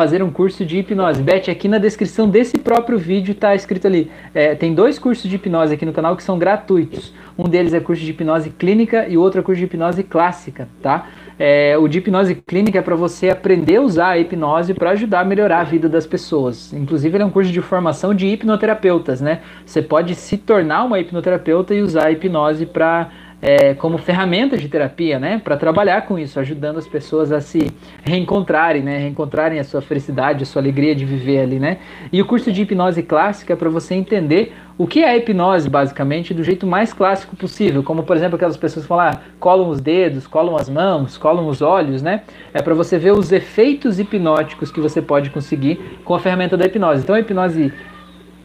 fazer 0.00 0.22
um 0.22 0.30
curso 0.30 0.64
de 0.64 0.78
hipnose. 0.78 1.22
Beth, 1.22 1.50
aqui 1.50 1.68
na 1.68 1.76
descrição 1.76 2.26
desse 2.26 2.56
próprio 2.56 2.98
vídeo 2.98 3.32
está 3.32 3.54
escrito 3.54 3.86
ali. 3.86 4.10
É, 4.34 4.54
tem 4.54 4.74
dois 4.74 4.98
cursos 4.98 5.28
de 5.28 5.36
hipnose 5.36 5.74
aqui 5.74 5.84
no 5.84 5.92
canal 5.92 6.16
que 6.16 6.22
são 6.22 6.38
gratuitos. 6.38 7.12
Um 7.36 7.44
deles 7.44 7.74
é 7.74 7.80
curso 7.80 8.02
de 8.02 8.10
hipnose 8.10 8.48
clínica 8.48 9.06
e 9.06 9.18
o 9.18 9.20
outro 9.20 9.40
é 9.40 9.42
curso 9.42 9.58
de 9.58 9.66
hipnose 9.66 10.02
clássica, 10.02 10.70
tá? 10.80 11.06
É, 11.38 11.76
o 11.76 11.86
de 11.86 11.98
hipnose 11.98 12.34
clínica 12.34 12.78
é 12.78 12.82
para 12.82 12.96
você 12.96 13.28
aprender 13.28 13.76
a 13.76 13.82
usar 13.82 14.08
a 14.12 14.18
hipnose 14.18 14.72
para 14.72 14.92
ajudar 14.92 15.20
a 15.20 15.24
melhorar 15.24 15.60
a 15.60 15.64
vida 15.64 15.86
das 15.86 16.06
pessoas. 16.06 16.72
Inclusive, 16.72 17.14
ele 17.14 17.22
é 17.24 17.26
um 17.26 17.30
curso 17.30 17.52
de 17.52 17.60
formação 17.60 18.14
de 18.14 18.26
hipnoterapeutas, 18.26 19.20
né? 19.20 19.40
Você 19.66 19.82
pode 19.82 20.14
se 20.14 20.38
tornar 20.38 20.84
uma 20.84 20.98
hipnoterapeuta 20.98 21.74
e 21.74 21.82
usar 21.82 22.06
a 22.06 22.10
hipnose 22.10 22.64
para 22.64 23.10
é, 23.42 23.74
como 23.74 23.98
ferramenta 23.98 24.56
de 24.56 24.68
terapia, 24.68 25.18
né, 25.18 25.40
para 25.42 25.56
trabalhar 25.56 26.02
com 26.02 26.18
isso, 26.18 26.38
ajudando 26.38 26.78
as 26.78 26.86
pessoas 26.86 27.32
a 27.32 27.40
se 27.40 27.72
reencontrarem, 28.04 28.82
né, 28.82 28.98
reencontrarem 28.98 29.58
a 29.58 29.64
sua 29.64 29.80
felicidade, 29.80 30.42
a 30.42 30.46
sua 30.46 30.60
alegria 30.60 30.94
de 30.94 31.04
viver 31.04 31.40
ali, 31.40 31.58
né. 31.58 31.78
E 32.12 32.20
o 32.20 32.26
curso 32.26 32.52
de 32.52 32.62
hipnose 32.62 33.02
clássica 33.02 33.52
é 33.54 33.56
para 33.56 33.70
você 33.70 33.94
entender 33.94 34.52
o 34.76 34.86
que 34.86 35.00
é 35.02 35.10
a 35.10 35.16
hipnose, 35.16 35.68
basicamente, 35.68 36.32
do 36.32 36.42
jeito 36.42 36.66
mais 36.66 36.92
clássico 36.92 37.36
possível, 37.36 37.82
como 37.82 38.02
por 38.02 38.16
exemplo 38.16 38.36
aquelas 38.36 38.56
pessoas 38.56 38.84
que 38.84 38.88
falam, 38.88 39.08
ah, 39.08 39.20
colam 39.38 39.68
os 39.68 39.80
dedos, 39.80 40.26
colam 40.26 40.56
as 40.56 40.70
mãos, 40.70 41.18
colam 41.18 41.46
os 41.48 41.60
olhos, 41.60 42.00
né? 42.00 42.22
É 42.54 42.62
para 42.62 42.72
você 42.72 42.98
ver 42.98 43.12
os 43.12 43.30
efeitos 43.30 43.98
hipnóticos 43.98 44.70
que 44.70 44.80
você 44.80 45.02
pode 45.02 45.28
conseguir 45.28 46.00
com 46.02 46.14
a 46.14 46.18
ferramenta 46.18 46.56
da 46.56 46.64
hipnose. 46.64 47.02
Então 47.02 47.14
a 47.14 47.20
hipnose 47.20 47.72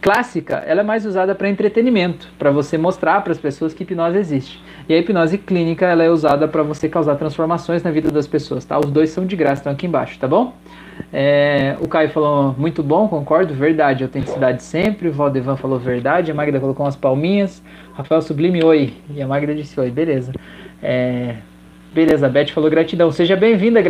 clássica, 0.00 0.62
ela 0.66 0.80
é 0.80 0.84
mais 0.84 1.04
usada 1.04 1.34
para 1.34 1.48
entretenimento, 1.48 2.28
para 2.38 2.50
você 2.50 2.78
mostrar 2.78 3.22
para 3.22 3.32
as 3.32 3.38
pessoas 3.38 3.74
que 3.74 3.82
hipnose 3.82 4.18
existe. 4.18 4.62
E 4.88 4.94
a 4.94 4.98
hipnose 4.98 5.38
clínica, 5.38 5.86
ela 5.86 6.04
é 6.04 6.10
usada 6.10 6.46
para 6.46 6.62
você 6.62 6.88
causar 6.88 7.16
transformações 7.16 7.82
na 7.82 7.90
vida 7.90 8.10
das 8.10 8.26
pessoas, 8.26 8.64
tá? 8.64 8.78
Os 8.78 8.90
dois 8.90 9.10
são 9.10 9.26
de 9.26 9.34
graça, 9.34 9.60
estão 9.60 9.72
aqui 9.72 9.86
embaixo, 9.86 10.18
tá 10.18 10.28
bom? 10.28 10.54
É, 11.12 11.76
o 11.80 11.88
Caio 11.88 12.08
falou 12.10 12.54
muito 12.56 12.82
bom, 12.82 13.08
concordo, 13.08 13.52
verdade, 13.52 14.04
autenticidade 14.04 14.62
sempre. 14.62 15.08
O 15.08 15.12
Valdevan 15.12 15.56
falou 15.56 15.78
verdade, 15.78 16.30
a 16.30 16.34
Magda 16.34 16.60
colocou 16.60 16.86
umas 16.86 16.96
palminhas. 16.96 17.62
Rafael 17.94 18.22
Sublime, 18.22 18.62
oi. 18.64 18.94
E 19.14 19.20
a 19.20 19.26
Magda 19.26 19.54
disse 19.54 19.78
oi, 19.78 19.90
beleza. 19.90 20.32
É, 20.82 21.36
beleza, 21.92 22.26
a 22.26 22.28
Beth 22.28 22.48
falou 22.48 22.70
gratidão. 22.70 23.10
Seja 23.10 23.36
bem-vinda, 23.36 23.80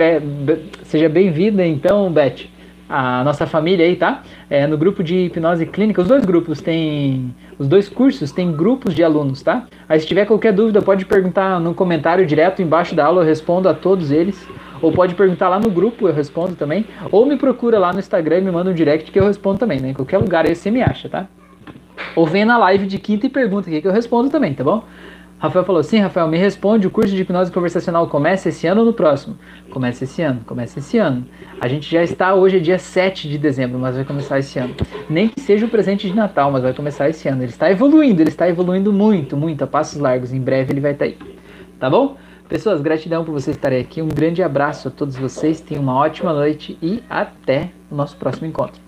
seja 0.82 1.08
bem-vinda 1.08 1.64
então, 1.66 2.10
Beth 2.10 2.55
a 2.88 3.24
nossa 3.24 3.46
família 3.46 3.84
aí, 3.84 3.96
tá? 3.96 4.22
É, 4.48 4.66
no 4.66 4.78
grupo 4.78 5.02
de 5.02 5.26
hipnose 5.26 5.66
clínica, 5.66 6.00
os 6.00 6.08
dois 6.08 6.24
grupos 6.24 6.60
têm. 6.60 7.34
Os 7.58 7.66
dois 7.66 7.88
cursos 7.88 8.32
têm 8.32 8.52
grupos 8.52 8.94
de 8.94 9.02
alunos, 9.02 9.42
tá? 9.42 9.66
Aí 9.88 9.98
se 9.98 10.06
tiver 10.06 10.26
qualquer 10.26 10.52
dúvida, 10.52 10.82
pode 10.82 11.06
perguntar 11.06 11.58
no 11.58 11.74
comentário 11.74 12.26
direto 12.26 12.60
embaixo 12.60 12.94
da 12.94 13.06
aula, 13.06 13.22
eu 13.22 13.26
respondo 13.26 13.68
a 13.68 13.74
todos 13.74 14.10
eles. 14.10 14.46
Ou 14.82 14.92
pode 14.92 15.14
perguntar 15.14 15.48
lá 15.48 15.58
no 15.58 15.70
grupo, 15.70 16.06
eu 16.06 16.12
respondo 16.12 16.54
também. 16.54 16.84
Ou 17.10 17.24
me 17.24 17.36
procura 17.36 17.78
lá 17.78 17.92
no 17.92 17.98
Instagram 17.98 18.38
e 18.38 18.42
me 18.42 18.50
manda 18.50 18.70
um 18.70 18.74
direct 18.74 19.10
que 19.10 19.18
eu 19.18 19.24
respondo 19.24 19.58
também, 19.58 19.80
né? 19.80 19.90
Em 19.90 19.94
qualquer 19.94 20.18
lugar 20.18 20.46
aí 20.46 20.54
você 20.54 20.70
me 20.70 20.82
acha, 20.82 21.08
tá? 21.08 21.26
Ou 22.14 22.26
vem 22.26 22.44
na 22.44 22.58
live 22.58 22.86
de 22.86 22.98
quinta 22.98 23.26
e 23.26 23.30
pergunta 23.30 23.68
aqui 23.68 23.80
que 23.80 23.88
eu 23.88 23.92
respondo 23.92 24.28
também, 24.28 24.52
tá 24.52 24.62
bom? 24.62 24.84
Rafael 25.38 25.64
falou: 25.64 25.82
Sim, 25.82 25.98
Rafael, 25.98 26.28
me 26.28 26.38
responde. 26.38 26.86
O 26.86 26.90
curso 26.90 27.14
de 27.14 27.22
hipnose 27.22 27.52
conversacional 27.52 28.06
começa 28.08 28.48
esse 28.48 28.66
ano 28.66 28.80
ou 28.80 28.86
no 28.86 28.92
próximo? 28.92 29.36
Começa 29.70 30.04
esse 30.04 30.22
ano, 30.22 30.40
começa 30.46 30.78
esse 30.78 30.96
ano. 30.98 31.26
A 31.60 31.68
gente 31.68 31.90
já 31.90 32.02
está, 32.02 32.34
hoje 32.34 32.56
é 32.56 32.60
dia 32.60 32.78
7 32.78 33.28
de 33.28 33.36
dezembro, 33.36 33.78
mas 33.78 33.96
vai 33.96 34.04
começar 34.04 34.38
esse 34.38 34.58
ano. 34.58 34.74
Nem 35.08 35.28
que 35.28 35.40
seja 35.40 35.66
o 35.66 35.68
presente 35.68 36.08
de 36.08 36.14
Natal, 36.14 36.50
mas 36.50 36.62
vai 36.62 36.72
começar 36.72 37.08
esse 37.08 37.28
ano. 37.28 37.42
Ele 37.42 37.50
está 37.50 37.70
evoluindo, 37.70 38.22
ele 38.22 38.30
está 38.30 38.48
evoluindo 38.48 38.92
muito, 38.92 39.36
muito, 39.36 39.62
a 39.62 39.66
passos 39.66 40.00
largos. 40.00 40.32
Em 40.32 40.40
breve 40.40 40.72
ele 40.72 40.80
vai 40.80 40.92
estar 40.92 41.04
aí. 41.04 41.18
Tá 41.78 41.90
bom? 41.90 42.16
Pessoas, 42.48 42.80
gratidão 42.80 43.24
por 43.24 43.32
vocês 43.32 43.56
estarem 43.56 43.80
aqui. 43.80 44.00
Um 44.00 44.08
grande 44.08 44.42
abraço 44.42 44.88
a 44.88 44.90
todos 44.90 45.16
vocês. 45.16 45.60
Tenham 45.60 45.82
uma 45.82 45.94
ótima 45.94 46.32
noite 46.32 46.78
e 46.80 47.02
até 47.10 47.70
o 47.90 47.94
nosso 47.94 48.16
próximo 48.16 48.46
encontro. 48.46 48.85